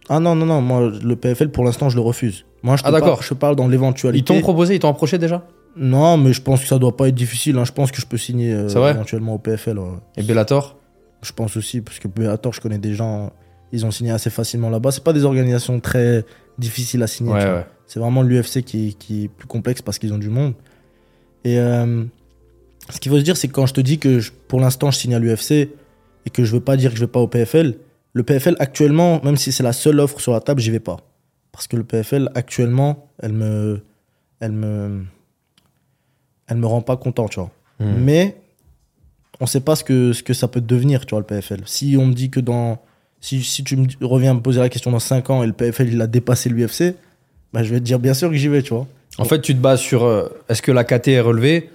[0.08, 2.44] Ah non, non, non, moi, le PFL, pour l'instant, je le refuse.
[2.62, 3.22] Moi, je te Ah, d'accord.
[3.22, 4.24] je parle dans Ils l'éventualité.
[4.34, 5.46] t'ont proposé, ils t'ont approché déjà?
[5.76, 7.56] Non, mais je pense que ça doit pas être difficile.
[7.58, 7.64] hein.
[7.64, 8.90] Je pense que je peux signer euh, vrai?
[8.90, 9.78] éventuellement au PFL.
[9.78, 9.86] ouais.
[10.16, 10.76] Et Bellator?
[11.22, 13.30] Je pense aussi, parce que Bellator, je connais des gens,
[13.70, 14.90] ils ont signé assez facilement là-bas.
[14.90, 16.24] C'est pas des organisations très
[16.58, 17.32] difficiles à signer.
[17.32, 17.66] Ouais, ouais.
[17.86, 20.54] C'est vraiment l'UFC qui, qui est plus complexe parce qu'ils ont du monde.
[21.44, 22.04] Et euh,
[22.88, 24.90] ce qu'il faut se dire, c'est que quand je te dis que je- pour l'instant
[24.90, 25.70] je signe à l'UFC
[26.26, 27.76] et que je veux pas dire que je vais pas au PFL,
[28.12, 30.98] le PFL actuellement, même si c'est la seule offre sur la table, j'y vais pas.
[31.52, 33.82] Parce que le PFL actuellement, elle me,
[34.40, 35.04] elle me,
[36.48, 37.50] elle me rend pas content, tu vois.
[37.78, 37.94] Hmm.
[37.98, 38.40] Mais
[39.40, 41.62] on sait pas ce que, ce que ça peut devenir, tu vois, le PFL.
[41.66, 42.78] Si on me dit que dans.
[43.22, 45.88] Si, si tu me reviens me poser la question dans 5 ans et le PFL
[45.92, 46.94] il a dépassé l'UFC,
[47.52, 48.86] bah, je vais te dire bien sûr que j'y vais, tu vois.
[49.18, 51.68] En fait, tu te bases sur euh, est-ce que la KT est relevée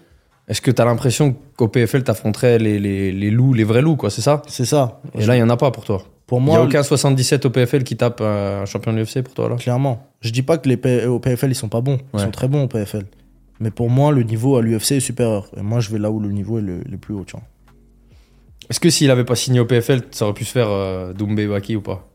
[0.47, 3.95] Est-ce que tu as l'impression qu'au PFL, t'affronterais les, les, les loups, les vrais loups,
[3.95, 5.01] quoi, c'est ça C'est ça.
[5.15, 6.03] Et là, il n'y en a pas pour toi.
[6.27, 9.23] pour Il n'y moi, a aucun 77 au PFL qui tape un champion de l'UFC
[9.23, 10.07] pour toi, là clairement.
[10.21, 11.97] Je dis pas que les P- au PFL ils sont pas bons.
[12.13, 12.23] Ils Ouais.
[12.25, 13.05] sont très bons au PFL.
[13.59, 15.47] Mais pour moi, le niveau à l'UFC est supérieur.
[15.57, 17.35] Et moi, je vais là où le niveau est le, le plus haut, tu.
[18.69, 21.47] Est-ce que s'il avait pas signé au PFL, ça aurait pu se faire euh, Doumbé
[21.47, 22.07] Baki ou pas?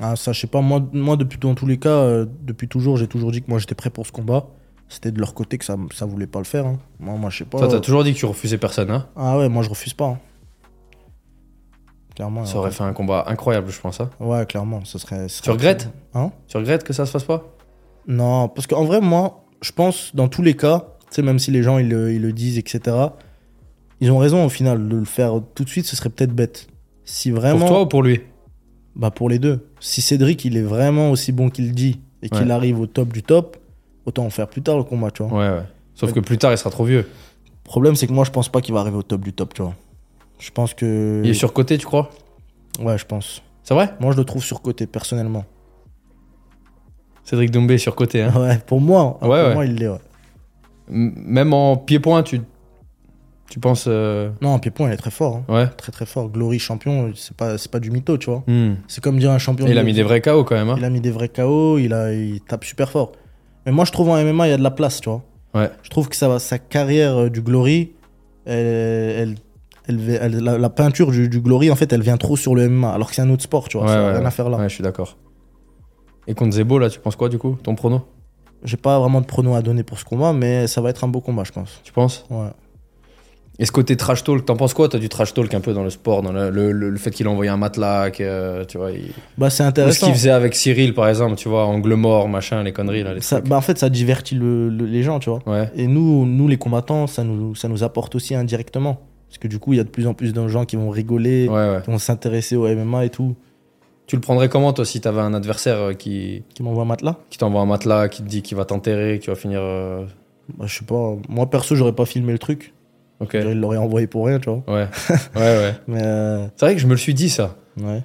[0.00, 0.60] Ah, ça, je sais pas.
[0.60, 3.58] Moi, moi depuis, dans tous les cas, euh, depuis toujours, j'ai toujours dit que moi,
[3.58, 4.46] j'étais prêt pour ce combat.
[4.88, 6.66] C'était de leur côté que ça, ça voulait pas le faire.
[6.66, 6.78] hein.
[7.00, 7.58] Moi, moi, je sais pas.
[7.58, 10.06] Toi, t'as toujours dit que tu refusais personne, hein Ah ouais, moi, je refuse pas.
[10.06, 10.18] hein.
[12.14, 12.44] Clairement.
[12.46, 14.00] Ça aurait fait un combat incroyable, je pense.
[14.00, 14.10] hein.
[14.20, 14.84] Ouais, clairement.
[14.84, 16.30] Ce serait, ce Tu regrettes Hein?
[16.48, 17.44] Tu regrettes que ça se fasse pas?
[18.06, 21.50] Non, parce qu'en vrai, moi, je pense, dans tous les cas, tu sais, même si
[21.50, 22.96] les gens, ils le, ils le disent, etc.,
[24.00, 26.68] ils ont raison, au final, de le faire tout de suite, ce serait peut-être bête.
[27.04, 27.58] Si vraiment...
[27.60, 28.20] Pour toi ou pour lui?
[28.94, 29.68] Bah, pour les deux.
[29.80, 32.50] Si Cédric, il est vraiment aussi bon qu'il dit, et qu'il Ouais.
[32.52, 33.56] arrive au top du top,
[34.06, 35.32] autant en faire plus tard le combat, tu vois.
[35.38, 35.64] Ouais, ouais.
[35.94, 37.00] Sauf que plus tard, il sera trop vieux.
[37.08, 39.52] Le problème, c'est que moi, je pense pas qu'il va arriver au top du top,
[39.54, 39.74] tu vois.
[40.38, 41.20] Je pense que...
[41.24, 42.10] Il est surcoté, tu crois?
[42.80, 43.42] Ouais, je pense.
[43.62, 43.92] C'est vrai?
[44.00, 45.44] Moi, je le trouve surcoté, personnellement.
[47.24, 49.54] Cédric Doumbé est surcoté, hein Ouais, pour moi, Ouais, pour ouais.
[49.54, 49.98] moi, il l'est, ouais.
[50.88, 52.40] Même en pied-point, tu,
[53.50, 53.86] tu penses.
[53.88, 55.42] euh, Non, en pied-point, il est très fort.
[55.48, 55.52] hein.
[55.52, 55.66] Ouais.
[55.76, 56.28] Très, très fort.
[56.28, 58.44] Glory champion, c'est pas, pas du mytho, tu vois.
[58.46, 58.74] Hmm.
[58.86, 59.66] C'est comme dire un champion.
[59.66, 60.68] Et il a mis des vrais KO quand même.
[60.68, 63.12] Hein Il a mis des vrais KO, il, a, il tape super fort.
[63.66, 65.22] Mais moi, je trouve en MMA, il y a de la place, tu vois.
[65.54, 65.70] Ouais.
[65.82, 67.92] Je trouve que ça, va- sa carrière euh, du Glory,
[68.46, 69.34] elle,
[69.88, 72.92] elle, la, la peinture du, du Glory, en fait, elle vient trop sur le MMA,
[72.92, 73.86] alors que c'est un autre sport, tu vois.
[73.86, 74.58] Ouais, ça n'a ouais, rien à faire là.
[74.58, 75.16] Ouais, je suis d'accord.
[76.26, 78.02] Et contre Zebo, là, tu penses quoi du coup Ton prono?
[78.64, 81.08] J'ai pas vraiment de prono à donner pour ce combat, mais ça va être un
[81.08, 81.80] beau combat, je pense.
[81.84, 82.24] Tu penses?
[82.30, 82.48] Ouais.
[83.58, 85.82] Et ce côté trash talk, t'en penses quoi T'as du trash talk un peu dans
[85.82, 88.76] le sport, dans le, le- le- fait qu'il a envoyé un matelas, que, euh, tu
[88.76, 88.92] vois.
[88.92, 89.12] Il...
[89.38, 90.06] Bah, c'est Ou ce intéressant.
[90.06, 93.14] qu'il faisait avec Cyril, par exemple, tu vois, angle mort, machin, les conneries là.
[93.14, 95.40] Les Ça- bah, en fait, ça divertit le- le- les gens, tu vois.
[95.46, 95.70] Ouais.
[95.74, 99.00] Et nous, nous, les combattants, ça nous, ça nous apporte aussi indirectement.
[99.28, 100.90] Parce que du coup, il y a de plus en plus de gens qui vont
[100.90, 101.80] rigoler, Ouais, ouais.
[101.82, 103.36] qui vont s'intéresser au MMA et tout,
[104.06, 107.16] Tu le prendrais comment, toi, si t'avais un adversaire euh, qui, qui m'envoient un matelas?
[107.30, 109.60] qui t'envoie un matelas, qui te dit qu'il va t'enterrer, que tu vas finir.
[109.62, 110.04] euh,
[110.56, 111.16] Bah, je sais pas.
[111.28, 112.72] Moi, perso, j'aurais pas filmé le truc.
[113.32, 114.62] Il l'aurait envoyé pour rien, tu vois.
[114.68, 114.86] Ouais.
[115.36, 115.74] ouais, ouais.
[115.88, 117.56] Mais euh, C'est vrai que je me le suis dit, ça.
[117.80, 118.02] ouais.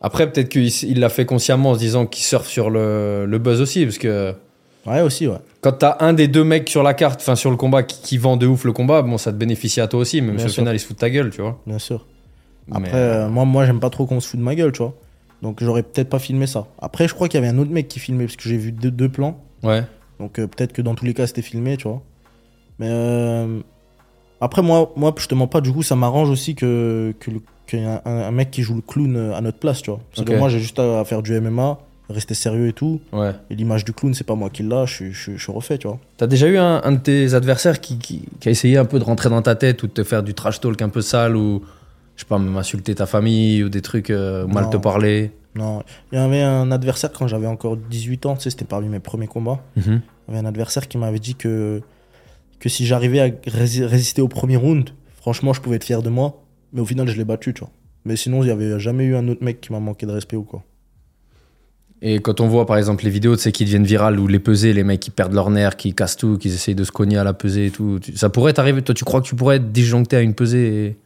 [0.00, 3.60] Après, peut-être qu'il l'a fait consciemment en se disant qu'il surfe sur le, le buzz
[3.60, 4.34] aussi, parce que
[4.86, 5.38] Ouais, aussi, ouais.
[5.62, 8.18] quand t'as un des deux mecs sur la carte, enfin sur le combat, qui, qui
[8.18, 10.48] vend de ouf le combat, bon, ça te bénéficie à toi aussi, même si au
[10.50, 11.58] final il se fout de ta gueule, tu vois.
[11.66, 12.04] Bien sûr.
[12.68, 14.82] Mais, Après, euh, moi, moi j'aime pas trop qu'on se fout de ma gueule, tu
[14.82, 14.94] vois.
[15.40, 16.66] Donc, j'aurais peut-être pas filmé ça.
[16.80, 18.72] Après, je crois qu'il y avait un autre mec qui filmait, parce que j'ai vu
[18.72, 19.40] deux, deux plans.
[19.62, 19.84] ouais.
[20.20, 22.02] Donc, euh, peut-être que dans tous les cas, c'était filmé, tu vois.
[22.78, 23.60] Mais euh,
[24.44, 27.40] après, moi, moi, je te mens pas, du coup, ça m'arrange aussi que, que le-
[27.66, 29.90] qu'il y ait un, un mec qui joue le clown euh, à notre place, tu
[29.90, 30.00] vois.
[30.14, 31.78] Parce que moi, j'ai juste à, à faire du MMA,
[32.10, 33.00] rester sérieux et tout.
[33.12, 33.32] Ouais.
[33.50, 35.98] Et l'image du clown, c'est pas moi qui l'a, je, suis- je, refait, tu vois.
[36.18, 38.98] T'as déjà eu un, un de tes adversaires qui, qui, qui a essayé un peu
[38.98, 41.36] de rentrer dans ta tête ou de te faire du trash talk un peu sale
[41.36, 41.62] ou,
[42.16, 44.70] je sais pas, même insulter ta famille ou des trucs, euh, mal Non.
[44.70, 45.32] te parler?
[45.56, 45.82] Non,
[46.12, 48.98] il y avait un adversaire quand j'avais encore 18 ans, tu sais, c'était parmi mes
[48.98, 49.60] premiers combats.
[49.76, 51.80] Il y avait un adversaire qui m'avait dit que,
[52.64, 54.88] que si j'arrivais à rési- résister au premier round,
[55.18, 56.42] franchement, je pouvais être fier de moi.
[56.72, 57.70] Mais au final, je l'ai battu, tu vois.
[58.06, 60.36] Mais sinon, il n'y avait jamais eu un autre mec qui m'a manqué de respect
[60.36, 60.64] ou quoi.
[62.00, 64.38] Et quand on voit par exemple les vidéos de ces qui deviennent virales ou les
[64.38, 67.18] pesées, les mecs qui perdent leur nerf, qui cassent tout, qui essayent de se cogner
[67.18, 69.70] à la pesée et tout, ça pourrait t'arriver Toi, tu crois que tu pourrais être
[69.70, 70.98] disjoncté à une pesée et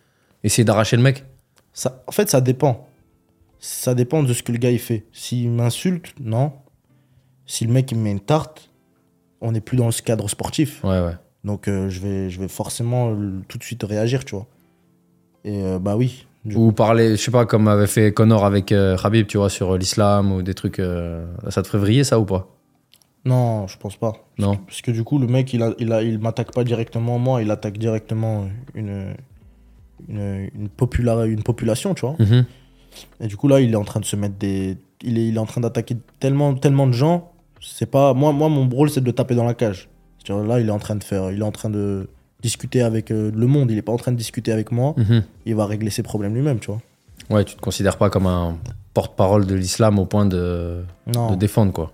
[0.44, 1.24] essayer d'arracher le mec?
[1.72, 2.88] Ça, en fait, ça dépend.
[3.58, 5.06] Ça dépend de ce que le gars il fait.
[5.12, 6.52] S'il m'insulte, non.
[7.46, 8.70] Si le mec il me met une tarte,
[9.40, 10.84] on n'est plus dans ce cadre sportif.
[10.84, 11.14] Ouais, ouais.
[11.44, 14.46] Donc euh, je, vais, je vais forcément euh, tout de suite réagir, tu vois.
[15.44, 16.26] Et euh, bah oui.
[16.54, 20.32] Ou parler, je sais pas, comme avait fait Connor avec Khabib, tu vois, sur l'islam
[20.32, 20.76] ou des trucs.
[20.76, 22.48] ça te ferait vriller ça ou pas?
[23.24, 24.14] Non, je pense pas.
[24.38, 24.56] Non.
[24.56, 27.42] Parce que du coup, le mec, il, a, il, a, il m'attaque pas directement moi,
[27.42, 29.14] il attaque directement une,
[30.08, 32.16] une, une, popula- une population, tu vois.
[32.18, 32.46] Mhm.
[33.20, 34.78] Et du coup, là, il est en train de se mettre des.
[35.02, 37.30] Il est, il est en train d'attaquer tellement, tellement de gens.
[37.60, 38.14] C'est pas.
[38.14, 39.88] Moi, moi, mon rôle, c'est de le taper dans la cage.
[40.28, 41.30] Là, il est en train de faire.
[41.30, 42.08] Il est en train de
[42.42, 43.70] discuter avec euh, le monde.
[43.70, 44.94] Il est pas en train de discuter avec moi.
[44.96, 45.22] Mhm.
[45.46, 46.80] Il va régler ses problèmes lui-même, tu vois.
[47.30, 48.56] Ouais, tu te considères pas comme un
[48.94, 50.82] porte-parole de l'islam au point de,
[51.14, 51.30] Non.
[51.30, 51.92] de défendre, quoi.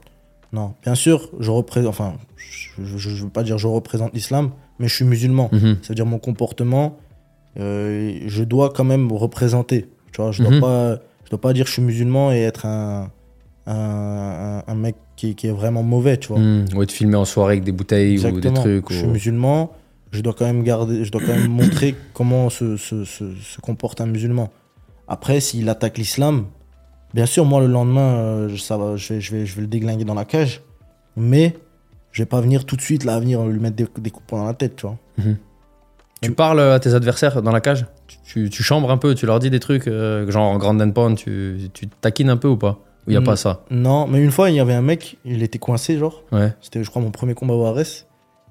[0.52, 1.90] Non, bien sûr, je représente.
[1.90, 5.48] Enfin, je, je veux pas dire je représente l'islam, mais je suis musulman.
[5.52, 5.78] Mhm.
[5.82, 6.96] Ça veut dire mon comportement,
[7.58, 9.88] euh, je dois quand même représenter.
[10.12, 10.60] Tu vois, je dois Mhm.
[10.60, 10.94] pas,
[11.24, 13.10] je dois pas dire je suis musulman et être un,
[13.66, 16.38] un, un- un mec qui, qui est vraiment mauvais, tu vois.
[16.38, 18.90] Hmm, Ouais, te filmer en soirée avec des bouteilles ou des trucs.
[18.90, 19.72] Je suis ou- musulman,
[20.12, 23.60] je dois quand même garder, je dois quand même montrer comment se, se, se, se
[23.60, 24.50] comporte un musulman.
[25.08, 26.46] Après, s'il attaque l'islam,
[27.12, 29.66] bien sûr, moi le lendemain, euh, ça va, je vais, je vais, je vais le
[29.68, 30.62] déglinguer dans la cage,
[31.16, 31.54] mais
[32.12, 34.44] je vais pas venir tout de suite là, venir lui mettre des, des coups dans
[34.44, 34.96] la tête, tu vois.
[36.22, 37.86] Tu parles à tes adversaires dans la cage?
[38.06, 40.90] Tu, tu, tu chambres un peu, tu leur dis des trucs, euh, genre en Grand
[40.90, 42.70] Pound, tu, tu taquines un peu ou pas?
[42.70, 43.24] Ou il y a Hmm.
[43.24, 46.22] pas ça Non, mais une fois, il y avait un mec, il était coincé, genre.
[46.32, 46.52] Ouais.
[46.60, 47.82] C'était, je crois, mon premier combat au Ares.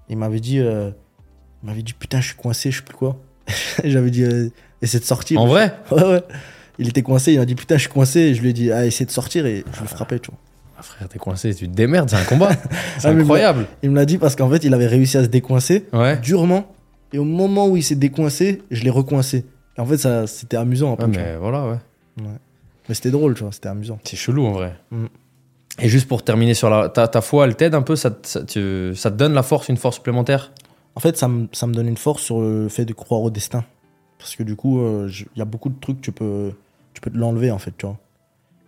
[0.10, 0.91] Il m'avait dit, euh,
[1.64, 3.18] il m'avait dit, putain, je suis coincé, je sais plus quoi.
[3.84, 4.49] J'avais dit, euh,
[4.82, 5.39] essaie de sortir.
[5.41, 6.24] En vrai Ouais, ouais.
[6.80, 8.20] Il était coincé, il m'a dit, putain, je suis coincé.
[8.20, 10.39] Et je lui ai dit, ah, essaie de sortir et je le frappais, tu vois.
[10.78, 12.49] Ah, Frère, t'es coincé, tu te démerdes, c'est un combat.
[12.97, 13.66] c'est Ah, mais incroyable.
[13.84, 16.18] Il me l'a dit parce qu'en fait, il avait réussi à se décoincer Ouais.
[16.18, 16.74] durement.
[17.14, 19.45] Et au moment où il s'est décoincé, je l'ai recoincé.
[19.78, 21.04] Et en fait, ça, c'était amusant un peu.
[21.06, 21.78] Ouais, mais voilà, ouais.
[22.22, 22.38] Ouais.
[22.90, 24.00] Mais c'était drôle, tu vois, c'était amusant.
[24.04, 24.76] C'est chelou en vrai.
[24.92, 25.06] Mm.
[25.80, 26.90] Et juste pour terminer sur la.
[26.90, 29.78] Ta, ta foi, elle t'aide un peu ça, tu- ça te donne la force, une
[29.78, 30.52] force supplémentaire?
[30.96, 33.32] En fait, ça me, ça me donne une force sur le fait de croire au
[33.32, 33.64] destin.
[34.20, 36.52] Parce que du coup, euh, il y a beaucoup de trucs, tu peux,
[36.94, 37.98] tu peux te l'enlever, en fait, tu vois.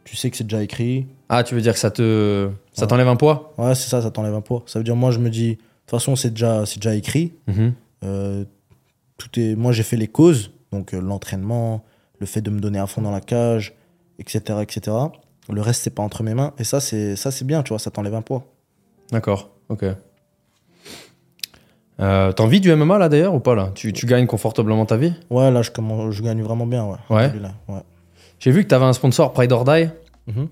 [0.04, 1.08] Tu sais que c'est déjà écrit.
[1.30, 2.50] Ah, tu veux dire que ça te.
[2.74, 2.88] Ça Ouais.
[2.88, 3.54] t'enlève un poids?
[3.58, 4.64] Ouais, c'est ça, ça t'enlève un poids.
[4.66, 7.34] Ça veut dire, moi, je me dis, de toute façon, c'est déjà, c'est déjà écrit.
[7.48, 7.74] Mhm.
[8.04, 8.46] Euh,
[9.18, 9.56] tout est...
[9.56, 11.84] Moi, j'ai fait les causes, donc euh, l'entraînement,
[12.20, 13.74] le fait de me donner à fond dans la cage,
[14.20, 14.60] etc.
[14.62, 14.98] etc.
[15.50, 16.54] Le reste, c'est pas entre mes mains.
[16.58, 18.46] Et ça, c'est ça c'est bien, tu vois, ça t'enlève un poids.
[19.12, 19.86] D'accord, ok.
[22.00, 23.72] Euh, T'as envie du MMA là d'ailleurs ou pas là?
[23.74, 25.14] Tu, tu gagnes confortablement ta vie?
[25.30, 26.98] Ouais, là, je, commence, je gagne vraiment bien, ouais.
[27.10, 27.32] Ouais.
[28.40, 29.90] J'ai vu que t'avais un sponsor, Pride or Die.
[30.28, 30.48] Mhm.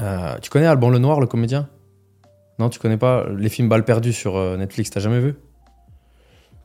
[0.00, 1.68] Euh, tu connais Alban Lenoir, le comédien?
[2.58, 5.34] Non, tu connais pas les films Balles perdues sur euh, Netflix, t'as jamais vu?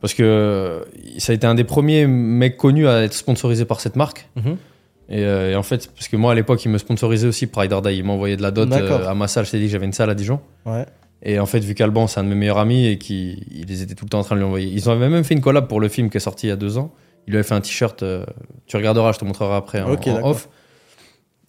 [0.00, 0.84] Parce que euh,
[1.18, 4.28] ça a été un des premiers mecs connus à être sponsorisé par cette marque.
[4.36, 4.56] Mhm.
[5.10, 7.72] Et, euh, et en fait, parce que moi à l'époque, il me sponsorisait aussi Pride
[7.72, 7.96] or Die.
[7.96, 9.46] Il m'envoyait de la dot euh, à ma salle.
[9.46, 10.40] Je t'ai dit que j'avais une salle à Dijon.
[10.66, 10.84] Ouais.
[11.22, 13.94] Et en fait, vu qu'Alban, c'est un de mes meilleurs amis et qu'ils ils étaient
[13.94, 14.68] tout le temps en train de lui envoyer.
[14.72, 16.56] Ils avaient même fait une collab pour le film qui est sorti il y a
[16.56, 16.92] deux ans.
[17.26, 18.02] Il lui avait fait un t-shirt.
[18.02, 18.24] euh,
[18.66, 20.30] tu regarderas, je te montrerai après en, Ok, en d'accord.
[20.30, 20.48] off.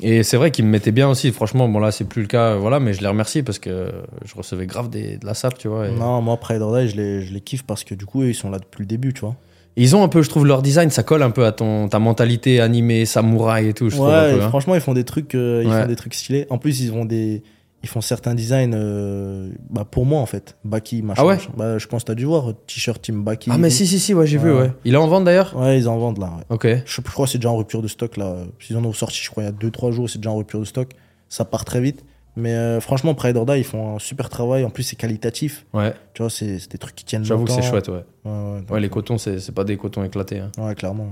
[0.02, 1.32] Et c'est vrai qu'il me mettait bien aussi.
[1.34, 3.92] Franchement, bon là, c'est plus le cas, voilà, mais je les remercie parce que
[4.24, 5.90] je recevais grave des, de la sape, tu vois.
[5.90, 8.24] et- Non, moi, Pride or Die, je les, je les kiffe parce que du coup,
[8.24, 9.36] ils sont là depuis le début, tu vois.
[9.76, 12.00] Ils ont un peu, je trouve, leur design, ça colle un peu à ton, ta
[12.00, 14.08] mentalité animée, samouraï et tout, je trouve.
[14.10, 14.50] ouais, un peu, et hein.
[14.50, 15.82] franchement, ils font des trucs, euh, ils Ouais.
[15.84, 16.48] font des trucs stylés.
[16.50, 17.44] En plus, ils ont des,
[17.82, 20.58] ils font certains designs, euh, bah, pour moi en fait.
[20.66, 21.22] Baki, machin.
[21.22, 21.52] Ah ouais machin.
[21.56, 23.50] Bah, je pense que t'as dû voir t-shirt Team Baki.
[23.54, 24.62] Ah, mais si, si, si, ouais, j'ai vu, Ouais.
[24.64, 24.72] ouais.
[24.84, 25.56] Il est en vente d'ailleurs?
[25.56, 26.26] Ouais, ils en vendent là.
[26.38, 26.44] ouais.
[26.50, 26.68] Ok.
[26.86, 28.36] Je, je crois que c'est déjà en rupture de stock là.
[28.70, 30.60] Ils en ont sorti, je crois, il y a 2-3 jours, c'est déjà en rupture
[30.60, 30.90] de stock.
[31.30, 32.04] Ça part très vite.
[32.40, 34.64] Mais euh, franchement, Pride or Die, ils font un super travail.
[34.64, 35.66] En plus, c'est qualitatif.
[35.74, 38.04] Ouais, Tu vois, c'est des trucs qui tiennent j'avoue que c'est chouette, ouais.
[38.26, 40.40] Ouais, ouais, donc, Ouais, les cotons, c'est pas des cotons éclatés.
[40.40, 40.52] hein.
[40.58, 41.08] ouais, clairement.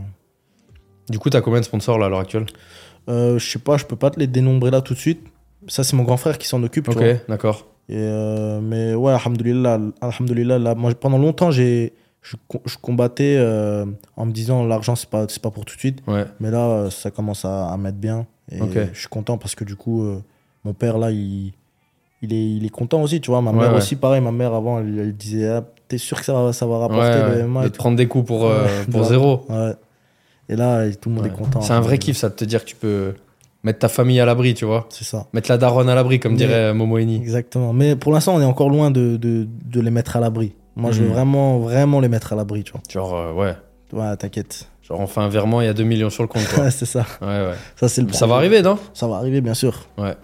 [1.10, 2.46] Du coup, t'as combien de sponsors là à l'heure actuelle?
[3.10, 5.22] Euh, je sais pas, je peux pas te les dénombrer là tout de suite.
[5.68, 6.90] Ça, c'est mon grand frère qui s'en occupe.
[6.90, 7.68] Ok, d'accord.
[7.90, 13.86] Euh, mais ouais, alhamdoulilah, alhamdoulilah, là, moi, pendant longtemps, j'ai, je, je combattais euh,
[14.18, 16.00] en me disant l'argent, c'est pas, c'est pas pour tout de suite.
[16.08, 16.26] Ouais.
[16.42, 18.28] Mais là, euh, ça commence à, à m'être bien.
[18.52, 18.60] Et
[18.94, 20.20] je suis content parce que du coup, euh,
[20.68, 21.54] mon père, là, il,
[22.22, 23.42] il, est, il est content aussi, tu vois.
[23.42, 23.78] Ma Ouais, mère ouais.
[23.78, 26.66] aussi, pareil, ma mère, avant, elle, elle disait ah, T'es sûr que ça va, ça
[26.66, 29.46] va rapporter le MMA de te prendre des coups pour, euh, pour zéro.
[29.50, 29.72] Ouais.
[30.50, 31.62] Et là, tout le monde est content.
[31.62, 33.14] C'est un vrai kiff, ça, de te dire que tu peux
[33.64, 34.86] mettre ta famille à l'abri, tu vois.
[34.90, 35.28] C'est ça.
[35.34, 37.16] Mettre la daronne à l'abri, comme Mais- dirait Momo Eni.
[37.16, 37.72] Exactement.
[37.74, 40.54] Mais pour l'instant, on est encore loin de, de, de les mettre à l'abri.
[40.76, 41.14] Moi, je veux Mhm.
[41.14, 42.82] vraiment, vraiment les mettre à l'abri, tu vois.
[42.90, 43.54] Genre, euh, ouais.
[43.94, 44.68] Ouais, t'inquiète.
[44.84, 47.06] Genre, on fait un virement, il y a 2 millions sur le compte, c'est ça.
[47.22, 47.54] ouais, ouais.
[47.78, 48.78] Ça, c'est le Ça va arriver, non?
[48.94, 49.88] Ça va arriver, bien sûr.
[49.98, 50.16] Ouais.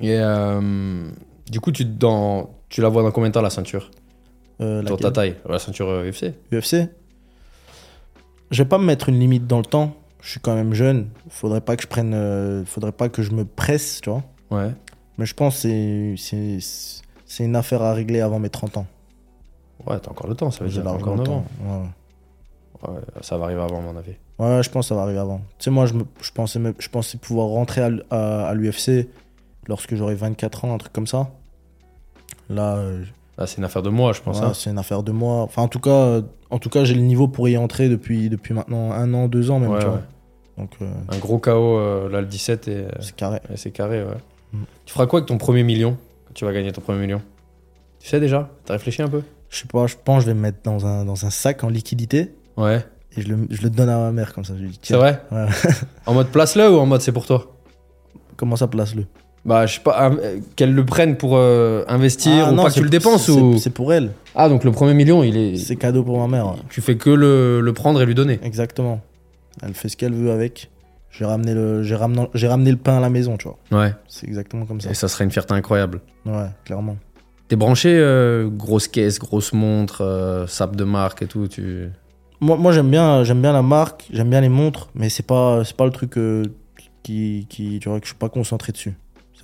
[0.00, 1.08] Et euh,
[1.50, 3.90] du coup, tu, dans, tu la vois dans combien de temps, la ceinture?
[4.60, 6.88] Euh, Dans ta taille La ceinture euh, UFC UFC
[8.50, 9.94] Je vais pas me mettre une limite dans le temps.
[10.22, 11.08] Je suis quand même jeune.
[11.28, 12.12] Faudrait pas que je prenne.
[12.14, 14.22] euh, faudrait pas que je me presse, tu vois.
[14.50, 14.70] Ouais.
[15.18, 18.86] Mais je pense que c'est- une affaire à régler avant mes 30 ans.
[19.86, 20.86] Ouais, t'as encore le temps, ça veut dire.
[20.86, 21.34] Encore le 9 temps.
[21.36, 21.44] ans.
[22.84, 22.88] Ouais.
[22.94, 24.12] Ouais, ça va arriver avant, à mon avis.
[24.38, 25.38] Ouais, je pense que ça va arriver avant.
[25.58, 29.08] Tu sais, moi, je, me- je, pensais, je pensais pouvoir rentrer à, à l'UFC
[29.68, 31.30] lorsque j'aurai 24 ans, un truc comme ça.
[32.48, 33.04] Là, euh,
[33.38, 34.38] Là, c'est une affaire de moi, je pense.
[34.40, 34.52] ouais, hein.
[34.54, 35.42] c'est une affaire de moi.
[35.42, 38.28] Enfin, en tout cas, euh, en tout cas j'ai le niveau pour y entrer depuis,
[38.28, 39.70] depuis maintenant un an, deux ans même.
[39.70, 39.94] Ouais, tu vois.
[39.94, 40.00] ouais.
[40.58, 43.40] Donc, euh, Un gros KO, euh, là, le 17, et, c'est carré.
[43.54, 44.16] c'est carré, ouais.
[44.52, 44.58] Mm.
[44.84, 45.96] Tu feras quoi avec ton premier million
[46.26, 47.22] Quand tu vas gagner ton premier million?
[47.98, 48.50] Tu sais déjà?
[48.66, 49.22] T'as réfléchi un peu?
[49.48, 51.64] Je sais pas, je pense que je vais me mettre dans un, dans un sac
[51.64, 52.84] en liquidité Ouais.
[53.16, 54.54] et je le, je le donne à ma mère comme ça.
[54.54, 55.22] Je lui dis, C'est vrai?
[56.04, 57.46] En mode place-le ou en mode c'est pour toi?
[58.36, 59.06] Comment ça place-le?
[59.44, 60.10] Bah, je sais pas,
[60.54, 63.56] qu'elle le prenne pour euh, investir Ah, ou non, pas que tu le dépenses ou?
[63.58, 64.12] C'est pour elle.
[64.34, 65.56] Ah, donc le premier million, il est.
[65.56, 66.46] C'est cadeau pour ma mère.
[66.48, 66.58] ouais.
[66.68, 68.38] Tu fais que le, le prendre et lui donner.
[68.42, 69.00] Exactement.
[69.62, 70.70] Elle fait ce qu'elle veut avec.
[71.10, 73.58] J'ai ramené, le, j'ai, ramené, j'ai ramené le pain à la maison, tu vois.
[73.82, 73.92] Ouais.
[74.08, 74.90] C'est exactement comme ça.
[74.90, 76.00] Et ça serait une fierté incroyable.
[76.24, 76.96] Ouais, clairement.
[77.48, 81.48] T'es branché, euh, grosse caisse, grosse montre, euh, sable de marque et tout.
[81.48, 81.88] Tu...
[82.40, 85.64] Moi, moi j'aime, bien, j'aime bien la marque, j'aime bien les montres, mais c'est pas,
[85.64, 86.44] c'est pas le truc euh,
[87.02, 88.94] qui, qui, tu vois, que je suis pas concentré dessus.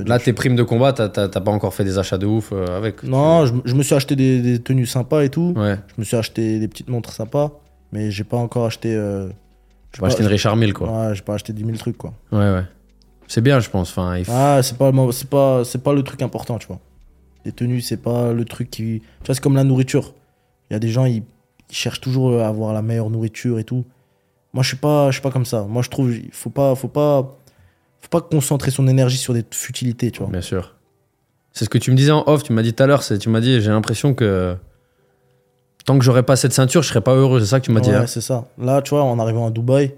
[0.04, 3.02] Là, tes primes de combat, t'as, pas encore fait des achats de ouf euh, avec.
[3.02, 5.54] Non, je, je me suis acheté des, des tenues sympas et tout.
[5.56, 5.76] Ouais.
[5.88, 7.52] Je me suis acheté des petites montres sympas,
[7.92, 8.94] mais j'ai pas encore acheté.
[8.94, 9.28] Euh,
[9.92, 10.90] Tu vas acheter une Richard Mille, quoi.
[11.08, 12.12] Ouais, j'ai pas acheté 10 000 trucs, quoi.
[12.32, 12.64] Ouais, ouais.
[13.28, 13.90] C'est bien, je pense.
[13.90, 16.78] Enfin, faut- Ah, c'est pas, pas, pas le truc important, tu vois.
[17.44, 19.00] Les tenues, c'est pas le truc qui.
[19.22, 20.14] Tu vois, c'est comme la nourriture.
[20.70, 21.22] Il y a des gens, ils,
[21.70, 23.84] ils cherchent toujours à avoir la meilleure nourriture et tout.
[24.52, 25.62] Moi, je suis pas, je suis pas comme ça.
[25.68, 27.36] Moi, je trouve, il faut pas, faut pas,
[28.00, 30.30] faut pas concentrer son énergie sur des futilités, tu vois.
[30.30, 30.74] Bien sûr.
[31.52, 33.28] C'est ce que tu me disais en off, tu m'as dit tout à l'heure, tu
[33.28, 34.56] m'as dit, j'ai l'impression que
[35.86, 37.80] tant que j'aurais pas cette ceinture, je serais pas heureux, c'est ça que tu m'as
[37.80, 37.90] dit.
[37.90, 38.46] Ouais, hein c'est ça.
[38.58, 39.94] Là, tu vois, en arrivant à Dubaï,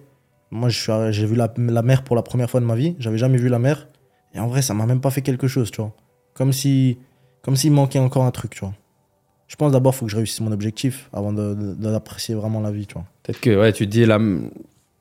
[0.50, 2.94] moi, j'ai vu la, la mer pour la première fois de ma vie.
[2.98, 3.88] J'avais jamais vu la mer.
[4.34, 5.92] Et en vrai, ça m'a même pas fait quelque chose, tu vois.
[6.34, 6.98] Comme si,
[7.42, 8.74] comme s'il manquait encore un truc, tu vois.
[9.46, 12.94] Je pense d'abord, faut que je réussisse mon objectif avant d'apprécier vraiment la vie, tu
[12.94, 13.04] vois.
[13.22, 14.18] Peut-être que ouais, tu te dis, la...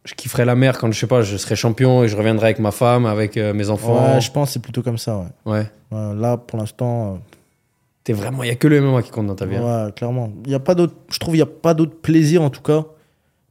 [0.07, 2.59] je kifferais la mer quand je sais pas, je serais champion et je reviendrai avec
[2.59, 4.13] ma femme, avec euh, mes enfants.
[4.15, 5.51] Ouais, je pense que c'est plutôt comme ça, ouais.
[5.51, 5.65] Ouais.
[5.91, 7.19] Ouais, là, pour l'instant,
[8.03, 9.55] T'es vraiment, il y a que le MMA qui compte dans ta euh, vie.
[9.57, 9.85] hein.
[9.87, 10.31] ouais, clairement.
[10.45, 12.61] Il y a pas d'autre, je trouve, il y a pas d'autre plaisir, en tout
[12.61, 12.85] cas.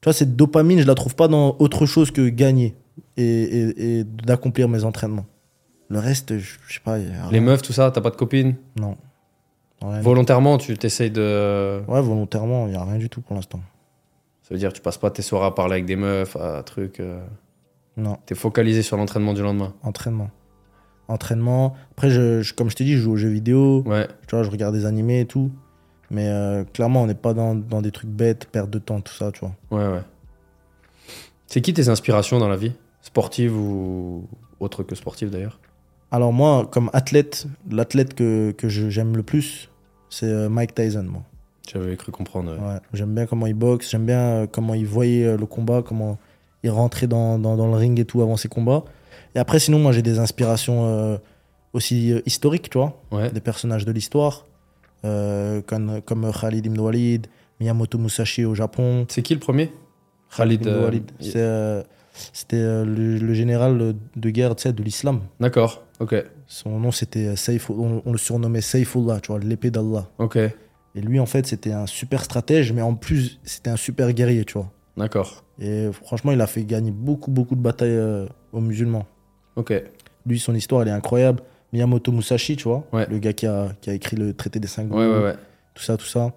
[0.00, 2.74] Tu vois, cette dopamine, je la trouve pas dans autre chose que gagner
[3.18, 5.26] et, et- et d'accomplir mes entraînements.
[5.90, 6.98] Le reste, je je sais pas.
[6.98, 8.96] y Les meufs, tout ça, t'as pas de copine Non.
[10.02, 11.82] Volontairement, tu t'essayes de.
[11.86, 13.60] Ouais, volontairement, il n'y a rien du tout pour l'instant.
[14.46, 17.00] Ça veut dire, tu passes pas tes soirées à parler avec des meufs, à trucs.
[17.00, 17.20] euh,
[17.96, 19.74] Non, T'es focalisé sur l'entraînement du lendemain.
[19.82, 20.30] entraînement.
[21.08, 21.74] Entraînement.
[21.92, 24.06] Après, je, je- comme je t'ai dit, je joue aux jeux vidéo, Ouais.
[24.28, 25.50] tu vois, je regarde des animés et tout.
[26.10, 29.12] Mais euh, clairement, on n'est pas dans, dans des trucs bêtes, perte de temps, tout
[29.14, 29.52] ça, tu vois.
[29.72, 30.02] Ouais, ouais.
[31.48, 32.72] C'est qui tes inspirations dans la vie?
[33.02, 34.28] Sportives ou
[34.60, 35.58] autre que sportives d'ailleurs?
[36.12, 39.70] Alors moi, comme athlète, l'athlète que, que j'aime le plus,
[40.08, 41.22] c'est euh, Mike Tyson, moi.
[41.72, 42.52] J'avais cru comprendre.
[42.52, 42.58] ouais.
[42.74, 45.82] Ouais, j'aime bien comment il boxe, j'aime bien euh, comment il voyait euh, le combat,
[45.82, 46.18] comment
[46.62, 48.84] il rentrait dans, dans, dans le ring et tout avant ses combats.
[49.34, 51.16] Et après, sinon, moi, j'ai des inspirations euh,
[51.72, 53.30] aussi euh, historiques, tu vois, Ouais.
[53.30, 54.46] des personnages de l'histoire,
[55.04, 57.26] euh, comme, comme Khalid ibn Walid,
[57.60, 59.04] Miyamoto Musashi au Japon.
[59.08, 59.72] C'est qui le premier?
[60.36, 60.62] Khalid.
[60.62, 61.10] ibn Walid.
[62.32, 65.20] C'était le, le général de guerre de l'islam.
[65.38, 66.14] D'accord, ok.
[66.46, 70.06] Son nom, c'était Saif, on, on le surnommait Saifullah, tu vois, l'épée d'Allah.
[70.18, 70.38] Ok,
[70.96, 74.44] Et lui, en fait, c'était un super stratège, mais en plus, c'était un super guerrier,
[74.44, 74.70] tu vois.
[74.96, 75.44] d'accord.
[75.60, 79.06] Et franchement, il a fait gagner beaucoup, beaucoup de batailles euh, aux musulmans.
[79.56, 79.72] Ok.
[80.26, 81.40] Lui, son histoire, elle est incroyable.
[81.72, 83.06] Miyamoto Musashi, tu vois, Ouais.
[83.10, 85.34] le gars qui a, qui a écrit le traité des cinq Ouais, ouais, ouais.
[85.74, 86.32] tout ça, tout ça.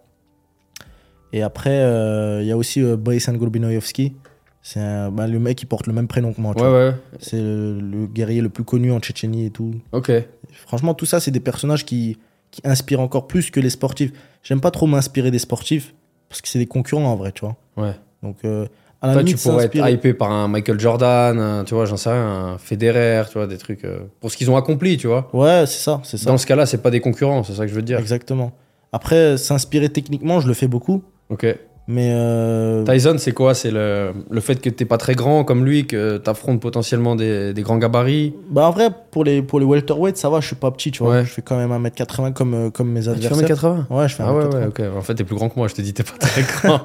[1.32, 4.16] Et après, euh, il y a aussi euh, Boris Gorbinoyevsky.
[4.62, 4.80] C'est
[5.12, 6.54] bah, le mec qui porte le même prénom que moi.
[6.54, 6.72] tu vois.
[6.90, 6.94] ouais.
[7.20, 9.74] C'est le, le guerrier le plus connu en Tchétchénie et tout.
[9.94, 10.12] Ok.
[10.52, 12.18] Franchement, tout ça, c'est des personnages qui,
[12.52, 14.12] qui inspirent encore plus que les sportifs.
[14.44, 15.94] J'aime pas trop m'inspirer des sportifs
[16.30, 17.56] parce que c'est des concurrents en vrai, tu vois.
[17.78, 17.94] Ouais.
[18.24, 18.66] Donc, euh,
[19.02, 21.86] à la Toi, tu limite, pourrais être hypé par un Michael Jordan, un- tu vois,
[21.86, 22.22] j'en sais rien,
[22.54, 23.86] un Federer, tu vois, des trucs.
[23.86, 25.30] euh, pour ce qu'ils ont accompli, tu vois.
[25.34, 26.26] Ouais, c'est ça, c'est ça.
[26.30, 27.98] Dans ce cas-là, c'est pas des concurrents, c'est ça que je veux te dire.
[28.00, 28.52] Exactement.
[28.92, 31.04] Après, s'inspirer techniquement, je le fais beaucoup.
[31.30, 31.46] Ok.
[31.92, 33.56] Mais euh, Tyson, c'est quoi?
[33.56, 37.52] C'est le, le fait que t'es pas très grand comme lui, que t'affrontes potentiellement des,
[37.52, 38.36] des grands gabarits?
[38.52, 41.02] bah en vrai, pour les, pour les welterweights, ça va, je suis pas petit, tu
[41.02, 41.14] vois.
[41.16, 41.26] Ouais.
[41.26, 43.58] Je fais quand même 1m80 comme, euh, comme mes Ah, tu fais adversaires.
[43.90, 44.28] 1m80 Ouais, je fais 1m80.
[44.28, 44.82] Ah ouais, ouais, ok.
[44.98, 46.80] En fait, t'es plus grand que moi, je te dis, t'es pas très grand.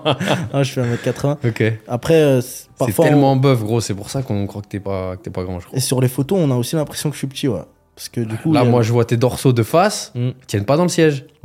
[0.54, 1.36] Ah, je fais 1m80.
[1.48, 1.72] ok.
[1.86, 3.04] Après, euh, c'est- C'est parfois.
[3.04, 5.44] on- tellement bœuf, gros, c'est pour ça qu'on croit que t'es pas, que t'es pas
[5.44, 5.76] grand, je crois.
[5.76, 7.60] Et sur les photos, on a aussi l'impression que je suis petit, ouais.
[7.94, 8.52] Parce que du coup.
[8.54, 10.28] Là, a- moi, je vois tes dorsaux de face, Mm.
[10.40, 11.26] ils tiennent pas dans le siège.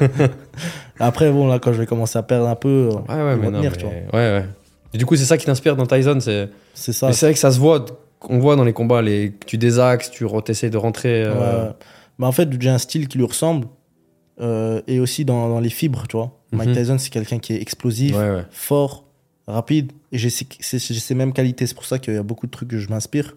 [1.00, 3.50] Après, bon, là, quand je vais commencer à perdre un peu, euh, Ouais, mais vont
[3.50, 3.58] non.
[3.58, 3.92] tenir, mais- tu vois.
[3.94, 4.44] Ouais, ouais.
[4.94, 6.48] Et du coup, c'est ça qui t'inspire dans Tyson, c'est.
[6.74, 7.12] c'est ça.
[7.12, 7.84] C'est vrai que ça se voit,
[8.28, 9.34] on voit dans les combats, les...
[9.46, 11.22] tu désaxes, tu essaies de rentrer.
[11.24, 11.72] euh, Ouais.
[12.18, 13.66] Bah, en fait, j'ai un style qui lui ressemble.
[14.40, 16.30] euh, et aussi dans, dans les fibres, tu vois.
[16.52, 16.76] Mike Mhm.
[16.76, 18.44] Tyson, c'est quelqu'un qui est explosif, Ouais, ouais.
[18.50, 19.04] fort,
[19.48, 19.90] rapide.
[20.12, 21.66] Et j'ai ces, mêmes qualités.
[21.66, 23.36] C'est pour ça qu'il y a beaucoup de trucs que je m'inspire.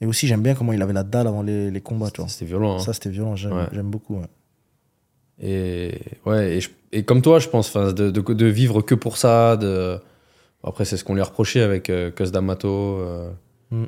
[0.00, 2.30] Et aussi, j'aime bien comment il avait la dalle avant les, les combats, tu vois.
[2.30, 2.76] C'était violent.
[2.76, 2.78] hein.
[2.78, 3.34] Ça, c'était violent.
[3.34, 4.18] J'aime beaucoup.
[5.42, 5.92] Et,
[6.26, 9.56] ouais, et, je- et comme toi, je pense, de, de, de vivre que pour ça.
[9.56, 9.98] De...
[10.62, 12.68] Après, c'est ce qu'on lui a reproché avec euh, Cus D'Amato.
[12.68, 13.30] euh.
[13.70, 13.84] Mm.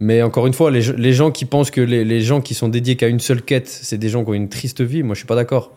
[0.00, 2.54] Mais encore une fois, les, gens- les gens qui pensent que les, les gens qui
[2.54, 5.14] sont dédiés qu'à une seule quête, c'est des gens qui ont une triste vie, moi
[5.14, 5.72] je suis pas d'accord.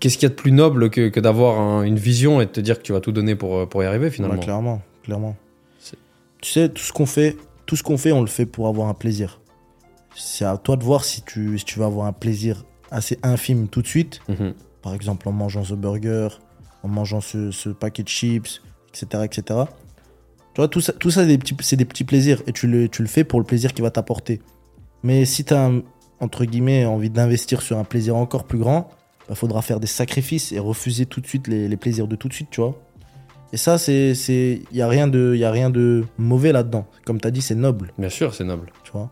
[0.00, 2.50] Qu'est-ce qu'il y a de plus noble que, que d'avoir un- une vision et de
[2.50, 4.34] te dire que tu vas tout donner pour, euh, pour y arriver finalement?
[4.36, 5.36] Ouais, clairement, clairement.
[6.42, 7.36] Tu sais, tout ce qu'on fait,
[7.66, 9.40] tout ce qu'on fait, on le fait pour avoir un plaisir.
[10.14, 13.68] C'est à toi de voir si tu, si tu vas avoir un plaisir assez infime
[13.68, 14.20] tout de suite.
[14.28, 14.54] Mhm.
[14.82, 16.28] Par exemple, en mangeant ce burger,
[16.82, 19.42] en mangeant ce, ce paquet de chips, etc., etc.
[20.54, 22.42] Tu vois, tout ça, tout ça c'est des, petits- c'est des petits plaisirs.
[22.46, 24.40] Et tu le, tu le fais pour le plaisir qu'il va t'apporter.
[25.02, 25.70] Mais si tu as,
[26.20, 28.88] entre guillemets, envie d'investir sur un plaisir encore plus grand,
[29.28, 32.28] il faudra faire des sacrifices et refuser tout de suite les, les plaisirs de tout
[32.28, 32.80] de suite, tu vois.
[33.52, 34.12] Et ça, c'est.
[34.70, 36.86] Il n'y a, rien de- y a rien de mauvais là-dedans.
[37.04, 38.70] Comme tu as dit, c'est noble, Bien sûr, c'est noble.
[38.84, 39.10] tu vois.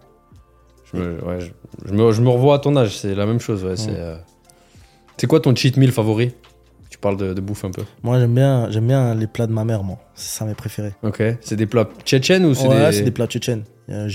[0.95, 1.51] Je me, ouais, je,
[1.85, 3.65] je me, je me revois à ton âge, c'est la même chose.
[3.65, 4.17] Ouais, c'est, euh,
[5.17, 6.33] c'est quoi ton cheat meal favori?
[6.91, 7.83] Tu parles de, de bouffe un peu.
[8.03, 9.99] Moi, j'aime bien, bien les plats de ma mère, moi.
[10.15, 10.93] C'est ça mes préférés.
[11.03, 11.23] Ok.
[11.41, 12.93] C'est des plats tchétchènes ou c'est ouais, des...
[12.93, 13.65] c'est des plats tchétchènes.
[13.89, 14.09] Il y a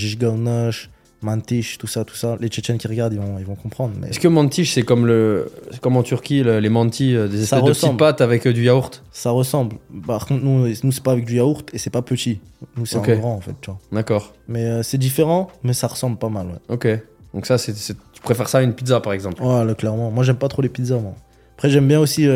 [1.22, 2.36] Mantish, tout ça, tout ça.
[2.40, 3.92] Les Tchétchènes qui regardent, ils vont, ils vont comprendre.
[4.00, 5.52] Mais Est-ce que mantiche, c'est comme, le,
[5.82, 8.64] comme en Turquie, le- les mantis, euh, des espèces de petites pâtes avec euh, du
[8.64, 9.02] yaourt?
[9.12, 9.76] Ça ressemble.
[10.06, 12.40] Par contre, nous, nous c'est pas avec du yaourt et c'est pas petit.
[12.76, 13.10] Nous, c'est Ok.
[13.10, 13.54] en grand, en fait.
[13.92, 14.32] D'accord.
[14.48, 16.58] Mais euh, c'est différent, mais ça ressemble pas mal, ouais.
[16.68, 16.88] Ok.
[17.34, 19.42] Donc ça, c'est, tu préfères ça à une pizza, par exemple?
[19.42, 20.10] Ouais, là, clairement.
[20.10, 21.14] Moi, j'aime pas trop les pizzas, moi.
[21.54, 22.26] Après, j'aime bien aussi,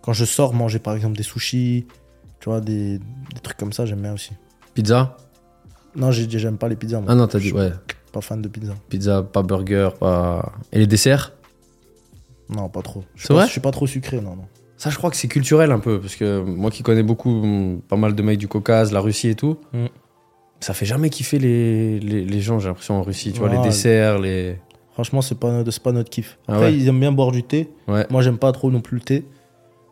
[0.00, 1.86] quand je sors, manger, par exemple, des sushis,
[2.38, 4.30] tu vois, des, des trucs comme ça, j'aime bien aussi.
[4.74, 5.16] Pizza?
[5.96, 7.08] Non, j'aime pas les pizzas, moi.
[7.10, 7.72] Ah non, t'as dit, ouais.
[8.16, 8.72] Pas fan de pizza.
[8.88, 10.54] Pizza, pas burger, pas...
[10.72, 11.34] Et les desserts
[12.48, 13.04] Non, pas trop.
[13.14, 14.46] Je suis C'est pas- vrai Je suis pas trop sucré, non, non.
[14.78, 17.82] Ça, je crois que c'est culturel un peu, parce que moi qui connais beaucoup, mm,
[17.86, 19.84] pas mal de mecs du Caucase, la Russie et tout, Mm.
[20.60, 23.32] ça fait jamais kiffer les, les, les gens, j'ai l'impression, en Russie.
[23.34, 24.56] Tu vois, les desserts, les.
[24.94, 26.38] Franchement, c'est pas, c'est pas notre kiff.
[26.48, 26.74] Ah Après, ouais.
[26.74, 27.68] ils aiment bien boire du thé.
[27.86, 29.26] Ouais, Moi, j'aime pas trop non plus le thé.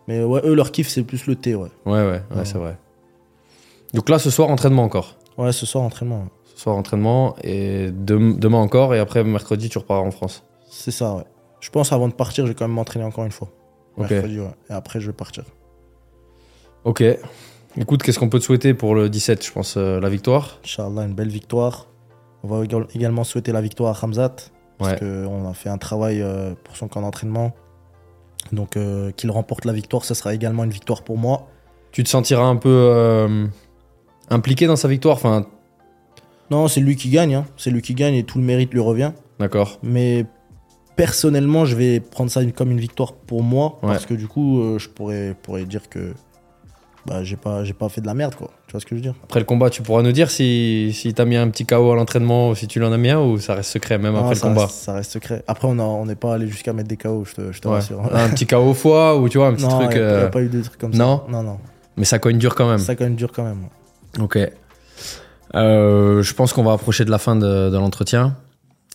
[0.08, 1.68] Mais ouais, eux, leur kiff, c'est plus le thé, ouais.
[1.84, 2.44] ouais, ouais, ouais, Ouais.
[2.46, 2.78] c'est vrai.
[3.92, 5.16] Donc là, ce soir, entraînement encore.
[5.36, 6.24] Ouais, ce soir, entraînement.
[6.54, 10.44] Soir, entraînement, et dem- demain encore, et après, mercredi, tu repars en France.
[10.70, 11.24] C'est ça, ouais.
[11.60, 13.48] Je pense, avant de partir, je vais quand même m'entraîner encore une fois.
[13.96, 14.10] Ok.
[14.10, 14.50] Mercredi, ouais.
[14.70, 15.44] Et après, je vais partir.
[16.84, 17.02] Ok.
[17.76, 20.58] Écoute, qu'est-ce qu'on peut te souhaiter pour le 17 Je pense euh, la victoire?
[20.64, 21.86] Inch'Allah, une belle victoire.
[22.42, 24.34] On va égal- également souhaiter la victoire à Hamzat.
[24.78, 24.98] Parce Ouais.
[24.98, 27.52] qu'on a fait un travail euh, pour son camp d'entraînement.
[28.52, 31.46] Donc, euh, qu'il remporte la victoire, ce sera également une victoire pour moi.
[31.92, 33.48] Tu te sentiras un peu
[34.28, 35.16] impliqué dans sa victoire?
[35.16, 35.46] Enfin,
[36.50, 37.34] Non, c'est lui qui gagne.
[37.34, 37.44] hein.
[37.56, 39.12] C'est lui qui gagne et tout le mérite lui revient.
[39.38, 39.78] d'accord.
[39.82, 40.26] Mais
[40.96, 43.78] personnellement, je vais prendre ça comme une victoire pour moi.
[43.82, 43.88] Ouais.
[43.90, 46.12] Parce que du coup, euh, je pourrais, pourrais dire que
[47.06, 48.50] bah, j'ai pas, j'ai pas fait de la merde, quoi.
[48.66, 49.14] Tu vois ce que je veux dire?
[49.24, 51.96] Après le combat, tu pourras nous dire si, si t'as mis un petit KO à
[51.96, 54.34] l'entraînement ou si tu l'en as mis un ou ça reste secret même Non, après
[54.36, 54.62] le combat?
[54.66, 55.42] Reste, ça reste secret.
[55.46, 57.74] Après, on n'est pas allé jusqu'à mettre des KO, je te, je te Ouais.
[57.74, 58.00] rassure.
[58.14, 59.90] Un petit KO au foie ou tu vois, un petit non, truc.
[59.92, 61.32] il n'y a, euh, pas eu de trucs comme non ça.
[61.32, 61.58] Non, non.
[61.96, 62.78] Mais ça cogne dur quand même.
[62.78, 63.64] Ça même dur quand même.
[64.20, 64.38] Ok.
[65.54, 68.36] Euh, je pense qu'on va approcher de la fin de, de l'entretien.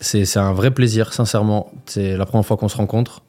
[0.01, 1.71] C'est un vrai plaisir, sincèrement.
[1.85, 3.21] C'est la première fois qu'on se rencontre.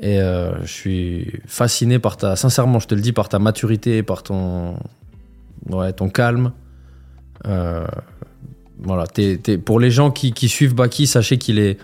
[0.00, 2.36] Et euh, je suis fasciné par ta.
[2.36, 4.76] Sincèrement, je te le dis, par ta maturité, par ton.
[5.70, 6.52] Ouais, ton calme.
[7.46, 7.86] Euh,
[8.78, 9.06] voilà.
[9.06, 11.78] t'es- pour les gens qui, qui suivent Baki, sachez qu'il est.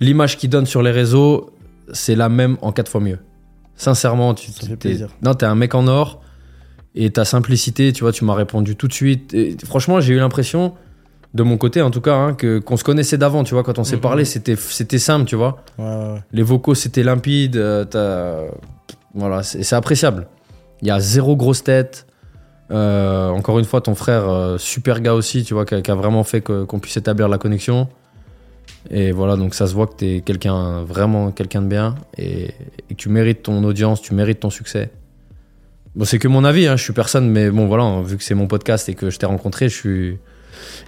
[0.00, 1.50] L'image qu'il donne sur les réseaux,
[1.92, 3.18] c'est la même en quatre fois mieux.
[3.76, 5.08] Sincèrement, tu Ça fait plaisir.
[5.22, 6.22] Non, t'es un mec en or.
[6.94, 9.32] Et ta simplicité, tu vois, tu m'as répondu tout de suite.
[9.34, 10.74] Et franchement, j'ai eu l'impression,
[11.32, 13.62] de mon côté en tout cas, hein, que qu'on se connaissait d'avant, tu vois.
[13.62, 14.02] Quand on s'est Mhm.
[14.02, 15.62] parlé, c'était c'était simple, tu vois.
[15.78, 16.22] Ouais, ouais, ouais.
[16.32, 17.56] Les vocaux, c'était limpide.
[17.56, 18.48] euh,
[19.14, 20.26] Voilà, c'est appréciable.
[20.80, 22.06] Il y a zéro grosse tête.
[22.70, 25.90] Euh, encore une fois, ton frère, euh, super gars aussi, tu vois, qui a, qui
[25.90, 27.88] a vraiment fait que- qu'on puisse établir la connexion.
[28.90, 32.44] Et voilà, donc ça se voit que tu es quelqu'un, vraiment quelqu'un de bien et,
[32.88, 34.90] et que tu mérites ton audience, tu mérites ton succès.
[35.94, 38.34] Bon, c'est que mon avis, hein, je suis personne, mais bon, voilà, vu que c'est
[38.34, 40.18] mon podcast et que je t'ai rencontré, je suis.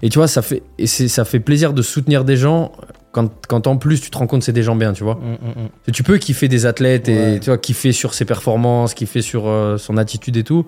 [0.02, 2.72] Et tu vois, ça fait, et ça fait plaisir de soutenir des gens
[3.12, 5.16] quand, quand en plus tu te rends compte que c'est des gens bien, tu vois.
[5.16, 5.68] Hum, hum.
[5.86, 7.40] Et Tu peux kiffer des athlètes et Ouais.
[7.40, 10.66] tu vois, kiffer sur ses performances, kiffer sur euh, son attitude et tout.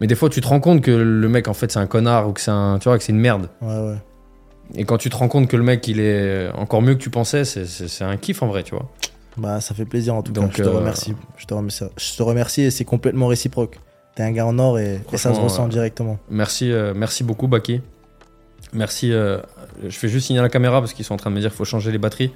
[0.00, 2.28] Mais des fois, tu te rends compte que le mec, en fait, c'est un connard
[2.28, 3.48] ou que c'est un, tu vois, que c'est une merde.
[3.62, 3.96] Ouais, ouais.
[4.74, 7.10] Et quand tu te rends compte que le mec, il est encore mieux que tu
[7.10, 8.90] pensais, c'est un kiff en vrai, tu vois.
[9.36, 10.58] Bah, ça fait plaisir en tout Donc, cas.
[10.58, 11.14] Je te euh, remercie.
[11.36, 11.84] Je te remercie.
[11.96, 13.80] Je te remercie et c'est complètement réciproque.
[14.14, 16.18] T'es un gars en or et, et ça se ressent euh, directement.
[16.30, 17.80] Merci, euh, merci beaucoup, Baki.
[18.72, 19.10] Merci.
[19.10, 19.40] je
[19.90, 21.56] fais juste signer à la caméra parce qu'ils sont en train de me dire qu'il
[21.58, 22.32] faut changer les batteries.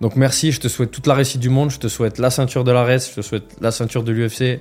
[0.00, 1.70] Donc merci, je te souhaite toute la réussite du monde.
[1.70, 4.60] Je te souhaite la ceinture de la RES, je te souhaite la ceinture de l'UFC,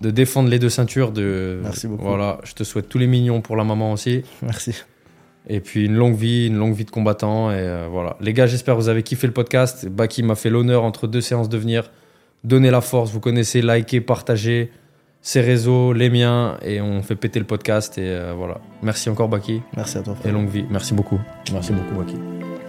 [0.00, 1.12] de défendre les deux ceintures.
[1.12, 2.04] De, Merci beaucoup.
[2.04, 4.22] Voilà, je te souhaite tous les mignons pour la maman aussi.
[4.42, 4.74] Merci.
[5.48, 7.50] Et puis une longue vie, une longue vie de combattant.
[7.50, 8.16] Et euh, voilà.
[8.20, 9.86] Les gars, j'espère que vous avez kiffé le podcast.
[9.88, 11.90] Baki m'a fait l'honneur entre deux séances de venir.
[12.44, 14.70] Donnez la force, vous connaissez, likez, partagez
[15.22, 17.96] ses réseaux, les miens, et on fait péter le podcast.
[17.96, 18.60] Et euh, voilà.
[18.82, 19.62] Merci encore, Baki.
[19.76, 20.32] Merci à toi, Et frère.
[20.34, 20.66] longue vie.
[20.70, 21.18] Merci beaucoup.
[21.52, 22.63] Merci beaucoup, Baki.